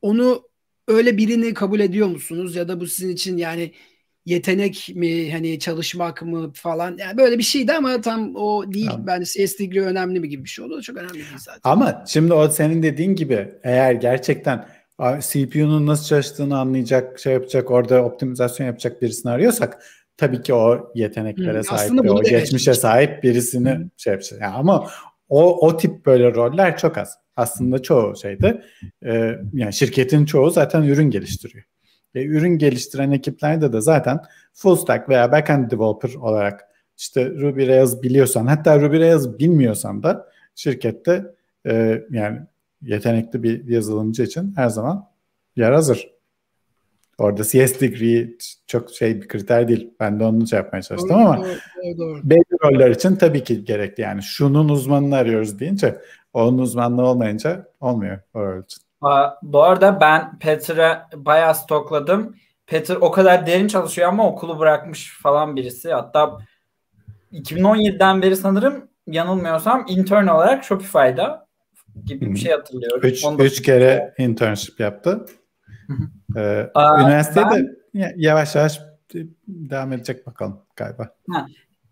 onu 0.01 0.49
öyle 0.87 1.17
birini 1.17 1.53
kabul 1.53 1.79
ediyor 1.79 2.07
musunuz 2.07 2.55
ya 2.55 2.67
da 2.67 2.79
bu 2.79 2.87
sizin 2.87 3.09
için 3.09 3.37
yani 3.37 3.73
yetenek 4.25 4.91
mi 4.95 5.31
hani 5.31 5.59
çalışmak 5.59 6.21
mı 6.21 6.51
falan 6.53 6.97
yani 6.97 7.17
böyle 7.17 7.37
bir 7.37 7.43
şeydi 7.43 7.73
ama 7.73 8.01
tam 8.01 8.35
o 8.35 8.73
değil 8.73 8.89
tamam. 8.89 9.07
bence 9.07 9.25
CS 9.25 9.59
degree 9.59 9.81
önemli 9.81 10.19
mi 10.19 10.29
gibi 10.29 10.43
bir 10.43 10.49
şey 10.49 10.65
oldu 10.65 10.81
çok 10.81 10.97
önemli 10.97 11.13
değil 11.13 11.25
zaten. 11.37 11.61
Ama 11.63 12.03
şimdi 12.07 12.33
o 12.33 12.49
senin 12.49 12.83
dediğin 12.83 13.15
gibi 13.15 13.51
eğer 13.63 13.93
gerçekten 13.93 14.67
CPU'nun 15.19 15.87
nasıl 15.87 16.05
çalıştığını 16.05 16.59
anlayacak, 16.59 17.19
şey 17.19 17.33
yapacak, 17.33 17.71
orada 17.71 18.03
optimizasyon 18.03 18.67
yapacak 18.67 19.01
birisini 19.01 19.31
arıyorsak 19.31 19.83
tabii 20.17 20.41
ki 20.41 20.53
o 20.53 20.91
yeteneklere 20.95 21.57
hmm, 21.57 21.63
sahip, 21.63 22.11
o 22.11 22.23
geçmişe 22.23 22.73
sahip 22.73 23.23
birisini 23.23 23.75
hmm. 23.75 23.89
şey 23.97 24.13
yapacak. 24.13 24.41
Yani 24.41 24.55
ama 24.55 24.87
o 25.29 25.67
o 25.67 25.77
tip 25.77 26.05
böyle 26.05 26.33
roller 26.33 26.77
çok 26.77 26.97
az. 26.97 27.17
Aslında 27.35 27.81
çoğu 27.81 28.15
şeyde 28.15 28.63
e, 29.05 29.35
yani 29.53 29.73
şirketin 29.73 30.25
çoğu 30.25 30.49
zaten 30.49 30.83
ürün 30.83 31.09
geliştiriyor. 31.09 31.63
E, 32.15 32.25
ürün 32.25 32.57
geliştiren 32.57 33.11
ekiplerde 33.11 33.73
de 33.73 33.81
zaten 33.81 34.19
full 34.53 34.75
stack 34.75 35.09
veya 35.09 35.31
backend 35.31 35.71
developer 35.71 36.13
olarak 36.13 36.67
işte 36.97 37.29
Ruby 37.29 37.67
Rails 37.67 38.01
biliyorsan 38.01 38.47
hatta 38.47 38.81
Ruby 38.81 38.99
Rails 38.99 39.39
bilmiyorsan 39.39 40.03
da 40.03 40.29
şirkette 40.55 41.25
e, 41.65 42.03
yani 42.11 42.39
yetenekli 42.81 43.43
bir 43.43 43.67
yazılımcı 43.67 44.23
için 44.23 44.53
her 44.55 44.69
zaman 44.69 45.09
yer 45.55 45.71
hazır. 45.71 46.16
Orada 47.17 47.43
CS 47.43 47.81
degree 47.81 48.29
çok 48.67 48.91
şey 48.91 49.21
bir 49.21 49.27
kriter 49.27 49.67
değil. 49.67 49.93
Ben 49.99 50.19
de 50.19 50.23
onu 50.23 50.47
şey 50.47 50.57
yapmaya 50.57 50.81
çalıştım 50.81 51.09
doğru, 51.09 51.19
ama 51.19 51.37
doğru, 51.37 51.97
doğru. 51.97 52.19
belli 52.23 52.43
roller 52.63 52.89
için 52.89 53.15
tabii 53.15 53.43
ki 53.43 53.65
gerekli. 53.65 54.01
Yani 54.01 54.23
şunun 54.23 54.69
uzmanını 54.69 55.15
arıyoruz 55.15 55.59
deyince 55.59 56.01
onun 56.33 56.57
uzmanlığı 56.57 57.05
olmayınca 57.05 57.67
olmuyor 57.79 58.19
o 58.33 58.45
rol 58.45 58.63
için. 58.63 58.83
Bu 59.41 59.63
arada 59.63 60.01
ben 60.01 60.39
Peter'e 60.39 61.01
bayağı 61.15 61.55
stokladım. 61.55 62.35
Peter 62.67 62.95
o 62.95 63.11
kadar 63.11 63.47
derin 63.47 63.67
çalışıyor 63.67 64.09
ama 64.09 64.27
okulu 64.27 64.59
bırakmış 64.59 65.19
falan 65.21 65.55
birisi. 65.55 65.93
Hatta 65.93 66.37
2017'den 67.33 68.21
beri 68.21 68.35
sanırım 68.35 68.89
yanılmıyorsam 69.07 69.85
intern 69.87 70.27
olarak 70.27 70.63
Shopify'da 70.63 71.47
gibi 72.05 72.33
bir 72.33 72.39
şey 72.39 72.51
hatırlıyorum. 72.51 72.99
Üç, 73.03 73.25
üç 73.39 73.61
kere 73.61 74.13
internship 74.17 74.79
yaptı. 74.79 75.25
Ee, 76.37 76.69
Aa, 76.73 77.01
üniversitede 77.01 77.45
ben, 77.95 78.13
yavaş 78.17 78.55
yavaş 78.55 78.81
devam 79.47 79.93
edecek 79.93 80.27
bakalım 80.27 80.59
galiba. 80.75 81.09
Ha. 81.31 81.45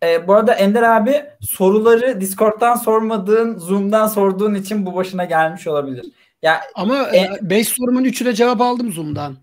E, 0.03 0.27
bu 0.27 0.33
arada 0.33 0.53
Ender 0.53 0.83
abi 0.83 1.23
soruları 1.41 2.21
Discord'dan 2.21 2.75
sormadığın, 2.75 3.57
Zoom'dan 3.57 4.07
sorduğun 4.07 4.55
için 4.55 4.85
bu 4.85 4.95
başına 4.95 5.25
gelmiş 5.25 5.67
olabilir. 5.67 6.05
Ya 6.41 6.61
Ama 6.75 7.07
5 7.41 7.59
e, 7.59 7.63
sorumun 7.63 8.03
3'üne 8.03 8.33
cevap 8.33 8.61
aldım 8.61 8.91
Zoom'dan. 8.91 9.37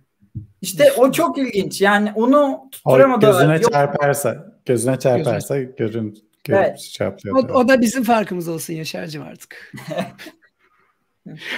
İşte 0.61 0.93
o 0.93 1.13
çok 1.13 1.39
ilginç. 1.39 1.81
Yani 1.81 2.13
onu 2.15 2.69
tutturamadı. 2.73 3.27
Gözüne 3.27 3.55
Yok. 3.55 3.73
çarparsa, 3.73 4.53
gözüne 4.65 4.99
çarparsa 4.99 5.59
gözüne. 5.59 5.75
görün, 5.77 6.19
görün 6.45 6.59
evet. 6.59 6.79
şey 6.79 7.09
O, 7.33 7.39
o 7.39 7.69
da 7.69 7.81
bizim 7.81 8.03
farkımız 8.05 8.49
olsun 8.49 8.75
Yaşar'cığım 8.75 9.23
artık. 9.23 9.73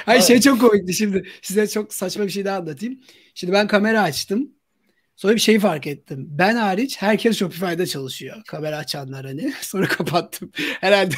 Hayır 0.06 0.22
şey 0.22 0.40
çok 0.40 0.60
komikti 0.60 0.94
şimdi. 0.94 1.28
Size 1.42 1.68
çok 1.68 1.94
saçma 1.94 2.24
bir 2.24 2.30
şey 2.30 2.44
daha 2.44 2.58
anlatayım. 2.58 3.00
Şimdi 3.34 3.52
ben 3.52 3.66
kamera 3.66 4.02
açtım. 4.02 4.50
Sonra 5.16 5.34
bir 5.34 5.40
şeyi 5.40 5.60
fark 5.60 5.86
ettim. 5.86 6.26
Ben 6.30 6.56
hariç 6.56 7.02
herkes 7.02 7.38
Shopify'da 7.38 7.86
çalışıyor. 7.86 8.36
Kamera 8.46 8.76
açanlar 8.76 9.26
hani. 9.26 9.52
Sonra 9.60 9.86
kapattım. 9.86 10.50
Herhalde. 10.80 11.14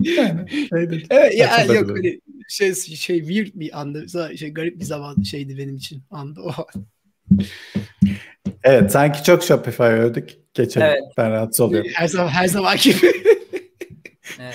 yani, 0.00 0.46
evet, 1.10 1.34
ya, 1.34 1.64
yok 1.64 1.90
hani 1.90 2.20
şey 2.48 2.74
şey 2.74 3.18
weird 3.18 3.48
bir 3.54 3.80
andı. 3.80 4.06
Şey 4.38 4.54
garip 4.54 4.80
bir 4.80 4.84
zaman 4.84 5.22
şeydi 5.22 5.58
benim 5.58 5.76
için 5.76 6.02
andı 6.10 6.40
o. 6.40 6.66
Evet 8.64 8.92
sanki 8.92 9.24
çok 9.24 9.42
Shopify 9.42 9.82
övdük. 9.82 10.30
Geçelim. 10.54 10.86
Evet. 10.86 11.02
Ben 11.16 11.30
rahatsız 11.30 11.60
oluyorum. 11.60 11.90
Her 11.94 12.08
zaman 12.08 12.28
her 12.28 12.46
zaman 12.46 12.76
gibi. 12.76 13.06
evet. 14.40 14.54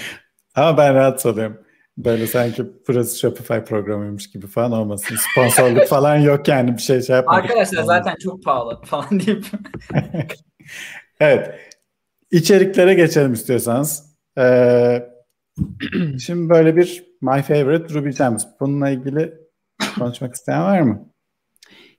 Ama 0.55 0.77
ben 0.77 0.93
rahatsız 0.93 1.31
oluyorum. 1.33 1.64
Böyle 1.97 2.27
sanki 2.27 2.65
burası 2.87 3.19
Shopify 3.19 3.57
programıymış 3.57 4.31
gibi 4.31 4.47
falan 4.47 4.71
olmasın. 4.71 5.15
Sponsorluk 5.31 5.87
falan 5.87 6.15
yok 6.15 6.47
yani 6.47 6.73
bir 6.77 6.81
şey 6.81 7.01
şey 7.01 7.15
yapmadık. 7.15 7.43
Arkadaşlar 7.43 7.83
zaten 7.83 8.15
çok 8.23 8.43
pahalı 8.43 8.81
falan 8.85 9.19
deyip. 9.19 9.45
evet. 11.19 11.59
İçeriklere 12.31 12.93
geçelim 12.93 13.33
istiyorsanız. 13.33 14.15
Ee, 14.37 15.09
şimdi 16.19 16.49
böyle 16.49 16.75
bir 16.75 17.05
My 17.21 17.41
Favorite 17.41 17.93
Ruby 17.93 18.09
Gems. 18.09 18.45
Bununla 18.59 18.89
ilgili 18.89 19.33
konuşmak 19.99 20.35
isteyen 20.35 20.63
var 20.63 20.81
mı? 20.81 21.09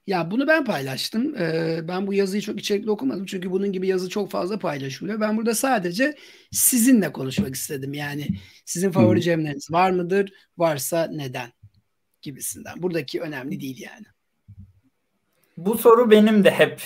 Ya 0.07 0.31
bunu 0.31 0.47
ben 0.47 0.65
paylaştım. 0.65 1.35
Ee, 1.35 1.79
ben 1.87 2.07
bu 2.07 2.13
yazıyı 2.13 2.41
çok 2.41 2.59
içerikli 2.59 2.91
okumadım. 2.91 3.25
Çünkü 3.25 3.51
bunun 3.51 3.71
gibi 3.71 3.87
yazı 3.87 4.09
çok 4.09 4.31
fazla 4.31 4.59
paylaşılıyor. 4.59 5.21
Ben 5.21 5.37
burada 5.37 5.55
sadece 5.55 6.15
sizinle 6.51 7.11
konuşmak 7.11 7.55
istedim. 7.55 7.93
Yani 7.93 8.27
sizin 8.65 8.91
favori 8.91 9.21
cemleriniz 9.21 9.71
var 9.71 9.91
mıdır? 9.91 10.33
Varsa 10.57 11.09
neden? 11.11 11.49
Gibisinden. 12.21 12.81
Buradaki 12.81 13.21
önemli 13.21 13.59
değil 13.59 13.81
yani. 13.81 14.05
Bu 15.57 15.77
soru 15.77 16.11
benim 16.11 16.43
de 16.43 16.51
hep. 16.51 16.81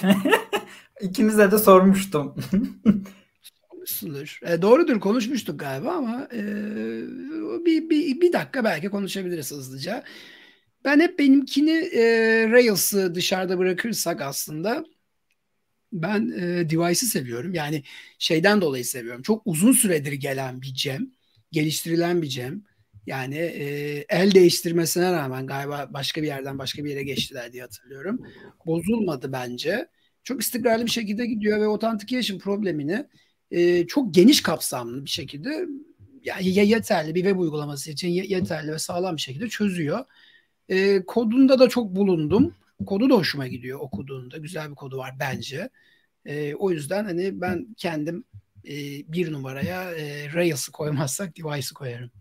İkinize 1.02 1.52
de 1.52 1.58
sormuştum. 1.58 2.36
Sormuşsundur. 3.70 4.40
E, 4.46 4.62
doğrudur 4.62 5.00
konuşmuştuk 5.00 5.60
galiba 5.60 5.92
ama 5.92 6.28
e, 6.34 6.42
bir, 7.66 7.90
bir, 7.90 8.22
bir 8.22 8.34
dakika 8.34 8.64
belki 8.64 8.90
konuşabiliriz 8.90 9.52
hızlıca. 9.52 10.04
Ben 10.86 11.00
hep 11.00 11.20
benimkini 11.20 11.72
e, 11.72 12.04
Rails'ı 12.52 13.16
dışarıda 13.16 13.58
bırakırsak 13.58 14.22
aslında 14.22 14.86
ben 15.94 16.32
e, 16.32 16.70
Device'ı 16.70 17.10
seviyorum. 17.10 17.54
Yani 17.54 17.84
şeyden 18.20 18.62
dolayı 18.62 18.86
seviyorum. 18.86 19.22
Çok 19.22 19.42
uzun 19.46 19.72
süredir 19.72 20.12
gelen 20.14 20.62
bir 20.62 20.74
gem. 20.84 21.12
Geliştirilen 21.52 22.22
bir 22.22 22.30
gem. 22.30 22.64
Yani 23.06 23.36
e, 23.36 23.66
el 24.10 24.32
değiştirmesine 24.34 25.12
rağmen 25.12 25.48
galiba 25.48 25.90
başka 25.94 26.22
bir 26.22 26.28
yerden 26.28 26.60
başka 26.60 26.84
bir 26.84 26.90
yere 26.90 27.04
geçtiler 27.04 27.54
diye 27.54 27.64
hatırlıyorum. 27.64 28.22
Bozulmadı 28.66 29.32
bence. 29.32 29.88
Çok 30.24 30.42
istikrarlı 30.42 30.86
bir 30.86 30.92
şekilde 30.92 31.26
gidiyor 31.26 31.60
ve 31.60 31.66
authentication 31.66 32.40
problemini 32.40 33.06
e, 33.52 33.88
çok 33.88 34.14
geniş 34.14 34.44
kapsamlı 34.44 35.06
bir 35.06 35.10
şekilde 35.10 35.66
yani 36.24 36.48
yeterli 36.48 37.16
bir 37.16 37.24
web 37.24 37.40
uygulaması 37.40 37.92
için 37.92 38.08
yeterli 38.08 38.72
ve 38.72 38.80
sağlam 38.80 39.16
bir 39.16 39.22
şekilde 39.22 39.50
çözüyor. 39.50 40.06
E, 40.72 41.06
kodunda 41.06 41.60
da 41.60 41.70
çok 41.70 41.96
bulundum. 41.96 42.54
Kodu 42.86 43.10
da 43.10 43.16
hoşuma 43.16 43.48
gidiyor 43.48 43.80
okuduğunda. 43.80 44.38
Güzel 44.38 44.70
bir 44.70 44.76
kodu 44.76 44.98
var 44.98 45.16
bence. 45.20 45.70
E, 46.26 46.56
o 46.56 46.72
yüzden 46.72 47.06
hani 47.06 47.42
ben 47.42 47.68
kendim 47.78 48.24
e, 48.66 48.74
bir 49.08 49.32
numaraya 49.32 49.92
e, 49.92 50.34
Rails'ı 50.34 50.72
koymazsak 50.72 51.38
Device'ı 51.38 51.74
koyarım. 51.74 52.12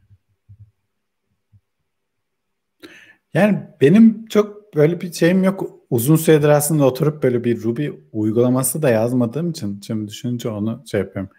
Yani 3.34 3.58
benim 3.80 4.26
çok 4.26 4.74
böyle 4.74 5.00
bir 5.00 5.12
şeyim 5.12 5.44
yok. 5.44 5.80
Uzun 5.90 6.16
süredir 6.16 6.48
aslında 6.48 6.84
oturup 6.84 7.22
böyle 7.22 7.44
bir 7.44 7.62
Ruby 7.62 7.88
uygulaması 8.12 8.82
da 8.82 8.90
yazmadığım 8.90 9.50
için 9.50 9.80
şimdi 9.86 10.08
düşününce 10.08 10.48
onu 10.48 10.84
şey 10.90 11.00
yapıyorum. 11.00 11.32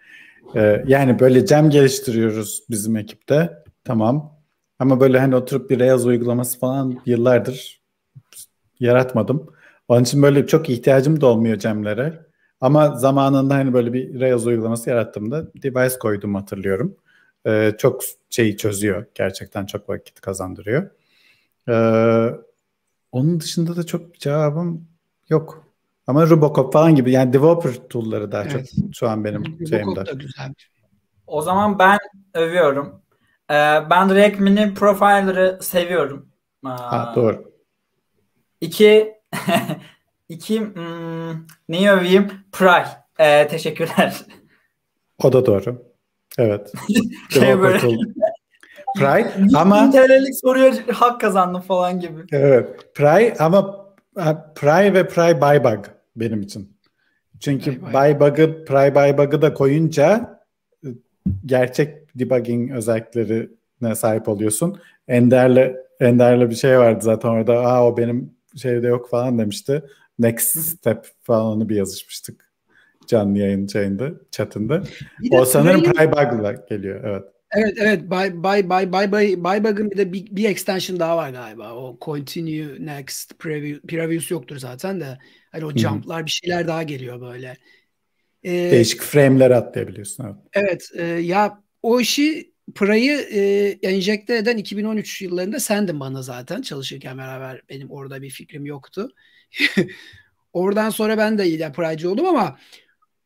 Ee, 0.54 0.84
yani 0.86 1.18
böyle 1.18 1.46
cem 1.46 1.70
geliştiriyoruz 1.70 2.62
bizim 2.70 2.96
ekipte. 2.96 3.64
Tamam. 3.84 4.41
Ama 4.82 5.00
böyle 5.00 5.18
hani 5.20 5.36
oturup 5.36 5.70
bir 5.70 5.80
Rails 5.80 6.04
uygulaması 6.04 6.58
falan 6.58 7.00
yıllardır 7.06 7.80
yaratmadım. 8.80 9.46
Onun 9.88 10.02
için 10.02 10.22
böyle 10.22 10.46
çok 10.46 10.70
ihtiyacım 10.70 11.20
da 11.20 11.26
olmuyor 11.26 11.58
Cem'lere. 11.58 12.26
Ama 12.60 12.96
zamanında 12.96 13.54
hani 13.54 13.72
böyle 13.72 13.92
bir 13.92 14.20
Rails 14.20 14.46
uygulaması 14.46 14.90
yarattığımda 14.90 15.52
device 15.54 15.98
koydum 15.98 16.34
hatırlıyorum. 16.34 16.96
Ee, 17.46 17.72
çok 17.78 18.02
şeyi 18.30 18.56
çözüyor. 18.56 19.06
Gerçekten 19.14 19.66
çok 19.66 19.88
vakit 19.88 20.20
kazandırıyor. 20.20 20.90
Ee, 21.68 22.30
onun 23.12 23.40
dışında 23.40 23.76
da 23.76 23.86
çok 23.86 24.14
cevabım 24.14 24.88
yok. 25.28 25.66
Ama 26.06 26.30
Robocop 26.30 26.72
falan 26.72 26.94
gibi 26.94 27.12
yani 27.12 27.32
developer 27.32 27.72
tool'ları 27.88 28.32
daha 28.32 28.42
evet. 28.42 28.52
çok 28.52 28.94
şu 28.94 29.08
an 29.08 29.24
benim 29.24 29.40
Robocop 29.40 29.68
şeyimde. 29.68 30.06
Da 30.06 30.12
güzel. 30.12 30.54
O 31.26 31.42
zaman 31.42 31.78
ben 31.78 31.98
övüyorum. 32.34 33.01
Ee, 33.52 33.90
ben 33.90 34.14
React 34.14 34.40
Mini 34.40 34.74
Profiler'ı 34.74 35.58
seviyorum. 35.62 36.28
Ha, 36.64 37.12
doğru. 37.16 37.52
İki, 38.60 39.14
iki 40.28 40.60
hmm, 40.60 41.46
neyi 41.68 41.90
öveyim? 41.90 42.30
Pry. 42.52 42.82
Ee, 43.18 43.48
teşekkürler. 43.48 44.16
O 45.22 45.32
da 45.32 45.46
doğru. 45.46 45.82
Evet. 46.38 46.72
şey 47.30 47.60
böyle. 47.60 47.78
Pry 48.96 49.24
ama 49.56 49.90
TL'lik 49.90 50.34
soruya 50.40 50.72
hak 50.92 51.20
kazandım 51.20 51.60
falan 51.60 52.00
gibi. 52.00 52.20
Evet. 52.32 52.94
Pry 52.94 53.34
ama 53.38 53.86
Pry 54.54 54.94
ve 54.94 55.08
Pry 55.08 55.40
by 55.40 55.64
bug 55.64 55.86
benim 56.16 56.40
için. 56.40 56.78
Çünkü 57.40 57.82
by 57.82 58.20
bug'ı 58.20 58.64
Pry 58.64 58.94
by 58.94 59.18
bug'ı 59.18 59.42
da 59.42 59.54
koyunca 59.54 60.38
gerçek 61.46 62.01
debugging 62.14 62.72
özelliklerine 62.72 63.94
sahip 63.94 64.28
oluyorsun. 64.28 64.80
Ender'le 65.08 65.76
Ender'le 66.00 66.50
bir 66.50 66.54
şey 66.54 66.78
vardı 66.78 67.04
zaten 67.04 67.28
orada. 67.28 67.60
Aa 67.60 67.86
o 67.86 67.96
benim 67.96 68.34
şeyde 68.56 68.86
yok 68.86 69.10
falan 69.10 69.38
demişti. 69.38 69.82
Next 70.18 70.58
step 70.58 71.06
falan 71.22 71.46
onu 71.46 71.68
bir 71.68 71.76
yazışmıştık. 71.76 72.52
Canlı 73.06 73.38
yayın 73.38 73.66
şeyinde, 73.66 74.12
chatinde. 74.30 74.80
O 75.30 75.44
sanırım 75.44 75.82
Prybug'la 75.82 76.52
geliyor. 76.52 77.04
Evet. 77.04 77.24
Evet 77.56 77.74
evet 77.76 78.02
By 78.02 78.42
By 78.42 78.68
By 78.68 78.92
By 78.92 79.12
By 79.12 79.36
Bybug'ın 79.36 79.90
bir 79.90 79.96
de 79.96 80.12
bir, 80.12 80.26
bir 80.36 80.48
extension 80.48 81.00
daha 81.00 81.16
var 81.16 81.30
galiba. 81.30 81.74
O 81.74 81.98
continue 82.00 82.86
next 82.86 83.38
preview 83.38 83.86
previous 83.86 84.30
yoktur 84.30 84.56
zaten 84.56 85.00
de. 85.00 85.18
Hani 85.50 85.64
o 85.64 85.70
jump'lar 85.76 86.26
bir 86.26 86.30
şeyler 86.30 86.66
daha 86.66 86.82
geliyor 86.82 87.20
böyle. 87.20 87.56
Ee, 88.44 88.50
Değişik 88.50 89.02
frame'ler 89.02 89.50
atlayabiliyorsun. 89.50 90.24
Evet. 90.24 90.36
Evet 90.54 90.90
e, 90.94 91.04
ya 91.04 91.62
o 91.82 92.00
işi 92.00 92.52
Pra'yı 92.74 93.18
e, 93.18 93.40
enjekte 93.82 94.36
eden 94.36 94.56
2013 94.56 95.22
yıllarında 95.22 95.60
sendin 95.60 96.00
bana 96.00 96.22
zaten 96.22 96.62
çalışırken 96.62 97.18
beraber 97.18 97.60
benim 97.68 97.90
orada 97.90 98.22
bir 98.22 98.30
fikrim 98.30 98.66
yoktu. 98.66 99.08
Oradan 100.52 100.90
sonra 100.90 101.18
ben 101.18 101.38
de 101.38 101.42
yani 101.42 101.72
Pra'cı 101.72 102.10
oldum 102.10 102.26
ama 102.26 102.58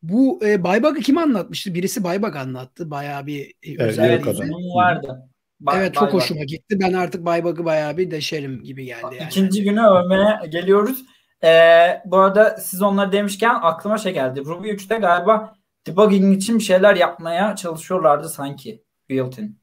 bu 0.01 0.39
e, 0.45 0.63
Baybag'ı 0.63 0.99
kim 0.99 1.17
anlatmıştı? 1.17 1.73
Birisi 1.73 2.03
Baybag 2.03 2.35
anlattı. 2.35 2.91
Bayağı 2.91 3.25
bir 3.25 3.41
e, 3.41 3.53
evet, 3.63 3.81
özelliği. 3.81 4.75
vardı. 4.75 5.29
Ba- 5.61 5.77
evet 5.77 5.93
çok 5.93 6.03
Baybag. 6.03 6.21
hoşuma 6.21 6.43
gitti. 6.43 6.79
Ben 6.79 6.93
artık 6.93 7.25
Baybag'ı 7.25 7.65
bayağı 7.65 7.97
bir 7.97 8.11
deşerim 8.11 8.63
gibi 8.63 8.85
geldi 8.85 9.15
yani. 9.19 9.27
İkinci 9.27 9.63
güne 9.63 9.87
övmeye 9.87 10.39
geliyoruz. 10.49 11.05
Ee, 11.43 12.01
bu 12.05 12.17
arada 12.17 12.57
siz 12.57 12.81
onları 12.81 13.11
demişken 13.11 13.55
aklıma 13.61 13.97
şey 13.97 14.13
geldi. 14.13 14.45
Ruby 14.45 14.69
3'te 14.69 14.97
galiba 14.97 15.55
debugging 15.87 16.37
için 16.37 16.59
bir 16.59 16.63
şeyler 16.63 16.95
yapmaya 16.95 17.55
çalışıyorlardı 17.55 18.29
sanki. 18.29 18.83
Built-in. 19.09 19.57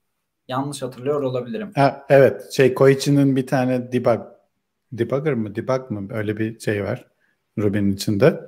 Yanlış 0.49 0.83
hatırlıyor 0.83 1.22
olabilirim. 1.22 1.72
Ha, 1.75 2.07
evet. 2.09 2.53
Şey 2.53 2.75
Koichi'nin 2.75 3.37
bir 3.37 3.47
tane 3.47 3.93
debug 3.93 4.20
debugger 4.93 5.35
mı 5.35 5.55
debug 5.55 5.91
mı 5.91 6.09
öyle 6.11 6.37
bir 6.37 6.61
şey 6.61 6.85
var 6.85 7.07
Ruby'nin 7.59 7.93
içinde. 7.93 8.41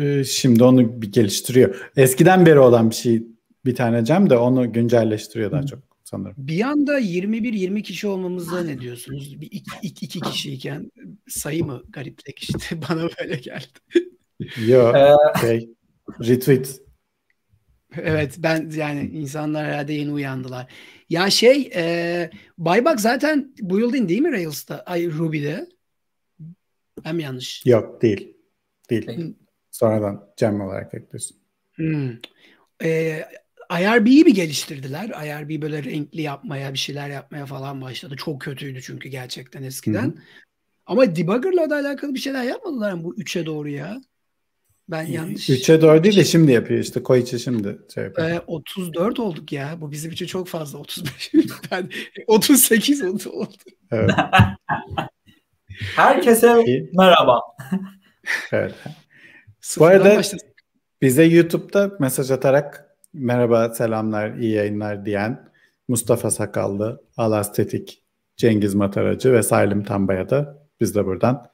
Ee, 0.00 0.24
şimdi 0.24 0.64
onu 0.64 1.02
bir 1.02 1.12
geliştiriyor. 1.12 1.90
Eskiden 1.96 2.46
beri 2.46 2.58
olan 2.58 2.90
bir 2.90 2.94
şey 2.94 3.22
bir 3.64 3.74
tane 3.74 4.04
Cem 4.04 4.30
de 4.30 4.36
onu 4.36 4.72
güncelleştiriyor 4.72 5.52
daha 5.52 5.62
çok 5.62 5.78
sanırım. 6.04 6.34
Bir 6.38 6.60
anda 6.60 7.00
21-20 7.00 7.82
kişi 7.82 8.06
olmamızda 8.06 8.62
ne 8.62 8.80
diyorsunuz? 8.80 9.40
Bir 9.40 9.46
iki, 9.46 9.70
iki, 9.82 10.06
iki 10.06 10.20
kişiyken 10.20 10.90
sayı 11.28 11.64
mı 11.64 11.82
garipleşti? 11.88 12.80
Bana 12.90 13.08
böyle 13.20 13.36
geldi. 13.36 14.06
Yok. 14.66 14.96
Ee, 14.96 15.40
şey, 15.40 15.70
retweet. 16.20 16.80
Evet 17.96 18.34
ben 18.38 18.70
yani 18.74 19.00
insanlar 19.00 19.66
herhalde 19.66 19.92
yeni 19.92 20.12
uyandılar. 20.12 20.72
Ya 21.10 21.30
şey 21.30 21.70
e, 21.74 22.30
Buyback 22.58 23.00
zaten 23.00 23.54
built-in 23.60 24.08
değil 24.08 24.20
mi 24.20 24.32
Rails'ta? 24.32 24.82
Ay 24.86 25.10
Ruby'de. 25.10 25.68
Hem 27.02 27.18
yanlış. 27.18 27.66
Yok 27.66 28.02
değil. 28.02 28.36
Değil. 28.90 29.34
Sonradan 29.70 30.30
Cem 30.36 30.60
olarak 30.60 30.94
ekliyorsun. 30.94 31.36
Hmm. 31.74 32.10
E, 32.82 33.22
IRB'yi 33.70 34.24
mi 34.24 34.32
geliştirdiler? 34.32 35.08
IRB 35.08 35.62
böyle 35.62 35.84
renkli 35.84 36.22
yapmaya, 36.22 36.72
bir 36.72 36.78
şeyler 36.78 37.08
yapmaya 37.08 37.46
falan 37.46 37.80
başladı. 37.80 38.16
Çok 38.16 38.40
kötüydü 38.40 38.82
çünkü 38.82 39.08
gerçekten 39.08 39.62
eskiden. 39.62 40.02
Hı-hı. 40.02 40.22
Ama 40.86 41.16
debugger'la 41.16 41.70
da 41.70 41.76
alakalı 41.76 42.14
bir 42.14 42.18
şeyler 42.18 42.44
yapmadılar 42.44 42.92
mı 42.92 43.04
bu 43.04 43.16
3'e 43.16 43.46
doğru 43.46 43.68
ya? 43.68 44.00
Ben 44.88 45.02
yanlış. 45.02 45.50
3'e 45.50 45.80
doğru 45.80 46.04
değil 46.04 46.16
de 46.16 46.24
şimdi 46.24 46.52
yapıyor 46.52 46.80
işte. 46.80 47.02
Koichi 47.02 47.40
şimdi 47.40 47.78
şey 47.94 48.04
yapıyor. 48.04 48.30
Ee, 48.30 48.40
34 48.46 49.20
olduk 49.20 49.52
ya. 49.52 49.76
Bu 49.80 49.90
bizim 49.90 50.12
için 50.12 50.26
çok 50.26 50.48
fazla. 50.48 50.78
35. 50.78 51.32
ben 51.70 51.90
38 52.26 53.26
oldu. 53.26 53.48
Evet. 53.90 54.10
Herkese 55.96 56.64
merhaba. 56.92 57.40
evet. 58.52 58.74
Bu 59.78 59.84
arada 59.86 60.22
bize 61.02 61.24
YouTube'da 61.24 61.90
mesaj 62.00 62.30
atarak 62.30 62.96
merhaba, 63.12 63.74
selamlar, 63.74 64.34
iyi 64.34 64.52
yayınlar 64.52 65.06
diyen 65.06 65.50
Mustafa 65.88 66.30
Sakallı, 66.30 67.02
Alas 67.16 67.52
Tetik, 67.52 68.02
Cengiz 68.36 68.74
Mataracı 68.74 69.32
ve 69.32 69.42
Salim 69.42 69.84
Tamba'ya 69.84 70.30
da 70.30 70.68
biz 70.80 70.94
de 70.94 71.06
buradan 71.06 71.46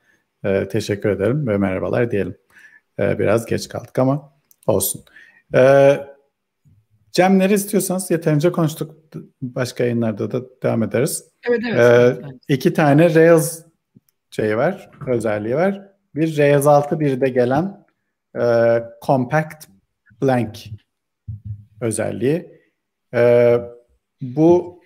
e, 0.45 0.69
teşekkür 0.69 1.09
ederim 1.09 1.47
ve 1.47 1.59
merhabalar 1.59 2.11
diyelim. 2.11 2.37
E, 2.99 3.19
biraz 3.19 3.47
geç 3.47 3.69
kaldık 3.69 3.99
ama 3.99 4.33
olsun. 4.67 5.05
E, 5.55 5.97
Cem 7.13 7.39
nere 7.39 7.55
istiyorsanız 7.55 8.11
yeterince 8.11 8.53
konuştuk. 8.53 8.97
Başka 9.43 9.85
yayınlarda 9.85 10.33
da 10.33 10.43
devam 10.63 10.83
ederiz. 10.83 11.25
Evet 11.49 11.61
evet. 11.71 11.81
E, 11.81 11.83
evet. 11.83 12.35
İki 12.49 12.73
tane 12.73 13.15
Rails 13.15 13.65
şey 14.31 14.57
var, 14.57 14.91
özelliği 15.07 15.55
var. 15.55 15.89
Bir 16.15 16.39
Rails 16.39 16.65
6.1'de 16.67 17.29
gelen 17.29 17.87
e, 18.41 18.45
Compact 19.07 19.67
Blank 20.23 20.59
özelliği. 21.81 22.61
E, 23.15 23.59
bu 24.21 24.81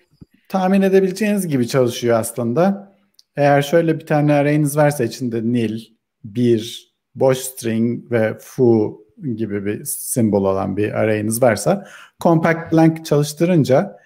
tahmin 0.49 0.81
edebileceğiniz 0.81 1.47
gibi 1.47 1.67
çalışıyor 1.67 2.19
aslında. 2.19 2.93
Eğer 3.35 3.61
şöyle 3.61 3.99
bir 3.99 4.05
tane 4.05 4.33
arayınız 4.33 4.77
varsa 4.77 5.03
içinde 5.03 5.43
nil, 5.43 5.81
bir, 6.23 6.88
boş 7.19 7.37
string 7.37 8.11
ve 8.11 8.37
foo 8.39 9.01
gibi 9.35 9.65
bir 9.65 9.85
simbol 9.85 10.45
olan 10.45 10.77
bir 10.77 10.91
arayınız 10.91 11.41
varsa 11.41 11.87
compact 12.19 12.73
blank 12.73 13.05
çalıştırınca 13.05 13.99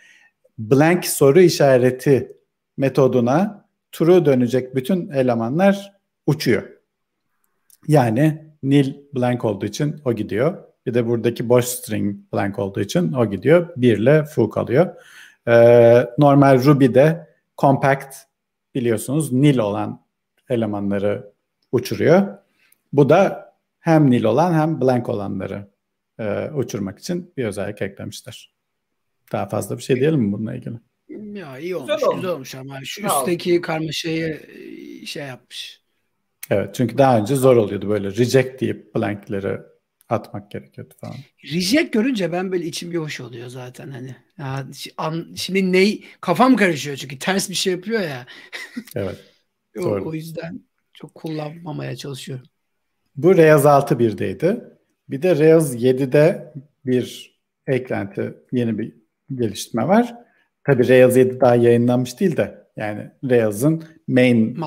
blank 0.58 1.06
soru 1.06 1.42
işareti 1.42 2.38
metoduna 2.78 3.66
true 3.92 4.26
dönecek 4.26 4.76
bütün 4.76 5.10
elemanlar 5.10 5.94
uçuyor. 6.28 6.64
Yani 7.88 8.54
nil 8.64 8.94
blank 9.16 9.46
olduğu 9.46 9.66
için 9.66 10.02
o 10.06 10.14
gidiyor. 10.14 10.58
Bir 10.86 10.94
de 10.94 11.08
buradaki 11.08 11.50
boş 11.50 11.66
string 11.66 12.16
blank 12.34 12.60
olduğu 12.60 12.82
için 12.82 13.14
o 13.14 13.26
gidiyor. 13.30 13.70
Bir 13.78 13.98
ile 13.98 14.24
foo 14.24 14.50
kalıyor. 14.50 14.96
Ee, 15.48 16.10
normal 16.18 16.64
Ruby'de 16.64 17.28
compact 17.58 18.16
biliyorsunuz 18.76 19.34
nil 19.34 19.58
olan 19.58 20.06
elemanları 20.50 21.32
uçuruyor. 21.72 22.43
Bu 22.94 23.10
da 23.10 23.54
hem 23.80 24.12
nil 24.12 24.24
olan 24.24 24.54
hem 24.54 24.82
blank 24.82 25.10
olanları 25.10 25.72
e, 26.20 26.50
uçurmak 26.50 27.00
için 27.00 27.34
bir 27.38 27.46
özellik 27.46 27.82
eklemişler. 27.82 28.54
Daha 29.32 29.50
fazla 29.50 29.78
bir 29.78 29.84
şey 29.84 29.96
diyelim 29.96 30.20
mi 30.20 30.34
bununla 30.34 30.56
ilgili? 30.56 30.76
Ya 31.40 31.58
iyi 31.58 31.76
olmuş, 31.76 31.94
güzel, 31.96 32.16
güzel 32.16 32.32
olmuş 32.32 32.56
ama 32.56 32.80
şu 32.84 33.06
üstteki 33.06 33.62
karmaşayı 33.62 34.42
e, 34.48 35.06
şey 35.06 35.26
yapmış. 35.26 35.82
Evet 36.50 36.76
çünkü 36.76 36.98
daha 36.98 37.18
önce 37.18 37.36
zor 37.36 37.56
oluyordu 37.56 37.90
böyle 37.90 38.08
reject 38.08 38.62
deyip 38.62 38.96
blankleri 38.96 39.60
atmak 40.10 40.52
gerekiyordu 40.52 40.94
falan. 41.02 41.16
Reject 41.44 41.94
görünce 41.94 42.32
ben 42.32 42.52
böyle 42.52 42.66
içim 42.66 42.92
bir 42.92 42.98
hoş 42.98 43.20
oluyor 43.20 43.48
zaten 43.48 43.92
hani. 43.92 44.16
Ya, 44.38 44.68
şimdi 45.36 45.72
ne 45.72 46.00
kafam 46.22 46.56
karışıyor 46.56 46.98
çünkü 46.98 47.20
ters 47.20 47.50
bir 47.50 47.56
şey 47.56 47.74
yapıyor 47.74 48.02
ya. 48.02 48.26
Evet. 48.96 49.20
o, 49.80 49.86
o 49.86 50.14
yüzden 50.14 50.62
çok 50.94 51.16
kullanmamaya 51.16 51.96
çalışıyorum. 51.96 52.46
Bu 53.16 53.38
Rails 53.38 53.66
6.1'deydi. 53.66 54.74
Bir 55.10 55.22
de 55.22 55.40
Rails 55.40 55.76
7'de 55.76 56.54
bir 56.86 57.34
eklenti, 57.68 58.34
yeni 58.52 58.78
bir 58.80 58.96
geliştirme 59.36 59.88
var. 59.88 60.16
Tabii 60.64 60.90
Rails 60.90 61.18
7 61.18 61.42
daha 61.42 61.56
yayınlanmış 61.56 62.20
değil 62.20 62.38
de 62.38 62.68
yani 62.78 63.12
Rails'ın 63.24 63.84
main 64.08 64.58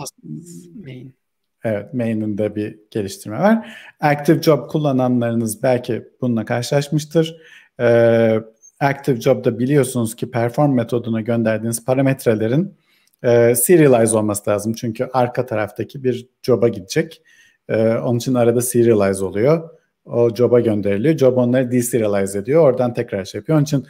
main 0.85 1.17
Evet, 1.65 1.95
main'inde 1.95 2.57
bir 2.57 2.79
geliştirme 2.91 3.39
var. 3.39 3.79
Active 4.01 4.43
Job 4.43 4.69
kullananlarınız 4.69 5.63
belki 5.63 6.09
bununla 6.21 6.45
karşılaşmıştır. 6.45 7.37
Ee, 7.81 8.41
Active 8.81 9.21
Job'da 9.21 9.59
biliyorsunuz 9.59 10.17
ki 10.17 10.31
perform 10.31 10.75
metoduna 10.75 11.21
gönderdiğiniz 11.21 11.85
parametrelerin 11.85 12.75
e, 13.23 13.55
serialize 13.55 14.17
olması 14.17 14.51
lazım. 14.51 14.73
Çünkü 14.73 15.09
arka 15.13 15.47
taraftaki 15.47 16.05
bir 16.05 16.29
job'a 16.43 16.69
gidecek. 16.69 17.23
E, 17.69 17.95
onun 17.95 18.19
için 18.19 18.35
arada 18.35 18.61
serialize 18.61 19.25
oluyor. 19.25 19.71
O 20.05 20.35
job'a 20.35 20.61
gönderiliyor. 20.61 21.19
Job 21.19 21.37
onları 21.37 21.71
deserialize 21.71 22.39
ediyor. 22.39 22.63
Oradan 22.63 22.95
tekrar 22.95 23.25
şey 23.25 23.39
yapıyor. 23.39 23.57
Onun 23.59 23.65
için 23.65 23.87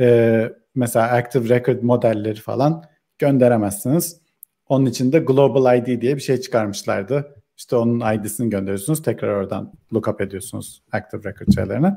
e, 0.00 0.48
mesela 0.74 1.06
Active 1.06 1.48
Record 1.48 1.82
modelleri 1.82 2.40
falan 2.40 2.84
gönderemezsiniz. 3.18 4.20
Onun 4.68 4.86
için 4.86 5.12
de 5.12 5.18
Global 5.18 5.78
ID 5.78 6.00
diye 6.00 6.16
bir 6.16 6.20
şey 6.20 6.40
çıkarmışlardı. 6.40 7.34
İşte 7.56 7.76
onun 7.76 8.14
ID'sini 8.14 8.50
gönderiyorsunuz. 8.50 9.02
Tekrar 9.02 9.28
oradan 9.28 9.72
lookup 9.94 10.20
ediyorsunuz 10.20 10.82
Active 10.92 11.30
Record 11.30 11.54
şeylerini. 11.54 11.92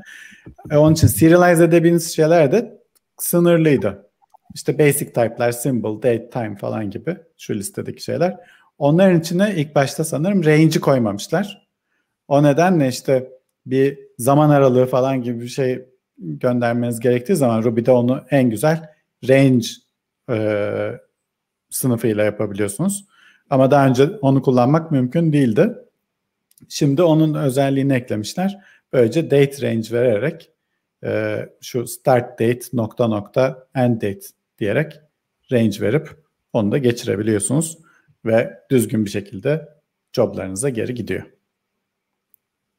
E, 0.71 0.77
onun 0.77 0.93
için 0.93 1.07
serialize 1.07 1.63
edebildiğiniz 1.63 2.15
şeyler 2.15 2.51
de 2.51 2.81
sınırlıydı. 3.17 4.09
İşte 4.55 4.79
basic 4.79 5.05
type'lar, 5.05 5.51
symbol, 5.51 5.97
date, 5.97 6.29
time 6.29 6.55
falan 6.55 6.89
gibi 6.89 7.17
şu 7.37 7.53
listedeki 7.53 8.03
şeyler. 8.03 8.37
Onların 8.81 9.19
içine 9.19 9.53
ilk 9.55 9.75
başta 9.75 10.03
sanırım 10.03 10.45
range'i 10.45 10.79
koymamışlar. 10.79 11.67
O 12.27 12.43
nedenle 12.43 12.87
işte 12.87 13.29
bir 13.65 13.99
zaman 14.17 14.49
aralığı 14.49 14.85
falan 14.85 15.21
gibi 15.21 15.41
bir 15.41 15.47
şey 15.47 15.85
göndermeniz 16.17 16.99
gerektiği 16.99 17.35
zaman 17.35 17.63
Ruby'de 17.63 17.91
onu 17.91 18.23
en 18.29 18.49
güzel 18.49 18.89
range 19.29 19.67
e, 20.29 20.99
sınıfıyla 21.69 22.23
yapabiliyorsunuz. 22.23 23.05
Ama 23.49 23.71
daha 23.71 23.87
önce 23.87 24.09
onu 24.21 24.41
kullanmak 24.41 24.91
mümkün 24.91 25.33
değildi. 25.33 25.75
Şimdi 26.69 27.03
onun 27.03 27.33
özelliğini 27.33 27.93
eklemişler. 27.93 28.59
Böylece 28.93 29.31
date 29.31 29.61
range 29.61 29.91
vererek 29.91 30.51
e, 31.03 31.39
şu 31.61 31.87
start 31.87 32.39
date 32.39 32.61
nokta 32.73 33.07
nokta 33.07 33.67
end 33.75 33.95
date 33.95 34.25
diyerek 34.59 34.99
range 35.51 35.81
verip 35.81 36.09
onu 36.53 36.71
da 36.71 36.77
geçirebiliyorsunuz 36.77 37.77
ve 38.25 38.59
düzgün 38.71 39.05
bir 39.05 39.09
şekilde 39.09 39.69
joblarınıza 40.13 40.69
geri 40.69 40.93
gidiyor. 40.93 41.23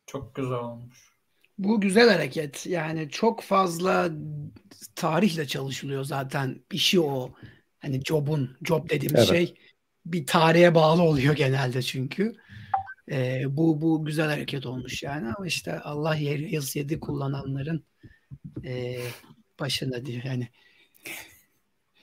Çok 0.07 0.35
güzel 0.35 0.59
olmuş. 0.59 1.13
Bu 1.59 1.81
güzel 1.81 2.11
hareket. 2.11 2.67
Yani 2.67 3.09
çok 3.11 3.43
fazla 3.43 4.11
tarihle 4.95 5.47
çalışılıyor 5.47 6.05
zaten. 6.05 6.61
İşi 6.73 7.01
o. 7.01 7.33
Hani 7.81 8.01
job'un, 8.05 8.57
job 8.65 8.91
dediğimiz 8.91 9.21
evet. 9.21 9.29
şey 9.29 9.55
bir 10.07 10.27
tarihe 10.27 10.75
bağlı 10.75 11.03
oluyor 11.03 11.37
genelde 11.37 11.83
çünkü. 11.83 12.35
Ee, 13.11 13.43
bu 13.49 13.81
bu 13.81 14.05
güzel 14.05 14.27
hareket 14.27 14.67
olmuş 14.67 15.03
yani 15.03 15.29
ama 15.37 15.47
işte 15.47 15.81
Allah 15.81 16.17
yaz 16.17 16.77
yedi 16.77 17.01
kullananların 17.01 17.85
e, 18.65 18.99
başına 19.61 20.07
diyor 20.07 20.23
yani 20.25 20.49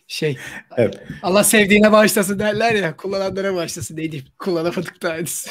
şey 0.09 0.37
evet. 0.77 0.99
Allah 1.23 1.43
sevdiğine 1.43 1.91
başlasın 1.91 2.39
derler 2.39 2.73
ya 2.73 2.97
kullananlara 2.97 3.55
başlasın 3.55 3.97
neydi 3.97 4.23
kullanamadık 4.39 5.01
da 5.03 5.09
aynısı 5.09 5.49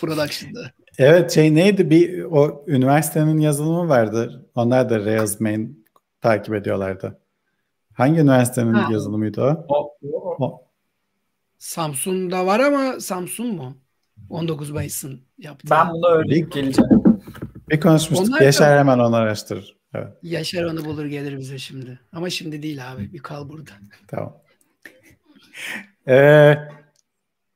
production'da. 0.00 0.70
Evet 0.98 1.32
şey 1.32 1.54
neydi 1.54 1.90
bir 1.90 2.22
o 2.22 2.64
üniversitenin 2.66 3.38
yazılımı 3.38 3.88
vardı. 3.88 4.46
Onlar 4.54 4.90
da 4.90 5.04
Rails 5.04 5.40
main 5.40 5.86
takip 6.20 6.54
ediyorlardı. 6.54 7.18
Hangi 7.94 8.20
üniversitenin 8.20 8.74
ha. 8.74 8.92
yazılımıydı 8.92 9.42
o? 9.42 9.66
O, 9.68 9.96
o. 10.12 10.36
o. 10.44 10.62
Samsun'da 11.58 12.46
var 12.46 12.60
ama 12.60 13.00
Samsun 13.00 13.54
mu? 13.54 13.76
19 14.30 14.70
Mayıs'ın 14.70 15.20
yaptığı. 15.38 15.70
Ben 15.70 15.92
bunu 15.92 16.06
öğrenip 16.06 16.52
geleceğim. 16.52 17.02
Bir 17.70 17.80
konuşmuştuk. 17.80 18.28
Onlar 18.28 18.40
Yaşar 18.40 18.74
da... 18.74 18.78
hemen 18.78 18.98
onu 18.98 19.16
araştırır. 19.16 19.76
Evet. 19.96 20.08
Yaşar 20.22 20.64
onu 20.64 20.84
bulur 20.84 21.06
gelir 21.06 21.38
bize 21.38 21.58
şimdi. 21.58 21.98
Ama 22.12 22.30
şimdi 22.30 22.62
değil 22.62 22.92
abi. 22.92 23.12
Bir 23.12 23.18
kal 23.18 23.48
burada. 23.48 23.70
Tamam. 24.08 24.36
ee, 26.08 26.54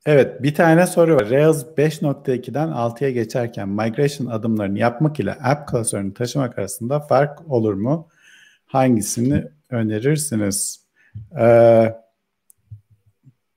evet 0.07 0.43
bir 0.43 0.55
tane 0.55 0.86
soru 0.86 1.16
var. 1.16 1.30
Rails 1.30 1.64
5.2'den 1.64 2.68
6'ya 2.68 3.11
geçerken 3.11 3.68
migration 3.68 4.26
adımlarını 4.26 4.78
yapmak 4.78 5.20
ile 5.20 5.32
app 5.32 5.68
klasörünü 5.68 6.14
taşımak 6.14 6.59
arasında 6.59 7.01
fark 7.01 7.51
olur 7.51 7.74
mu? 7.74 8.09
Hangisini 8.66 9.45
önerirsiniz? 9.70 10.86
Ee, 11.41 11.95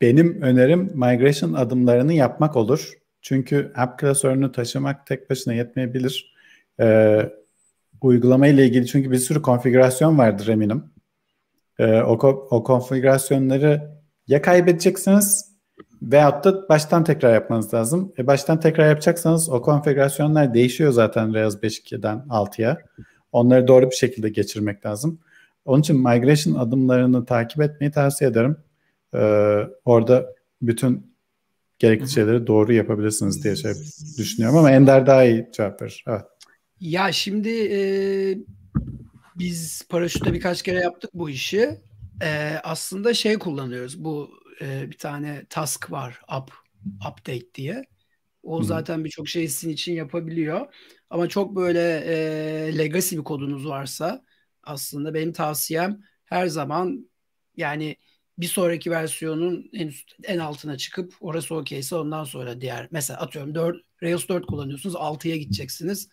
benim 0.01 0.41
önerim 0.41 0.91
migration 0.93 1.53
adımlarını 1.53 2.13
yapmak 2.13 2.55
olur. 2.55 2.93
Çünkü 3.21 3.71
app 3.75 3.99
klasörünü 3.99 4.51
taşımak 4.51 5.07
tek 5.07 5.29
başına 5.29 5.53
yetmeyebilir. 5.53 6.35
Ee, 6.79 7.29
uygulama 8.03 8.47
ile 8.47 8.65
ilgili 8.65 8.87
çünkü 8.87 9.11
bir 9.11 9.17
sürü 9.17 9.41
konfigürasyon 9.41 10.17
vardır 10.17 10.47
eminim. 10.47 10.83
Ee, 11.79 12.01
o, 12.01 12.13
o 12.51 12.63
konfigürasyonları 12.63 13.91
ya 14.27 14.41
kaybedeceksiniz 14.41 15.53
veyahut 16.01 16.43
da 16.45 16.69
baştan 16.69 17.03
tekrar 17.03 17.33
yapmanız 17.33 17.73
lazım. 17.73 18.13
E 18.17 18.27
baştan 18.27 18.59
tekrar 18.59 18.89
yapacaksanız 18.89 19.49
o 19.49 19.61
konfigürasyonlar 19.61 20.53
değişiyor 20.53 20.91
zaten 20.91 21.33
Rails 21.33 21.55
5.2'den 21.55 22.17
6'ya. 22.29 22.77
Onları 23.31 23.67
doğru 23.67 23.91
bir 23.91 23.95
şekilde 23.95 24.29
geçirmek 24.29 24.85
lazım. 24.85 25.19
Onun 25.65 25.81
için 25.81 25.97
migration 25.97 26.55
adımlarını 26.55 27.25
takip 27.25 27.61
etmeyi 27.61 27.91
tavsiye 27.91 28.29
ederim. 28.29 28.57
Ee, 29.13 29.59
orada 29.85 30.25
bütün 30.61 31.13
gerekli 31.79 32.09
şeyleri 32.09 32.47
doğru 32.47 32.73
yapabilirsiniz 32.73 33.43
diye 33.43 33.55
şey 33.55 33.73
düşünüyorum 34.17 34.57
ama 34.57 34.71
Ender 34.71 35.07
daha 35.07 35.23
iyi 35.23 35.49
cevap 35.53 35.81
verir. 35.81 36.03
Evet. 36.07 36.25
Ya 36.83 37.11
şimdi 37.11 37.49
e, 37.49 37.79
biz 39.35 39.87
paraşütte 39.89 40.33
birkaç 40.33 40.61
kere 40.61 40.79
yaptık 40.79 41.11
bu 41.13 41.29
işi. 41.29 41.79
E, 42.23 42.59
aslında 42.63 43.13
şey 43.13 43.39
kullanıyoruz. 43.39 44.03
Bu 44.03 44.31
e, 44.61 44.91
bir 44.91 44.97
tane 44.97 45.45
task 45.49 45.91
var. 45.91 46.21
Up, 46.37 46.51
update 47.11 47.53
diye. 47.55 47.85
O 48.43 48.59
Hı. 48.59 48.63
zaten 48.63 49.05
birçok 49.05 49.27
şey 49.27 49.47
sizin 49.47 49.73
için 49.73 49.93
yapabiliyor. 49.93 50.73
Ama 51.09 51.29
çok 51.29 51.55
böyle 51.55 52.03
e, 52.05 52.77
legacy 52.77 53.17
bir 53.17 53.23
kodunuz 53.23 53.67
varsa 53.67 54.23
aslında 54.63 55.13
benim 55.13 55.33
tavsiyem 55.33 56.01
her 56.25 56.47
zaman 56.47 57.09
yani 57.57 57.95
bir 58.37 58.47
sonraki 58.47 58.91
versiyonun 58.91 59.69
en 59.73 59.87
üst, 59.87 60.11
en 60.23 60.39
altına 60.39 60.77
çıkıp 60.77 61.13
orası 61.21 61.55
okeyse 61.55 61.95
ondan 61.95 62.23
sonra 62.23 62.61
diğer 62.61 62.87
mesela 62.91 63.19
atıyorum 63.19 63.55
4 63.55 63.77
Rails 64.03 64.27
4 64.29 64.45
kullanıyorsunuz 64.45 64.95
6'ya 64.95 65.35
gideceksiniz. 65.35 66.09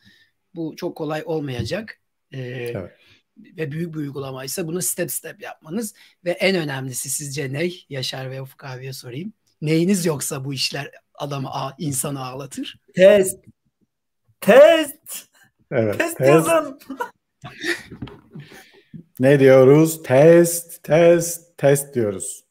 Bu 0.55 0.77
çok 0.77 0.97
kolay 0.97 1.23
olmayacak. 1.25 2.01
Ee, 2.33 2.39
evet. 2.39 2.93
Ve 3.37 3.73
büyük 3.73 3.95
bir 3.95 3.99
uygulamaysa 3.99 4.67
bunu 4.67 4.83
step 4.83 5.11
step 5.11 5.43
yapmanız 5.43 5.95
ve 6.25 6.31
en 6.31 6.57
önemlisi 6.57 7.11
sizce 7.11 7.53
ne? 7.53 7.71
Yaşar 7.89 8.31
ve 8.31 8.43
Ufuk 8.43 8.65
abiye 8.65 8.93
sorayım. 8.93 9.33
Neyiniz 9.63 10.07
yoksa 10.07 10.45
bu 10.45 10.55
işler 10.55 10.91
adamı 11.15 11.51
insanı 11.79 12.27
ağlatır? 12.27 12.81
Test. 12.95 13.45
Test. 14.41 15.29
Evet. 15.71 15.99
Test, 15.99 16.19
test. 16.19 16.31
yazın. 16.31 16.79
ne 19.21 19.41
diyoruz? 19.41 20.03
Test, 20.03 20.83
test, 20.83 21.59
test 21.59 21.95
diyoruz. 21.95 22.45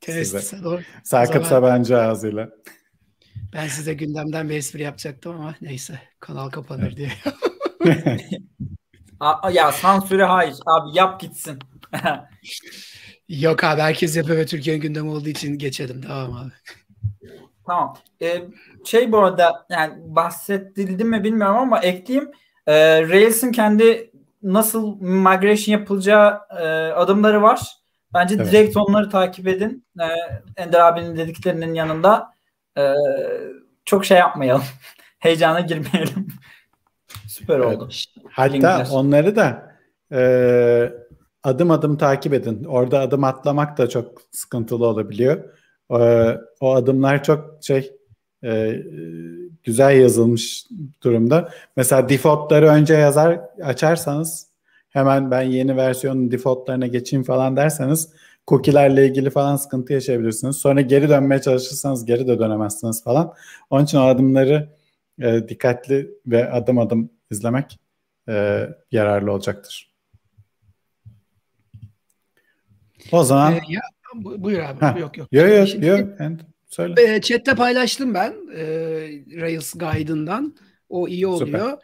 Test. 0.00 0.40
Size. 0.40 0.64
Doğru. 0.64 0.82
Sakıp 1.04 1.46
Sabancı 1.46 1.98
ağzıyla. 1.98 2.50
Ben 3.52 3.68
size 3.68 3.94
gündemden 3.94 4.48
bir 4.48 4.56
espri 4.56 4.82
yapacaktım 4.82 5.36
ama 5.36 5.54
neyse 5.60 5.98
kanal 6.20 6.50
kapanır 6.50 6.96
diye. 6.96 7.12
ya 9.52 9.72
sansüre 9.72 10.24
hayır 10.24 10.56
abi 10.66 10.98
yap 10.98 11.20
gitsin. 11.20 11.58
Yok 13.28 13.64
abi 13.64 13.80
herkes 13.80 14.16
yapıyor 14.16 14.38
ve 14.38 14.46
Türkiye'nin 14.46 14.82
gündemi 14.82 15.10
olduğu 15.10 15.28
için 15.28 15.58
geçelim 15.58 16.02
tamam 16.02 16.32
abi. 16.32 16.52
Tamam. 17.66 17.96
Ee, 18.22 18.42
şey 18.84 19.12
bu 19.12 19.18
arada 19.18 19.66
yani 19.70 19.94
bahsedildi 19.98 21.04
mi 21.04 21.24
bilmiyorum 21.24 21.56
ama 21.56 21.78
ekleyeyim. 21.80 22.30
Ee, 22.66 23.02
Rails'in 23.02 23.52
kendi 23.52 24.10
nasıl 24.42 25.00
migration 25.00 25.78
yapılacağı 25.78 26.40
e, 26.60 26.64
adımları 26.92 27.42
var. 27.42 27.60
Bence 28.14 28.34
evet. 28.34 28.46
direkt 28.46 28.76
onları 28.76 29.10
takip 29.10 29.48
edin. 29.48 29.86
Ee, 30.00 30.04
Ender 30.56 30.80
abinin 30.80 31.16
dediklerinin 31.16 31.74
yanında 31.74 32.32
e, 32.78 32.94
çok 33.84 34.04
şey 34.04 34.18
yapmayalım. 34.18 34.64
Heyecana 35.18 35.60
girmeyelim. 35.60 36.28
Süper 37.28 37.58
evet. 37.60 37.66
oldu. 37.66 37.88
Hatta 38.30 38.52
Linkler. 38.52 38.88
onları 38.92 39.36
da 39.36 39.76
e, 40.12 40.20
adım 41.42 41.70
adım 41.70 41.96
takip 41.96 42.34
edin. 42.34 42.64
Orada 42.64 43.00
adım 43.00 43.24
atlamak 43.24 43.78
da 43.78 43.88
çok 43.88 44.22
sıkıntılı 44.30 44.86
olabiliyor. 44.86 45.44
E, 45.90 46.00
o 46.60 46.74
adımlar 46.74 47.24
çok 47.24 47.58
şey 47.62 47.92
e, 48.44 48.82
güzel 49.64 50.00
yazılmış 50.00 50.66
durumda. 51.02 51.48
Mesela 51.76 52.08
defaultları 52.08 52.66
önce 52.66 52.94
yazar 52.94 53.40
açarsanız 53.62 54.46
hemen 54.90 55.30
ben 55.30 55.42
yeni 55.42 55.76
versiyonun 55.76 56.30
defaultlarına 56.30 56.86
geçeyim 56.86 57.24
falan 57.24 57.56
derseniz 57.56 58.12
cookie'lerle 58.48 59.06
ilgili 59.06 59.30
falan 59.30 59.56
sıkıntı 59.56 59.92
yaşayabilirsiniz. 59.92 60.56
Sonra 60.56 60.80
geri 60.80 61.08
dönmeye 61.08 61.40
çalışırsanız 61.40 62.04
geri 62.04 62.26
de 62.26 62.38
dönemezsiniz 62.38 63.04
falan. 63.04 63.34
Onun 63.70 63.84
için 63.84 63.98
o 63.98 64.02
adımları 64.02 64.68
e, 65.20 65.48
dikkatli 65.48 66.10
ve 66.26 66.50
adım 66.50 66.78
adım 66.78 67.10
izlemek 67.30 67.78
e, 68.28 68.66
yararlı 68.92 69.32
olacaktır. 69.32 69.94
O 73.12 73.24
zaman... 73.24 73.52
Ee, 73.54 73.60
ya, 73.68 73.80
buyur 74.14 74.58
abi. 74.58 74.80
Ha. 74.80 74.96
Yok 74.98 75.18
yok. 75.18 75.28
Yok 75.32 75.48
yok. 75.48 75.84
yok. 75.84 76.08
Söyle. 76.66 77.14
E, 77.14 77.20
chat'te 77.20 77.54
paylaştım 77.54 78.14
ben 78.14 78.34
e, 78.56 78.64
Rails 79.40 79.74
Guide'ından. 79.74 80.56
O 80.88 81.08
iyi 81.08 81.26
oluyor. 81.26 81.46
Süper. 81.46 81.78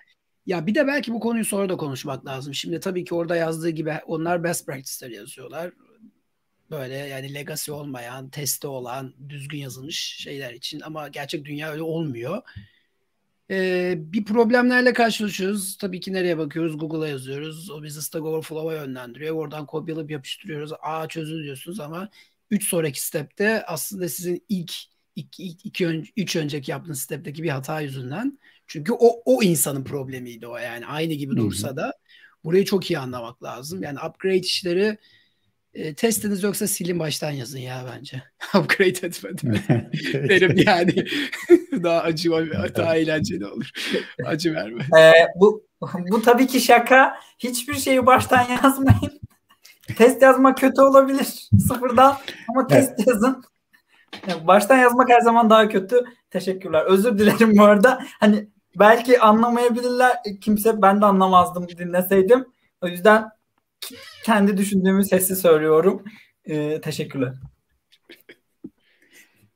Ya 0.47 0.67
bir 0.67 0.75
de 0.75 0.87
belki 0.87 1.13
bu 1.13 1.21
konuyu 1.21 1.45
sonra 1.45 1.69
da 1.69 1.77
konuşmak 1.77 2.27
lazım. 2.27 2.55
Şimdi 2.55 2.81
tabii 2.81 3.05
ki 3.05 3.15
orada 3.15 3.37
yazdığı 3.37 3.71
gibi 3.71 3.93
onlar 4.07 4.45
best 4.45 4.67
practice'ler 4.67 5.11
yazıyorlar 5.11 5.71
böyle 6.71 6.95
yani 6.95 7.35
legacy 7.35 7.73
olmayan, 7.73 8.31
testi 8.31 8.67
olan, 8.67 9.15
düzgün 9.29 9.59
yazılmış 9.59 9.99
şeyler 9.99 10.55
için 10.55 10.81
ama 10.81 11.09
gerçek 11.09 11.45
dünya 11.45 11.73
öyle 11.73 11.83
olmuyor. 11.83 12.43
Ee, 13.51 13.95
bir 13.99 14.25
problemlerle 14.25 14.93
karşılaşıyoruz. 14.93 15.77
Tabii 15.77 16.01
ki 16.01 16.13
nereye 16.13 16.39
bakıyoruz? 16.39 16.79
Google'a 16.79 17.09
yazıyoruz. 17.09 17.71
O 17.71 17.83
bizi 17.83 18.03
Stack 18.03 18.25
Overflow'a 18.25 18.75
yönlendiriyor. 18.75 19.37
Oradan 19.37 19.67
kopyalayıp 19.67 20.11
yapıştırıyoruz. 20.11 20.71
Aa 20.83 21.09
çözün 21.09 21.43
diyorsunuz 21.43 21.81
ama 21.81 22.09
3 22.51 22.69
sonraki 22.69 23.03
stepte 23.03 23.65
aslında 23.67 24.09
sizin 24.09 24.45
ilk 24.49 24.73
2 25.17 25.45
iki, 25.45 25.87
ön, 25.87 26.07
üç 26.17 26.37
önceki 26.37 26.71
yaptığınız 26.71 27.01
stepteki 27.01 27.43
bir 27.43 27.49
hata 27.49 27.81
yüzünden. 27.81 28.39
Çünkü 28.67 28.93
o 28.93 29.23
o 29.25 29.43
insanın 29.43 29.85
problemiydi 29.85 30.47
o 30.47 30.57
yani. 30.57 30.87
Aynı 30.87 31.13
gibi 31.13 31.37
dursa 31.37 31.77
da 31.77 31.93
burayı 32.45 32.65
çok 32.65 32.91
iyi 32.91 32.99
anlamak 32.99 33.43
lazım. 33.43 33.83
Yani 33.83 33.99
upgrade 34.09 34.41
işleri 34.41 34.99
E, 35.75 35.95
testiniz 35.95 36.43
yoksa 36.43 36.67
silin 36.67 36.99
baştan 36.99 37.31
yazın 37.31 37.59
ya 37.59 37.87
bence. 37.93 38.23
Upgrade 38.59 39.07
etmeden. 39.07 39.91
Derim 40.29 40.57
yani. 40.67 41.07
daha 41.83 42.01
acı 42.01 42.31
daha 42.77 42.97
eğlenceli 42.97 43.47
olur. 43.47 43.71
Acı 44.25 44.55
verme. 44.55 44.85
Ee, 44.99 45.13
bu 45.37 45.65
bu 46.11 46.23
tabii 46.23 46.47
ki 46.47 46.61
şaka. 46.61 47.17
Hiçbir 47.39 47.75
şeyi 47.75 48.07
baştan 48.07 48.47
yazmayın. 48.63 49.21
test 49.97 50.23
yazmak 50.23 50.59
kötü 50.59 50.83
olabilir 50.83 51.49
sıfırdan 51.59 52.17
ama 52.49 52.67
test 52.67 52.93
evet. 52.97 53.07
yazın. 53.07 53.45
baştan 54.47 54.79
yazmak 54.79 55.09
her 55.09 55.21
zaman 55.21 55.51
daha 55.51 55.69
kötü. 55.69 56.05
Teşekkürler. 56.31 56.85
Özür 56.85 57.19
dilerim 57.19 57.57
bu 57.57 57.65
arada. 57.65 58.05
Hani 58.21 58.49
belki 58.79 59.21
anlamayabilirler. 59.21 60.17
Kimse 60.41 60.83
ben 60.83 61.01
de 61.01 61.07
anlamazdım 61.07 61.69
dinleseydim. 61.69 62.47
O 62.81 62.87
yüzden 62.87 63.31
kendi 64.25 64.57
düşündüğümü 64.57 65.05
sesli 65.05 65.37
söylüyorum. 65.37 66.05
Ee, 66.45 66.81
teşekkürler. 66.81 67.35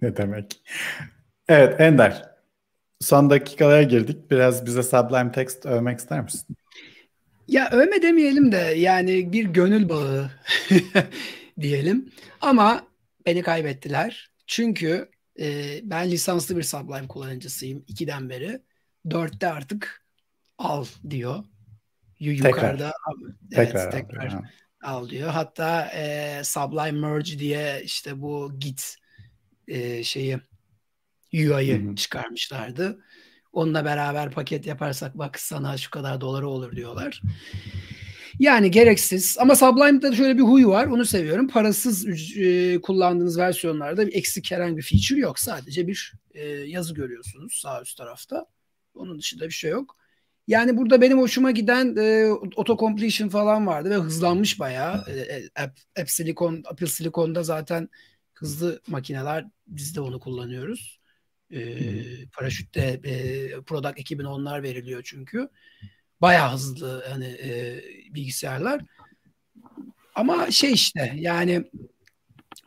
ne 0.03 0.17
demek. 0.17 0.61
Evet 1.49 1.81
Ender. 1.81 2.29
Son 3.01 3.31
dakikalara 3.31 3.83
girdik. 3.83 4.31
Biraz 4.31 4.67
bize 4.67 4.83
Sublime 4.83 5.33
Text 5.33 5.67
övmek 5.67 5.99
ister 5.99 6.21
misin? 6.21 6.57
Ya 7.49 7.71
övme 7.71 8.03
demeyelim 8.03 8.53
de 8.53 8.57
yani 8.57 9.33
bir 9.33 9.45
gönül 9.45 9.89
bağı 9.89 10.31
diyelim. 11.61 12.13
Ama 12.41 12.87
beni 13.27 13.43
kaybettiler. 13.43 14.31
Çünkü 14.47 15.09
e, 15.41 15.79
ben 15.83 16.11
lisanslı 16.11 16.57
bir 16.57 16.63
Sublime 16.63 17.09
kullanıcısıyım 17.09 17.85
ikiden 17.89 18.31
beri. 18.31 18.63
Dörtte 19.11 19.49
artık 19.49 20.05
al 20.59 20.87
diyor. 21.11 21.45
Yukarıda 22.21 22.93
evet, 23.53 23.73
tekrar, 23.73 23.91
tekrar 23.91 24.27
al, 24.27 24.43
al 24.83 25.09
diyor. 25.09 25.31
Hatta 25.31 25.91
e, 25.95 26.41
Sublime 26.45 26.91
Merge 26.91 27.39
diye 27.39 27.83
işte 27.85 28.21
bu 28.21 28.53
Git 28.59 28.97
e, 29.69 30.05
şeyi 30.05 30.39
UI'yi 31.33 31.97
çıkarmışlardı. 31.97 33.05
Onunla 33.53 33.85
beraber 33.85 34.31
paket 34.31 34.67
yaparsak 34.67 35.19
bak 35.19 35.41
sana 35.41 35.77
şu 35.77 35.91
kadar 35.91 36.21
doları 36.21 36.49
olur 36.49 36.77
diyorlar. 36.77 37.23
Yani 38.39 38.71
gereksiz. 38.71 39.37
Ama 39.41 39.57
Sublime'da 39.57 40.15
şöyle 40.15 40.39
bir 40.39 40.43
huy 40.43 40.67
var. 40.67 40.87
Onu 40.87 41.05
seviyorum. 41.05 41.49
Parasız 41.49 42.07
e, 42.37 42.81
kullandığınız 42.81 43.39
versiyonlarda 43.39 44.07
bir 44.07 44.15
eksik 44.15 44.53
herhangi 44.53 44.77
bir 44.77 44.83
feature 44.83 45.21
yok. 45.21 45.39
Sadece 45.39 45.87
bir 45.87 46.13
e, 46.35 46.47
yazı 46.47 46.95
görüyorsunuz 46.95 47.61
sağ 47.63 47.83
üst 47.83 47.99
tarafta. 47.99 48.47
Onun 48.95 49.19
dışında 49.19 49.45
bir 49.45 49.51
şey 49.51 49.71
yok. 49.71 49.97
Yani 50.49 50.77
burada 50.77 51.01
benim 51.01 51.19
hoşuma 51.19 51.51
giden 51.51 51.97
e, 51.97 52.29
auto 52.57 52.77
completion 52.77 53.29
falan 53.29 53.67
vardı 53.67 53.91
ve 53.91 53.95
hızlanmış 53.95 54.61
bayağı. 54.61 55.05
E, 55.09 55.13
e, 55.13 55.49
App, 55.57 55.79
App 56.01 56.11
Silicon, 56.11 56.63
Apple 56.71 56.87
Silicon'da 56.87 57.43
zaten 57.43 57.89
hızlı 58.35 58.81
makineler 58.87 59.47
biz 59.67 59.97
de 59.97 60.01
onu 60.01 60.21
kullanıyoruz. 60.21 61.01
E, 61.51 61.61
paraşütte 62.27 63.01
e, 63.05 63.51
product 63.61 63.99
ekibine 63.99 64.29
onlar 64.29 64.63
veriliyor 64.63 65.03
çünkü. 65.05 65.49
Bayağı 66.21 66.53
hızlı 66.53 67.05
hani 67.09 67.27
e, 67.27 67.83
bilgisayarlar. 68.15 68.81
Ama 70.15 70.51
şey 70.51 70.73
işte 70.73 71.13
yani 71.17 71.65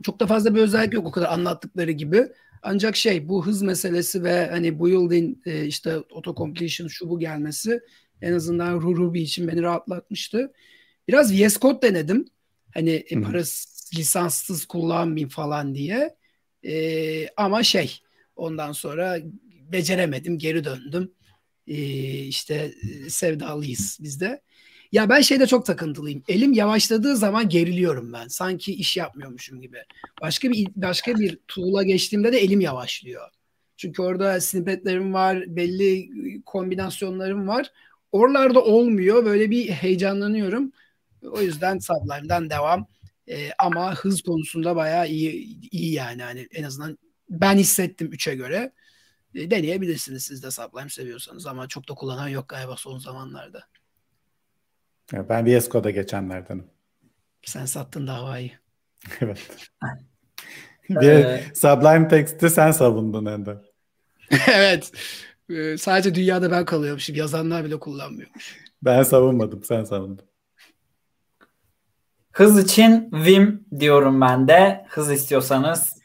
çok 0.04 0.20
da 0.20 0.28
fazla 0.28 0.56
bir 0.56 0.62
özellik 0.62 0.94
yok 0.94 1.08
o 1.08 1.12
kadar 1.12 1.30
anlattıkları 1.30 1.92
gibi. 1.92 2.28
Ancak 2.62 2.96
şey 2.96 3.30
bu 3.30 3.46
hız 3.46 3.62
meselesi 3.62 4.24
ve 4.24 4.48
hani 4.52 4.80
bu 4.80 4.90
yıldın 4.90 5.42
e, 5.46 5.66
işte 5.66 5.94
auto 5.94 6.36
completion 6.36 6.88
şu 6.88 7.10
bu 7.10 7.20
gelmesi 7.20 7.80
en 8.22 8.34
azından 8.34 8.82
Ruby 8.82 9.22
için 9.22 9.48
beni 9.48 9.62
rahatlatmıştı. 9.62 10.54
Biraz 11.08 11.34
VS 11.34 11.60
Code 11.60 11.82
denedim. 11.82 12.26
Hani 12.74 12.90
e, 12.90 13.22
parası 13.22 13.72
lisanssız 13.96 14.66
kullanmayayım 14.66 15.30
falan 15.30 15.76
diye. 15.76 16.16
E, 16.66 17.28
ama 17.38 17.64
şey 17.64 18.00
ondan 18.36 18.72
sonra 18.72 19.18
beceremedim 19.72 20.38
geri 20.38 20.64
döndüm. 20.64 21.12
E, 21.68 21.76
işte 22.24 22.74
e, 23.06 23.10
sevdalıyız 23.10 23.98
bizde. 24.02 24.42
Ya 24.92 25.10
ben 25.10 25.22
şeyde 25.22 25.48
çok 25.48 25.66
takıntılıyım. 25.66 26.24
Elim 26.28 26.54
yavaşladığı 26.54 27.18
zaman 27.18 27.50
geriliyorum 27.50 28.14
ben. 28.14 28.28
Sanki 28.28 28.74
iş 28.74 28.98
yapmıyormuşum 28.98 29.62
gibi. 29.62 29.78
Başka 30.22 30.52
bir 30.52 30.68
başka 30.76 31.16
bir 31.20 31.40
tool'a 31.48 31.84
geçtiğimde 31.84 32.32
de 32.32 32.38
elim 32.40 32.62
yavaşlıyor. 32.62 33.30
Çünkü 33.78 34.02
orada 34.02 34.42
snippetlerim 34.42 35.14
var, 35.14 35.44
belli 35.48 36.10
kombinasyonlarım 36.46 37.48
var. 37.48 37.72
Oralarda 38.12 38.62
olmuyor. 38.64 39.26
Böyle 39.26 39.52
bir 39.52 39.70
heyecanlanıyorum. 39.70 40.72
O 41.24 41.42
yüzden 41.42 41.80
Sublime'dan 41.80 42.50
devam. 42.50 42.88
Ee, 43.30 43.50
ama 43.60 43.96
hız 43.96 44.22
konusunda 44.22 44.76
bayağı 44.76 45.08
iyi 45.08 45.60
iyi 45.72 45.94
yani. 45.94 46.24
hani 46.24 46.48
en 46.52 46.64
azından 46.64 46.98
ben 47.30 47.58
hissettim 47.58 48.08
3'e 48.14 48.36
göre. 48.36 48.72
E, 49.36 49.52
deneyebilirsiniz 49.52 50.24
siz 50.24 50.44
de 50.44 50.52
Sublime 50.52 50.90
seviyorsanız 50.90 51.48
ama 51.48 51.68
çok 51.68 51.90
da 51.90 51.94
kullanan 51.94 52.28
yok 52.28 52.50
galiba 52.50 52.76
son 52.78 53.00
zamanlarda. 53.00 53.71
Ben 55.14 55.46
VS 55.46 55.70
Code'a 55.70 55.92
geçenlerdenim. 55.92 56.64
Sen 57.44 57.66
sattın 57.66 58.08
davayı. 58.08 58.52
evet. 59.22 59.40
Bir 60.90 61.08
ee, 61.08 61.44
Sublime 61.54 62.08
Text'i 62.08 62.50
sen 62.50 62.72
savundun 62.72 63.26
Ender. 63.26 63.58
evet. 64.48 64.92
Ee, 65.50 65.78
sadece 65.78 66.16
dünyada 66.16 66.52
ben 66.52 66.66
kalıyormuşum. 66.66 67.16
Yazanlar 67.16 67.66
bile 67.66 67.80
kullanmıyormuş. 67.80 68.58
Ben 68.84 69.04
savunmadım. 69.04 69.64
Sen 69.64 69.84
savundun. 69.84 70.26
Hız 72.32 72.64
için 72.64 73.10
Vim 73.14 73.66
diyorum 73.80 74.22
ben 74.22 74.48
de. 74.48 74.86
Hız 74.90 75.12
istiyorsanız. 75.12 76.02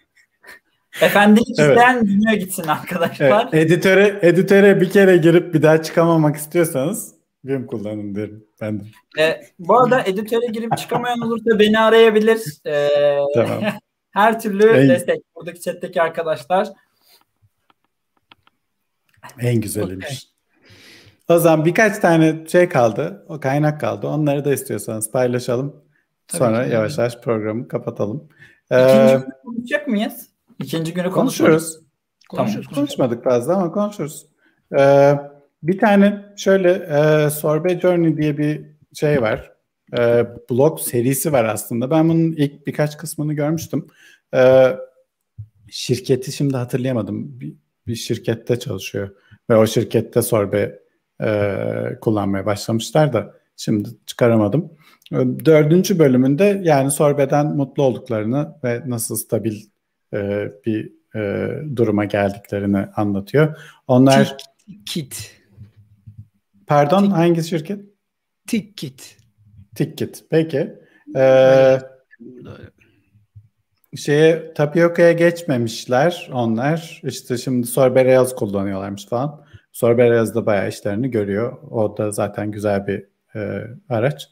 Efendilik 1.01 1.59
evet. 1.59 1.77
isteyen 1.77 2.07
dünya 2.07 2.35
gitsin 2.35 2.63
arkadaşlar. 2.63 3.49
Evet. 3.53 3.55
Editöre, 3.55 4.19
editöre 4.23 4.81
bir 4.81 4.91
kere 4.91 5.17
girip 5.17 5.55
bir 5.55 5.63
daha 5.63 5.83
çıkamamak 5.83 6.37
istiyorsanız 6.37 7.16
Vim 7.47 7.67
kullanın 7.67 8.15
derim 8.15 8.45
ben 8.61 8.81
de. 8.81 8.85
E, 9.23 9.41
bu 9.59 9.81
arada 9.81 10.05
editöre 10.05 10.47
girip 10.53 10.77
çıkamayan 10.79 11.21
olursa 11.21 11.59
beni 11.59 11.79
arayabilir. 11.79 12.43
E, 12.67 12.89
tamam. 13.35 13.63
Her 14.11 14.41
türlü 14.41 14.67
en, 14.67 14.89
destek. 14.89 15.23
Buradaki 15.37 15.61
chatteki 15.61 16.03
arkadaşlar. 16.03 16.69
En 19.39 19.61
güzeliymiş. 19.61 20.07
Okay. 20.07 21.37
O 21.37 21.39
zaman 21.39 21.65
birkaç 21.65 21.99
tane 21.99 22.47
şey 22.47 22.69
kaldı. 22.69 23.27
O 23.29 23.41
kaynak 23.41 23.81
kaldı. 23.81 24.07
Onları 24.07 24.45
da 24.45 24.53
istiyorsanız 24.53 25.11
paylaşalım. 25.11 25.83
Tabii 26.29 26.39
Sonra 26.39 26.65
ki. 26.65 26.73
yavaş 26.73 26.99
yavaş 26.99 27.21
programı 27.21 27.69
kapatalım. 27.69 28.29
İkinci 28.71 28.93
ee, 28.93 29.13
günü 29.13 29.33
konuşacak 29.45 29.89
mıyız? 29.89 30.29
İkinci 30.59 30.95
günü 30.95 31.11
konuşuruz. 31.11 31.81
Konuşuruz. 32.29 32.67
Tamam. 32.67 32.75
Konuşmadık 32.75 33.25
fazla 33.25 33.57
ama 33.57 33.73
konuşuruz. 33.73 34.27
Ee, 34.79 35.15
bir 35.67 35.79
tane 35.79 36.25
şöyle 36.37 36.71
e, 36.73 37.31
Sorbet 37.31 37.83
Journey 37.83 38.17
diye 38.17 38.39
bir 38.39 38.61
şey 38.95 39.23
var. 39.23 39.53
E, 39.99 40.27
blog 40.51 40.81
serisi 40.81 41.33
var 41.33 41.45
aslında. 41.45 41.91
Ben 41.91 42.09
bunun 42.09 42.33
ilk 42.33 42.67
birkaç 42.67 42.97
kısmını 42.97 43.35
görmüştüm. 43.35 43.87
E, 44.35 44.73
şirketi 45.71 46.33
şimdi 46.33 46.57
hatırlayamadım. 46.57 47.41
Bir, 47.41 47.55
bir 47.87 47.95
şirkette 47.95 48.59
çalışıyor. 48.59 49.11
Ve 49.51 49.57
o 49.57 49.67
şirkette 49.67 50.23
Sorbe 50.23 50.79
e, 51.23 51.53
kullanmaya 52.01 52.47
başlamışlar 52.47 53.13
da 53.13 53.35
şimdi 53.57 53.89
çıkaramadım. 54.07 54.73
Dördüncü 55.45 55.99
bölümünde 55.99 56.61
yani 56.65 56.91
Sorbe'den 56.91 57.47
mutlu 57.47 57.83
olduklarını 57.83 58.55
ve 58.65 58.83
nasıl 58.87 59.17
stabil 59.17 59.63
e, 60.15 60.49
bir 60.67 60.93
e, 61.17 61.51
duruma 61.77 62.05
geldiklerini 62.05 62.87
anlatıyor. 62.97 63.57
Onlar 63.87 64.37
Kit. 64.87 65.36
Pardon 66.67 67.03
Tik, 67.03 67.13
hangi 67.13 67.45
şirket? 67.45 67.81
Tikkit. 68.47 69.17
Tikkit. 69.75 70.25
Peki. 70.31 70.75
Ee, 71.17 71.79
şeye 73.97 74.55
Tapioka'ya 74.55 75.13
geçmemişler 75.13 76.31
onlar. 76.33 77.01
İşte 77.05 77.39
şimdi 77.39 77.67
Sorbereyaz 77.67 78.35
kullanıyorlarmış 78.35 79.07
falan. 79.07 79.45
Sorbereyaz 79.73 80.35
da 80.35 80.47
bayağı 80.47 80.69
işlerini 80.69 81.11
görüyor. 81.11 81.63
O 81.71 81.97
da 81.97 82.13
zaten 82.13 82.51
güzel 82.51 82.87
bir 82.87 83.05
e, 83.35 83.63
araç. 83.89 84.29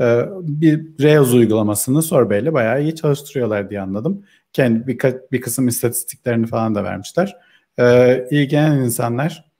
E, 0.00 0.24
bir 0.40 1.02
Rails 1.02 1.32
uygulamasını 1.32 2.02
Sorbet 2.02 2.42
ile 2.42 2.52
bayağı 2.52 2.82
iyi 2.82 2.94
çalıştırıyorlar 2.94 3.70
diye 3.70 3.80
anladım. 3.80 4.24
Kendi 4.52 4.86
bir, 4.86 4.98
bir 5.32 5.40
kısım 5.40 5.68
istatistiklerini 5.68 6.46
falan 6.46 6.74
da 6.74 6.84
vermişler. 6.84 7.36
E, 7.78 8.26
ilgilenen 8.30 8.78
insanlar 8.78 9.50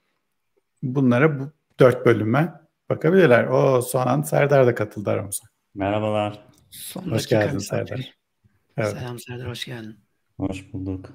bunlara 0.83 1.41
bu 1.41 1.58
dört 1.81 2.07
bölüme 2.07 2.53
bakabilirler. 2.91 3.47
O 3.47 3.83
son 3.83 4.07
an 4.07 4.23
Serdar 4.23 4.67
da 4.67 4.75
katıldı 4.75 5.11
aramıza. 5.11 5.45
Merhabalar. 5.75 6.45
Son 6.71 7.03
hoş 7.03 7.27
geldin 7.27 7.59
Serdar. 7.59 8.15
Evet. 8.77 8.91
Selam 8.91 9.19
Serdar, 9.19 9.49
hoş 9.49 9.65
geldin. 9.65 9.97
Hoş 10.37 10.73
bulduk. 10.73 11.13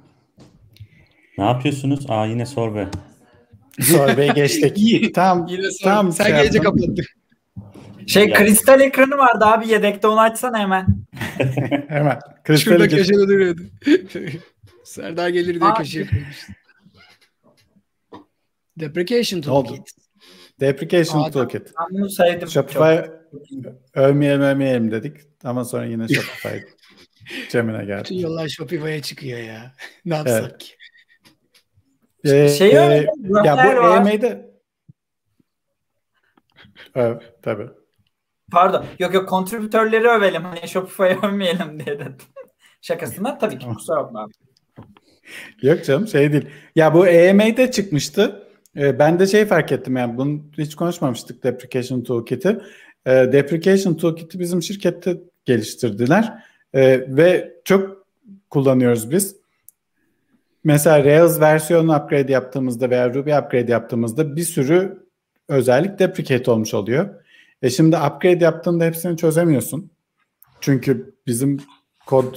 Ne 1.37 1.43
yapıyorsunuz? 1.43 2.05
Aa 2.09 2.25
yine 2.25 2.45
sorbe. 2.45 2.87
Sorbe'ye 3.81 4.27
geçtik. 4.33 5.15
tam 5.15 5.47
yine 5.47 5.71
sor. 5.71 5.83
tam 5.83 6.11
sen 6.11 6.25
şey 6.25 6.43
gece 6.43 6.59
kapattık. 6.59 7.05
Şey 8.07 8.27
ya. 8.27 8.37
kristal 8.37 8.81
ekranı 8.81 9.17
vardı 9.17 9.45
abi 9.45 9.67
yedekte 9.67 10.07
onu 10.07 10.19
açsana 10.19 10.59
hemen. 10.59 10.87
Hemen. 11.87 12.19
Şurada 12.19 12.43
Kristali 12.43 12.89
gir. 12.89 12.97
köşede 12.97 13.27
duruyordu. 13.27 13.61
Serdar 14.83 15.29
gelir 15.29 15.61
diye 15.61 15.73
köşeye 15.73 16.07
koymuş. 16.07 16.47
Deprecation 18.79 19.41
toolkit. 19.41 20.02
Deprecation 20.63 21.23
Aa, 21.23 21.31
Toolkit. 21.31 21.71
Ben 21.79 21.97
bunu 21.97 22.09
sevdim. 22.09 22.47
Shopify 22.47 22.95
övmeyelim 23.93 24.41
övmeyelim 24.41 24.91
dedik. 24.91 25.17
Ama 25.43 25.65
sonra 25.65 25.85
yine 25.85 26.07
Shopify 26.15 26.57
Cem'ine 27.49 27.79
Bütün 27.79 27.87
geldi. 27.87 28.21
yollar 28.21 28.47
Shopify'a 28.47 29.01
çıkıyor 29.01 29.39
ya. 29.39 29.73
Ne 30.05 30.15
yapsak 30.15 30.59
ki? 30.59 30.73
Ee, 32.25 32.49
Şey 32.49 32.69
e, 32.69 33.07
ya 33.43 33.57
bu. 33.57 34.09
EM'de 34.09 34.53
Evet, 36.95 37.21
tabii. 37.41 37.67
Pardon. 38.51 38.85
Yok 38.99 39.13
yok 39.13 39.29
kontribütörleri 39.29 40.07
övelim. 40.07 40.43
Hani 40.43 40.67
Shopify'ı 40.67 41.19
övmeyelim 41.23 41.79
diye 41.85 41.99
dedim. 41.99 42.17
Şakasına 42.81 43.37
tabii 43.37 43.57
ki 43.59 43.67
kusura 43.67 44.03
bakma. 44.03 44.27
Yok 45.61 45.85
canım 45.85 46.07
şey 46.07 46.33
değil. 46.33 46.49
Ya 46.75 46.93
bu 46.93 47.07
EMA'de 47.07 47.71
çıkmıştı. 47.71 48.42
Ee, 48.77 48.99
ben 48.99 49.19
de 49.19 49.27
şey 49.27 49.45
fark 49.45 49.71
ettim 49.71 49.97
yani 49.97 50.17
bunu 50.17 50.41
hiç 50.57 50.75
konuşmamıştık 50.75 51.43
Deprecation 51.43 52.01
Toolkit'i. 52.01 52.61
Ee, 53.05 53.11
Deprecation 53.11 53.93
Toolkit'i 53.93 54.39
bizim 54.39 54.61
şirkette 54.61 55.17
geliştirdiler. 55.45 56.43
Ee, 56.73 57.05
ve 57.07 57.53
çok 57.65 58.05
kullanıyoruz 58.49 59.11
biz. 59.11 59.35
Mesela 60.63 61.03
Rails 61.03 61.39
versiyonu 61.39 61.95
upgrade 61.95 62.31
yaptığımızda 62.31 62.89
veya 62.89 63.13
Ruby 63.13 63.33
upgrade 63.33 63.71
yaptığımızda 63.71 64.35
bir 64.35 64.43
sürü 64.43 65.03
özellik 65.49 65.99
deprecate 65.99 66.51
olmuş 66.51 66.73
oluyor. 66.73 67.09
E 67.61 67.69
şimdi 67.69 67.97
upgrade 67.97 68.43
yaptığında 68.43 68.85
hepsini 68.85 69.17
çözemiyorsun. 69.17 69.91
Çünkü 70.61 71.15
bizim 71.27 71.59
kod 72.05 72.35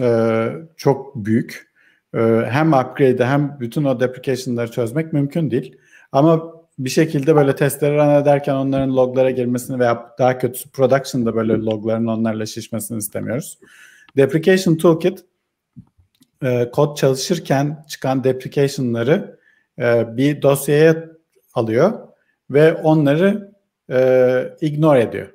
e, 0.00 0.48
çok 0.76 1.16
büyük. 1.16 1.67
E, 2.18 2.46
hem 2.50 2.72
upgrade'i 2.72 3.24
hem 3.24 3.56
bütün 3.60 3.84
o 3.84 4.00
deprecation'ları 4.00 4.70
çözmek 4.70 5.12
mümkün 5.12 5.50
değil. 5.50 5.76
Ama 6.12 6.58
bir 6.78 6.90
şekilde 6.90 7.36
böyle 7.36 7.54
testleri 7.54 7.96
run 7.96 8.22
ederken 8.22 8.54
onların 8.54 8.96
loglara 8.96 9.30
girmesini 9.30 9.78
veya 9.78 10.14
daha 10.18 10.38
kötüsü 10.38 10.70
production'da 10.70 11.34
böyle 11.34 11.52
logların 11.52 12.06
onlarla 12.06 12.46
şişmesini 12.46 12.98
istemiyoruz. 12.98 13.58
Deprecation 14.16 14.76
Toolkit 14.76 15.24
e, 16.42 16.70
kod 16.70 16.96
çalışırken 16.96 17.84
çıkan 17.88 18.24
deprecation'ları 18.24 19.38
e, 19.78 20.16
bir 20.16 20.42
dosyaya 20.42 21.04
alıyor 21.54 22.08
ve 22.50 22.74
onları 22.74 23.52
e, 23.90 24.56
ignore 24.60 25.02
ediyor. 25.02 25.28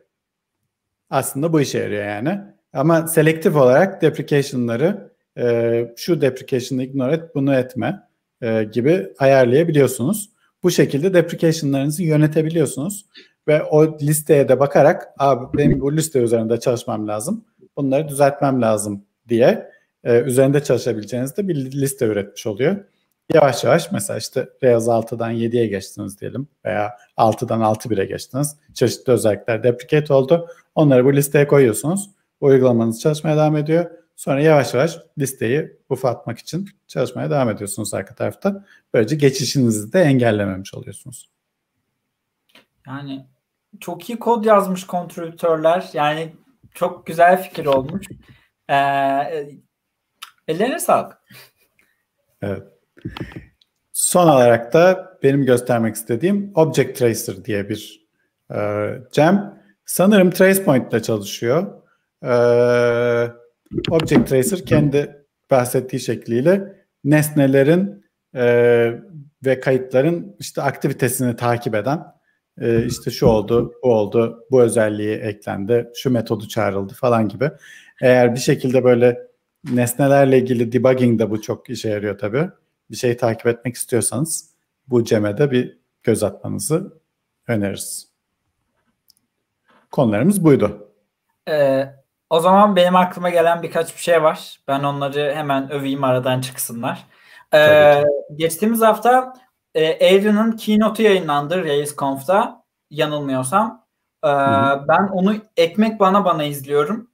Aslında 1.10 1.54
bu 1.54 1.62
işe 1.62 1.80
yarıyor 1.80 2.06
yani. 2.06 2.42
Ama 2.74 3.08
selektif 3.08 3.56
olarak 3.56 4.02
deprecation'ları 4.02 5.13
e, 5.38 5.94
şu 5.98 6.22
deprecation'ı 6.22 6.84
ignore 6.84 7.14
et, 7.14 7.36
bunu 7.36 7.56
etme 7.56 8.08
e, 8.42 8.64
gibi 8.64 9.14
ayarlayabiliyorsunuz. 9.20 10.30
Bu 10.64 10.72
şekilde 10.72 11.14
deprecation'larınızı 11.14 12.04
yönetebiliyorsunuz 12.04 13.06
ve 13.48 13.64
o 13.64 13.98
listeye 14.00 14.50
de 14.50 14.60
bakarak 14.60 15.10
abi 15.20 15.58
benim 15.58 15.82
bu 15.82 15.98
liste 15.98 16.20
üzerinde 16.20 16.60
çalışmam 16.60 17.08
lazım. 17.08 17.46
Bunları 17.78 18.08
düzeltmem 18.08 18.62
lazım 18.62 19.06
diye 19.30 19.70
e, 20.04 20.20
üzerinde 20.20 20.64
çalışabileceğiniz 20.64 21.38
de 21.38 21.48
bir 21.48 21.56
liste 21.56 22.06
üretmiş 22.06 22.48
oluyor. 22.48 22.76
Yavaş 23.34 23.64
yavaş 23.64 23.92
mesela 23.92 24.18
işte 24.18 24.50
Rails 24.64 24.88
6'dan 24.88 25.34
7'ye 25.34 25.68
geçtiniz 25.68 26.22
diyelim 26.22 26.48
veya 26.66 26.98
6'dan 27.18 27.62
6.1'e 27.62 28.06
geçtiniz. 28.06 28.58
Çeşitli 28.74 29.14
özellikler 29.14 29.64
deprecate 29.64 30.14
oldu. 30.14 30.48
Onları 30.76 31.06
bu 31.06 31.14
listeye 31.14 31.48
koyuyorsunuz. 31.48 32.10
Uygulamanız 32.42 33.02
çalışmaya 33.02 33.38
devam 33.38 33.58
ediyor. 33.58 33.86
Sonra 34.24 34.42
yavaş 34.42 34.74
yavaş 34.74 34.98
listeyi 35.18 35.78
ufaltmak 35.90 36.40
için 36.40 36.70
çalışmaya 36.88 37.30
devam 37.30 37.50
ediyorsunuz 37.50 37.94
arka 37.94 38.16
tarafta. 38.16 38.66
Böylece 38.94 39.16
geçişinizi 39.16 39.94
de 39.94 40.02
engellememiş 40.02 40.74
oluyorsunuz. 40.74 41.30
Yani 42.88 43.26
çok 43.80 44.10
iyi 44.10 44.20
kod 44.20 44.46
yazmış 44.46 44.88
kontribütörler. 44.88 45.90
Yani 45.94 46.36
çok 46.74 47.06
güzel 47.06 47.44
fikir 47.44 47.66
olmuş. 47.66 48.08
Ee, 48.70 48.76
ellerine 50.48 50.80
sağlık. 50.80 51.18
Evet. 52.42 52.64
Son 53.94 54.28
olarak 54.28 54.74
da 54.74 55.18
benim 55.24 55.46
göstermek 55.46 55.96
istediğim 55.96 56.52
Object 56.56 56.98
Tracer 57.00 57.46
diye 57.46 57.70
bir 57.70 58.08
e, 58.56 58.58
gem. 59.14 59.64
Sanırım 59.86 60.32
TracePoint 60.32 60.94
ile 60.94 61.02
çalışıyor. 61.02 61.82
E, 62.24 63.43
Object 63.90 64.30
Tracer 64.30 64.66
kendi 64.66 65.26
bahsettiği 65.52 66.00
şekliyle 66.00 66.76
nesnelerin 67.04 68.06
e, 68.36 68.46
ve 69.46 69.60
kayıtların 69.60 70.36
işte 70.40 70.62
aktivitesini 70.62 71.36
takip 71.36 71.76
eden 71.76 72.04
e, 72.62 72.86
işte 72.86 73.12
şu 73.12 73.26
oldu, 73.26 73.74
bu 73.84 73.94
oldu, 73.94 74.46
bu 74.52 74.62
özelliği 74.62 75.16
eklendi, 75.16 75.90
şu 75.96 76.12
metodu 76.12 76.48
çağrıldı 76.48 76.94
falan 76.94 77.30
gibi. 77.30 77.52
Eğer 78.02 78.36
bir 78.36 78.40
şekilde 78.40 78.84
böyle 78.84 79.28
nesnelerle 79.72 80.38
ilgili 80.38 80.72
debugging 80.72 81.20
de 81.20 81.30
bu 81.30 81.42
çok 81.42 81.70
işe 81.70 81.90
yarıyor 81.90 82.18
tabii. 82.18 82.50
Bir 82.92 82.96
şeyi 82.96 83.18
takip 83.18 83.48
etmek 83.48 83.76
istiyorsanız 83.76 84.50
bu 84.88 85.04
ceme 85.04 85.38
de 85.38 85.52
bir 85.52 85.78
göz 86.04 86.24
atmanızı 86.24 86.94
öneririz. 87.48 88.08
Konularımız 89.92 90.44
buydu. 90.44 90.90
Ee, 91.50 91.88
o 92.34 92.40
zaman 92.40 92.76
benim 92.76 92.96
aklıma 92.96 93.30
gelen 93.30 93.64
birkaç 93.64 93.96
bir 93.96 94.02
şey 94.02 94.24
var. 94.24 94.60
Ben 94.68 94.84
onları 94.84 95.34
hemen 95.36 95.72
öveyim 95.72 96.04
aradan 96.04 96.42
çıksınlar. 96.42 97.04
Ee, 97.54 98.04
geçtiğimiz 98.36 98.82
hafta 98.82 99.34
e, 99.76 99.96
Adrian'ın 99.96 100.52
keynote'u 100.52 101.06
yayınlandı 101.06 101.64
RailsConf'ta 101.64 102.64
yanılmıyorsam. 102.90 103.86
Ee, 104.24 104.28
ben 104.88 105.08
onu 105.12 105.36
ekmek 105.58 106.00
bana 106.00 106.26
bana 106.26 106.44
izliyorum. 106.44 107.10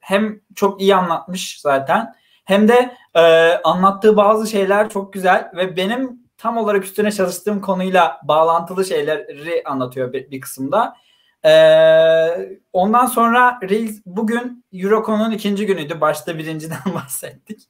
Hem 0.00 0.40
çok 0.54 0.80
iyi 0.80 0.96
anlatmış 0.96 1.60
zaten 1.60 2.14
hem 2.44 2.68
de 2.68 2.96
e, 3.14 3.54
anlattığı 3.64 4.16
bazı 4.16 4.46
şeyler 4.46 4.88
çok 4.88 5.12
güzel 5.12 5.50
ve 5.56 5.76
benim 5.76 6.20
tam 6.38 6.58
olarak 6.58 6.84
üstüne 6.84 7.12
çalıştığım 7.12 7.60
konuyla 7.60 8.20
bağlantılı 8.24 8.84
şeyleri 8.84 9.62
anlatıyor 9.64 10.12
bir, 10.12 10.30
bir 10.30 10.40
kısımda. 10.40 10.96
Ee, 11.44 12.58
ondan 12.72 13.06
sonra 13.06 13.58
Reels 13.62 14.00
bugün 14.06 14.64
Eurocon'un 14.72 15.30
ikinci 15.30 15.66
günüydü. 15.66 16.00
Başta 16.00 16.38
birinciden 16.38 16.78
bahsettik. 16.94 17.68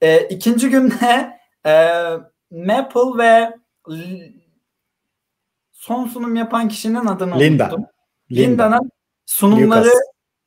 Ee, 0.00 0.20
ikinci 0.28 0.70
günde 0.70 1.38
e, 1.66 1.72
Maple 2.50 3.18
ve 3.18 3.56
son 5.72 6.06
sunum 6.06 6.36
yapan 6.36 6.68
kişinin 6.68 7.06
adını 7.06 7.40
Linda. 7.40 7.64
unuttum. 7.64 7.86
Linda. 8.30 8.42
Linda'nın 8.42 8.90
sunumları 9.26 9.88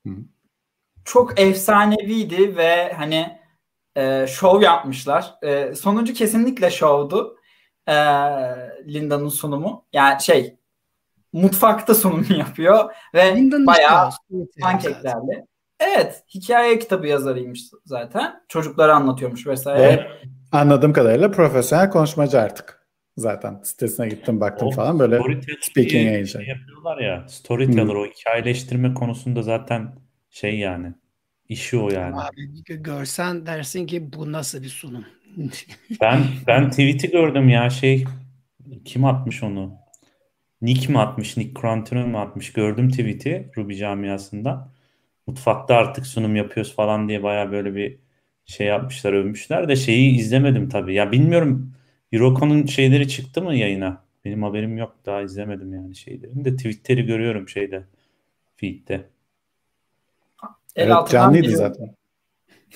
Lucas. 0.05 0.25
Çok 1.05 1.39
efsaneviydi 1.39 2.57
ve 2.57 2.93
hani 2.93 3.39
e, 3.95 4.27
şov 4.27 4.61
yapmışlar. 4.61 5.35
E, 5.41 5.75
sonuncu 5.75 6.13
kesinlikle 6.13 6.71
şovdu. 6.71 7.37
E, 7.87 7.93
Linda'nın 8.87 9.29
sunumu. 9.29 9.85
Yani 9.93 10.21
şey 10.21 10.57
mutfakta 11.41 11.95
sunum 11.95 12.25
yapıyor 12.37 12.93
ve 13.13 13.35
Linda'nın 13.35 13.67
bayağı 13.67 14.11
zaten. 14.11 14.47
pankeklerle. 14.61 15.45
Evet, 15.79 16.23
hikaye 16.35 16.79
kitabı 16.79 17.07
yazarıymış 17.07 17.61
zaten. 17.85 18.33
Çocuklara 18.47 18.95
anlatıyormuş 18.95 19.47
vesaire. 19.47 19.81
Ve 19.83 20.07
anladığım 20.51 20.93
kadarıyla 20.93 21.31
profesyonel 21.31 21.89
konuşmacı 21.89 22.41
artık. 22.41 22.85
Zaten 23.17 23.59
sitesine 23.63 24.07
gittim 24.09 24.41
baktım 24.41 24.67
O 24.67 24.71
falan 24.71 24.99
böyle 24.99 25.19
speaking 25.61 25.91
diye 25.91 26.15
age. 26.17 26.25
şey 26.25 26.45
yapıyorlar 26.47 26.97
ya. 26.97 27.25
Storyteller 27.29 27.83
Hmm. 27.83 27.99
o 27.99 28.05
hikayeleştirme 28.05 28.93
konusunda 28.93 29.41
zaten 29.41 29.95
şey 30.29 30.59
yani. 30.59 30.93
işi 31.49 31.77
o 31.77 31.89
yani. 31.89 32.15
Abi 32.15 32.41
gö- 32.69 32.83
görsen 32.83 33.45
dersin 33.45 33.85
ki 33.87 34.13
bu 34.13 34.31
nasıl 34.31 34.63
bir 34.63 34.69
sunum. 34.69 35.05
Ben 36.01 36.19
ben 36.47 36.69
tweet'i 36.69 37.11
gördüm 37.11 37.49
ya 37.49 37.69
şey 37.69 38.05
kim 38.85 39.05
atmış 39.05 39.43
onu? 39.43 39.73
Nick 40.65 40.89
mi 40.91 40.99
atmış? 40.99 41.37
Nick 41.37 41.61
Crantino 41.61 42.07
mu 42.07 42.19
atmış? 42.19 42.53
Gördüm 42.53 42.89
tweet'i 42.89 43.51
Ruby 43.57 43.75
camiasında. 43.75 44.71
Mutfakta 45.27 45.75
artık 45.75 46.07
sunum 46.07 46.35
yapıyoruz 46.35 46.75
falan 46.75 47.09
diye 47.09 47.23
baya 47.23 47.51
böyle 47.51 47.75
bir 47.75 47.97
şey 48.45 48.67
yapmışlar, 48.67 49.13
övmüşler 49.13 49.69
de 49.69 49.75
şeyi 49.75 50.15
izlemedim 50.15 50.69
tabii. 50.69 50.93
Ya 50.93 51.11
bilmiyorum 51.11 51.73
Eurocon'un 52.11 52.65
şeyleri 52.65 53.07
çıktı 53.07 53.41
mı 53.41 53.55
yayına? 53.55 54.03
Benim 54.25 54.43
haberim 54.43 54.77
yok. 54.77 54.95
Daha 55.05 55.21
izlemedim 55.21 55.73
yani 55.73 55.95
şeylerini 55.95 56.45
de 56.45 56.55
tweetleri 56.55 57.05
görüyorum 57.05 57.49
şeyde 57.49 57.83
feed'de. 58.55 59.05
El 60.75 60.91
Evet, 60.91 61.09
canlıydı 61.09 61.47
bir- 61.47 61.53
zaten. 61.55 61.95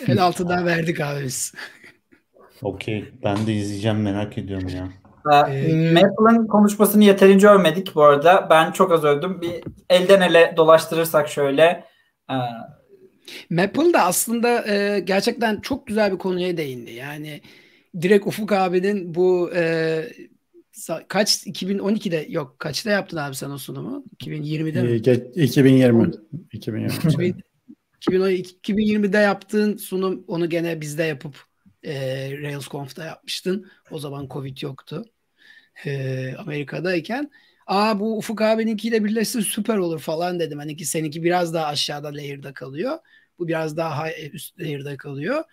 El 0.08 0.24
altından 0.24 0.66
verdik 0.66 1.02
abi 1.02 1.24
biz. 1.24 1.54
Okey. 2.62 3.06
Ben 3.24 3.48
de 3.48 3.54
izleyeceğim 3.54 4.02
merak 4.02 4.38
ediyorum 4.38 4.68
ya. 4.68 4.90
Ee, 5.32 5.92
Maple'ın 5.94 6.48
konuşmasını 6.48 7.04
yeterince 7.04 7.48
övmedik 7.48 7.96
bu 7.96 8.04
arada. 8.04 8.48
Ben 8.50 8.72
çok 8.72 8.92
az 8.92 9.04
övdüm. 9.04 9.42
Bir 9.42 9.64
elden 9.90 10.22
ele 10.22 10.54
dolaştırırsak 10.58 11.30
şöyle. 11.30 11.84
e, 12.32 12.36
Maple 13.50 13.94
da 13.94 14.02
aslında 14.04 14.68
e, 14.68 15.00
gerçekten 15.00 15.62
çok 15.62 15.88
güzel 15.88 16.12
bir 16.12 16.18
konuya 16.18 16.58
değindi. 16.58 16.92
Yani 16.92 17.42
direkt 18.02 18.28
Ufuk 18.28 18.52
abinin 18.52 19.16
bu 19.16 19.52
e, 19.56 20.04
kaç 21.08 21.48
2012'de 21.48 22.26
yok 22.30 22.60
kaçta 22.60 22.90
yaptın 22.90 23.18
abi 23.18 23.36
sen 23.36 23.50
o 23.50 23.58
sunumu? 23.58 24.04
2020'de 24.20 24.84
mi? 24.84 24.90
2020. 25.52 26.12
2020. 27.08 27.34
2020'de 28.10 29.18
yaptığın 29.18 29.78
sunum 29.78 30.24
onu 30.28 30.50
gene 30.50 30.82
bizde 30.82 31.04
yapıp 31.04 31.36
e, 31.84 31.94
RailsConf'da 32.42 33.06
yapmıştın. 33.06 33.72
O 33.92 34.00
zaman 34.00 34.28
Covid 34.30 34.58
yoktu. 34.62 35.06
E, 35.86 36.36
Amerika'dayken. 36.38 37.32
Aa 37.68 38.00
bu 38.00 38.18
Ufuk 38.18 38.42
abininkiyle 38.42 39.04
birleşsin 39.04 39.42
süper 39.42 39.78
olur 39.78 40.00
falan 40.00 40.40
dedim. 40.40 40.60
Hani 40.60 40.76
ki 40.78 40.86
seninki 40.86 41.24
biraz 41.24 41.54
daha 41.54 41.66
aşağıda 41.66 42.08
layer'da 42.08 42.54
kalıyor. 42.54 42.98
Bu 43.40 43.48
biraz 43.48 43.78
daha 43.78 44.14
üst 44.14 44.60
layer'da 44.60 44.98
kalıyor. 44.98 45.44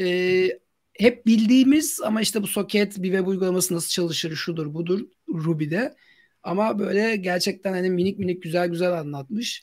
E, 0.00 0.48
hep 0.94 1.26
bildiğimiz 1.26 2.00
ama 2.04 2.20
işte 2.20 2.42
bu 2.42 2.46
soket 2.46 3.02
bir 3.02 3.10
web 3.10 3.26
uygulaması 3.26 3.74
nasıl 3.74 3.88
çalışır 3.90 4.36
şudur 4.36 4.74
budur 4.74 5.00
Ruby'de. 5.28 5.96
Ama 6.42 6.78
böyle 6.78 7.16
gerçekten 7.16 7.72
hani 7.72 7.90
minik 7.90 8.18
minik 8.18 8.42
güzel 8.42 8.68
güzel 8.68 8.92
anlatmış. 8.92 9.62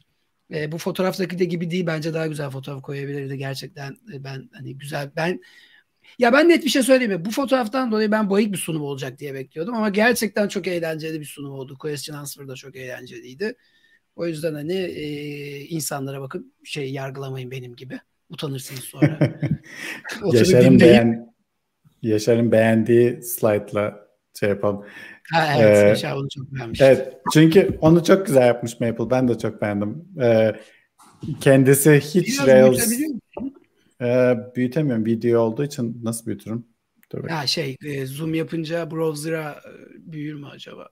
E, 0.54 0.72
bu 0.72 0.78
fotoğraftaki 0.78 1.39
de 1.39 1.45
gibi 1.45 1.72
değil 1.72 1.88
bence 1.88 2.14
daha 2.14 2.28
güzel 2.28 2.49
fotoğraf 2.49 2.82
koyabilirdi 2.82 3.38
gerçekten. 3.38 3.97
E, 4.14 4.24
ben 4.24 4.49
hani 4.54 4.78
güzel 4.78 5.12
ben 5.16 5.41
ya 6.20 6.34
ben 6.34 6.49
net 6.49 6.66
bir 6.66 6.70
şey 6.70 6.84
söyleyeyim 6.84 7.14
mi? 7.14 7.26
Bu 7.26 7.32
fotoğraftan 7.32 7.91
dolayı 7.91 8.12
ben 8.12 8.30
bayık 8.30 8.51
bir 8.51 8.58
sunum 8.58 8.82
olacak 8.82 9.20
diye 9.20 9.34
bekliyordum 9.34 9.76
ama 9.76 9.89
gerçekten 9.89 10.47
çok 10.47 10.68
eğlenceli 10.68 11.20
bir 11.20 11.26
sunum 11.26 11.51
oldu. 11.51 11.78
Question 11.78 12.18
Answer 12.18 12.47
da 12.47 12.56
çok 12.56 12.76
eğlenceliydi. 12.76 13.56
O 14.16 14.28
yüzden 14.28 14.54
hani 14.54 14.74
e, 14.74 15.60
insanlara 15.60 16.22
bakıp 16.22 16.45
şey 16.64 16.91
yargılamayın 16.91 17.51
benim 17.51 17.76
gibi. 17.76 17.99
Utanırsınız 18.30 18.84
sonra. 18.84 19.20
Yaşar'ın 20.34 20.80
beğen 20.80 21.34
Yaşar'ın 22.01 22.51
beğendiği 22.51 23.24
slaytla 23.24 24.08
şey 24.39 24.49
yapalım. 24.49 24.86
Ha, 25.32 25.54
evet, 25.58 25.78
ee, 25.78 25.88
Yaşar 25.88 26.16
onu 26.16 26.28
çok 26.30 26.51
beğenmiş. 26.51 26.82
Evet, 26.82 27.18
çünkü 27.34 27.78
onu 27.82 28.04
çok 28.04 28.26
güzel 28.26 28.47
yapmış 28.47 28.80
Maple. 28.80 29.10
Ben 29.10 29.28
de 29.28 29.38
çok 29.38 29.62
beğendim. 29.62 30.06
Ee, 30.22 30.56
kendisi 31.41 31.99
hiç 31.99 32.39
Biraz 32.39 32.47
Rails 32.47 32.93
e, 34.04 34.38
büyütemiyorum. 34.56 35.06
Video 35.06 35.41
olduğu 35.41 35.64
için 35.64 36.01
nasıl 36.04 36.26
büyütürüm? 36.26 36.66
Dur 37.12 37.30
ya 37.30 37.47
şey 37.47 37.78
e, 37.86 38.06
zoom 38.06 38.34
yapınca 38.34 38.91
browser'a 38.91 39.51
e, 39.51 39.72
büyür 40.12 40.34
mü 40.34 40.47
acaba? 40.51 40.89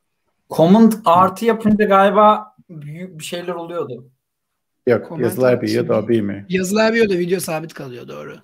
Command 0.49 0.93
artı 1.05 1.45
yapınca 1.45 1.85
galiba 1.85 2.55
büyük 2.69 3.19
bir 3.19 3.23
şeyler 3.23 3.53
oluyordu. 3.53 4.11
Yok 4.87 5.07
Comment 5.09 5.23
yazılar 5.23 5.61
büyüyordu 5.61 5.93
o 5.93 6.07
büyümüyor. 6.07 6.43
Yazılar 6.49 6.91
büyüyordu 6.93 7.13
video 7.13 7.39
sabit 7.39 7.73
kalıyor 7.73 8.07
doğru. 8.07 8.35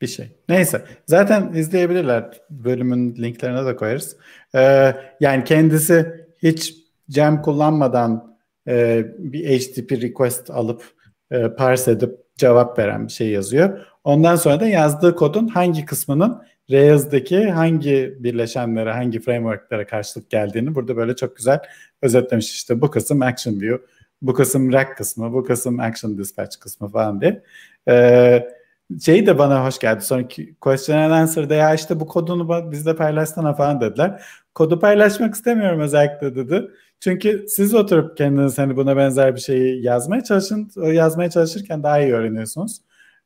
Bir 0.00 0.06
şey. 0.06 0.28
Neyse. 0.48 0.84
Zaten 1.06 1.52
izleyebilirler. 1.52 2.40
Bölümün 2.50 3.16
linklerine 3.16 3.66
de 3.66 3.76
koyarız. 3.76 4.16
Ee, 4.54 4.96
yani 5.20 5.44
kendisi 5.44 6.26
hiç 6.38 6.74
Jam 7.08 7.42
kullanmadan 7.42 8.36
e, 8.68 9.06
bir 9.18 9.60
HTTP 9.60 9.92
request 9.92 10.50
alıp 10.50 10.84
e, 11.30 11.48
parse 11.48 11.90
edip 11.90 12.19
cevap 12.40 12.78
veren 12.78 13.06
bir 13.06 13.12
şey 13.12 13.28
yazıyor. 13.28 13.80
Ondan 14.04 14.36
sonra 14.36 14.60
da 14.60 14.66
yazdığı 14.66 15.16
kodun 15.16 15.48
hangi 15.48 15.84
kısmının 15.84 16.42
Rails'daki 16.70 17.50
hangi 17.50 18.16
birleşenlere, 18.18 18.92
hangi 18.92 19.20
framework'lere 19.20 19.86
karşılık 19.86 20.30
geldiğini 20.30 20.74
burada 20.74 20.96
böyle 20.96 21.16
çok 21.16 21.36
güzel 21.36 21.60
özetlemiş. 22.02 22.52
İşte 22.52 22.80
bu 22.80 22.90
kısım 22.90 23.22
Action 23.22 23.60
View, 23.60 23.86
bu 24.22 24.34
kısım 24.34 24.72
Rack 24.72 24.96
kısmı, 24.96 25.32
bu 25.32 25.44
kısım 25.44 25.80
Action 25.80 26.18
Dispatch 26.18 26.56
kısmı 26.60 26.88
falan 26.88 27.20
diye. 27.20 27.42
Ee, 27.88 28.48
şey 29.04 29.26
de 29.26 29.38
bana 29.38 29.66
hoş 29.66 29.78
geldi. 29.78 30.04
Sonraki 30.04 30.54
question 30.54 30.96
and 30.96 31.12
answer'da 31.12 31.54
ya 31.54 31.74
işte 31.74 32.00
bu 32.00 32.06
kodunu 32.06 32.72
bizde 32.72 32.96
paylaşsana 32.96 33.54
falan 33.54 33.80
dediler. 33.80 34.22
Kodu 34.54 34.80
paylaşmak 34.80 35.34
istemiyorum 35.34 35.80
özellikle 35.80 36.34
dedi. 36.36 36.70
Çünkü 37.00 37.44
siz 37.48 37.74
oturup 37.74 38.16
kendiniz 38.16 38.58
hani 38.58 38.76
buna 38.76 38.96
benzer 38.96 39.34
bir 39.34 39.40
şeyi 39.40 39.84
yazmaya 39.84 40.24
çalışın. 40.24 40.70
Yazmaya 40.92 41.30
çalışırken 41.30 41.82
daha 41.82 42.00
iyi 42.00 42.12
öğreniyorsunuz. 42.12 42.80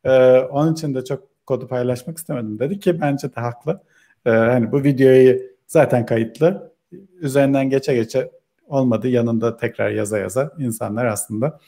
Ee, 0.05 0.39
onun 0.39 0.73
için 0.73 0.95
de 0.95 1.05
çok 1.05 1.47
kodu 1.47 1.69
paylaşmak 1.69 2.19
istemedim 2.19 2.59
dedi 2.59 2.79
ki 2.79 3.01
bence 3.01 3.35
de 3.35 3.41
haklı. 3.41 3.83
Ee, 4.27 4.31
hani 4.31 4.73
bu 4.73 4.85
videoyu 4.85 5.41
zaten 5.67 6.07
kayıtlı. 6.07 6.75
Üzerinden 7.21 7.71
geçe 7.71 7.95
geçe 7.95 8.31
olmadı 8.67 9.09
yanında 9.09 9.57
tekrar 9.57 9.91
yaza 9.91 10.19
yaza 10.19 10.53
insanlar 10.59 11.05
aslında 11.05 11.61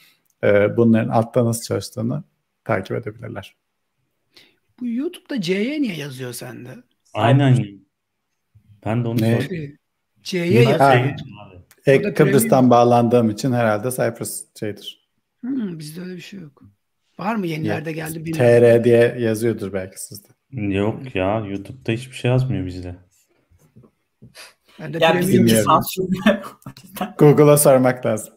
e, 0.43 0.77
bunların 0.77 1.09
altta 1.09 1.45
nasıl 1.45 1.63
çalıştığını 1.63 2.23
takip 2.63 2.97
edebilirler. 2.97 3.55
Bu 4.79 4.87
YouTube'da 4.87 5.41
C'ye 5.41 5.81
niye 5.81 5.95
yazıyor 5.95 6.33
sende? 6.33 6.69
Aynen. 7.13 7.79
Ben 8.85 9.03
de 9.03 9.07
onu 9.07 9.21
ne? 9.21 9.41
sordum. 9.41 9.57
C'ye 10.23 10.63
yazıyor. 10.63 11.15
Ek 11.87 12.13
Kıbrıs'tan 12.13 12.49
premium... 12.49 12.69
bağlandığım 12.69 13.29
için 13.29 13.51
herhalde 13.51 13.91
Cyprus 13.91 14.43
şeydir. 14.59 15.09
Hmm, 15.39 15.79
bizde 15.79 16.01
öyle 16.01 16.15
bir 16.15 16.21
şey 16.21 16.39
yok. 16.39 16.63
Var 17.19 17.35
mı 17.35 17.47
yenilerde 17.47 17.91
geldi 17.91 18.25
bilmiyorum. 18.25 18.79
TR 18.79 18.83
diye 18.83 19.15
yazıyordur 19.19 19.73
belki 19.73 20.01
sizde. 20.01 20.27
Yok 20.51 21.15
ya 21.15 21.39
YouTube'da 21.39 21.91
hiçbir 21.91 22.15
şey 22.15 22.31
yazmıyor 22.31 22.65
bizde. 22.65 22.95
Ben 24.79 24.93
de 24.93 24.97
ya 25.01 25.19
bizim 25.19 25.47
Google'a 27.17 27.57
sormak 27.57 28.05
lazım. 28.05 28.33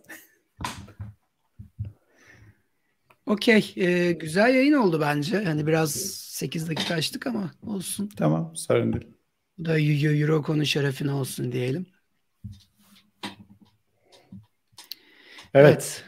Okey. 3.27 3.75
Ee, 3.77 4.13
güzel 4.13 4.55
yayın 4.55 4.73
oldu 4.73 5.01
bence. 5.01 5.45
Hani 5.45 5.67
biraz 5.67 5.93
8 5.93 6.69
dakika 6.69 6.95
açtık 6.95 7.27
ama 7.27 7.51
olsun. 7.67 8.11
Tamam 8.17 8.53
sorun 8.57 8.93
değil. 8.93 9.07
Bu 9.59 9.65
da 9.65 9.79
Euro 9.79 10.43
konu 10.43 10.67
şerefine 10.67 11.13
olsun 11.13 11.53
diyelim. 11.53 11.87
Evet. 15.55 16.05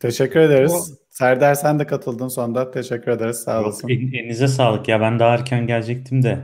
Teşekkür 0.00 0.40
ederiz. 0.40 0.72
O... 0.72 1.06
Serdar 1.10 1.54
sen 1.54 1.78
de 1.78 1.86
katıldın 1.86 2.28
sonunda. 2.28 2.70
Teşekkür 2.70 3.10
ederiz. 3.10 3.36
Sağ 3.36 3.62
olasın. 3.62 3.88
Yok, 3.88 4.14
elinize 4.14 4.48
sağlık. 4.48 4.88
Ya 4.88 5.00
ben 5.00 5.18
daha 5.18 5.34
erken 5.34 5.66
gelecektim 5.66 6.22
de 6.22 6.38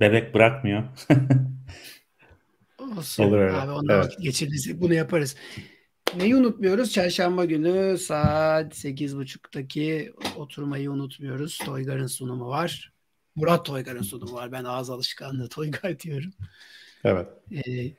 bebek 0.00 0.34
bırakmıyor. 0.34 0.82
Olsun. 2.98 3.24
Olur 3.24 3.38
öyle. 3.38 3.56
Abi 3.56 3.70
ondan 3.70 4.00
evet. 4.02 4.12
geçiririz. 4.20 4.80
Bunu 4.80 4.94
yaparız. 4.94 5.36
Neyi 6.16 6.36
unutmuyoruz? 6.36 6.92
Çarşamba 6.92 7.44
günü 7.44 7.98
saat 7.98 8.74
8.30'daki 8.74 10.12
oturmayı 10.36 10.90
unutmuyoruz. 10.90 11.58
Toygar'ın 11.58 12.06
sunumu 12.06 12.48
var. 12.48 12.92
Murat 13.36 13.64
Toygar'ın 13.64 14.02
sunumu 14.02 14.32
var. 14.32 14.52
Ben 14.52 14.64
ağız 14.64 14.90
alışkanlığı 14.90 15.48
Toygar 15.48 15.98
diyorum. 15.98 16.30
Evet. 17.04 17.26
Ee, 17.52 17.92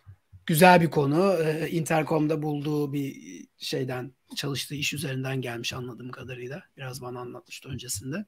güzel 0.50 0.82
bir 0.82 0.90
konu. 0.90 1.34
Ee, 1.34 1.70
Intercom'da 1.70 2.42
bulduğu 2.42 2.94
bir 2.94 3.16
şeyden 3.58 4.12
çalıştığı 4.36 4.76
iş 4.76 4.94
üzerinden 4.94 5.42
gelmiş 5.42 5.74
anladığım 5.74 6.12
kadarıyla. 6.12 6.64
Biraz 6.78 7.02
bana 7.02 7.20
anlatmıştı 7.20 7.70
öncesinde. 7.70 8.26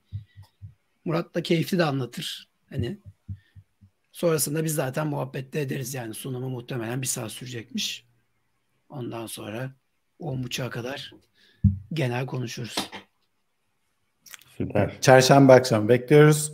Murat 1.05 1.35
da 1.35 1.43
keyifli 1.43 1.77
de 1.77 1.83
anlatır. 1.83 2.47
Hani 2.69 2.97
sonrasında 4.11 4.63
biz 4.63 4.75
zaten 4.75 5.07
muhabbette 5.07 5.59
ederiz 5.59 5.93
yani 5.93 6.13
sunumu 6.13 6.49
muhtemelen 6.49 7.01
bir 7.01 7.07
saat 7.07 7.31
sürecekmiş. 7.31 8.05
Ondan 8.89 9.27
sonra 9.27 9.71
10.30'a 10.19 10.69
kadar 10.69 11.13
genel 11.93 12.25
konuşuruz. 12.25 12.75
Süper. 14.57 15.01
Çarşamba 15.01 15.53
akşam 15.53 15.89
bekliyoruz. 15.89 16.51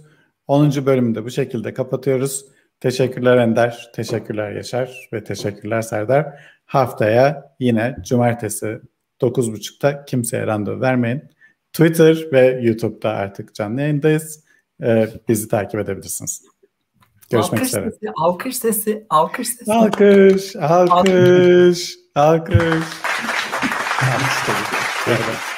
10. 0.48 0.86
bölümde 0.86 1.26
bu 1.26 1.32
şekilde 1.32 1.74
kapatıyoruz. 1.74 2.46
Teşekkürler 2.80 3.38
Ender, 3.38 3.92
teşekkürler 3.96 4.52
Yaşar 4.52 5.10
ve 5.14 5.24
teşekkürler 5.24 5.82
Serdar. 5.82 6.28
Haftaya 6.66 7.56
yine 7.60 7.96
cumartesi 8.02 8.80
9.30'da 9.22 10.06
kimseye 10.06 10.48
randevu 10.48 10.82
vermeyin. 10.82 11.24
Twitter 11.74 12.32
ve 12.32 12.60
YouTube'da 12.62 13.10
artık 13.10 13.56
canlı 13.56 13.82
yayındayız. 13.82 14.44
Ee, 14.84 15.08
bizi 15.28 15.48
takip 15.48 15.80
edebilirsiniz. 15.80 16.44
Görüşmek 17.30 17.62
alkış 17.62 17.70
üzere. 17.70 17.92
Sesi, 17.92 18.12
alkış 18.16 18.58
sesi, 18.58 19.06
alkış 19.10 19.48
sesi. 19.48 19.74
Alkış, 19.74 20.56
alkış, 20.56 20.56
alkış. 20.56 21.98
Alkış. 22.16 22.58
alkış 24.02 24.46
tabii. 25.06 25.57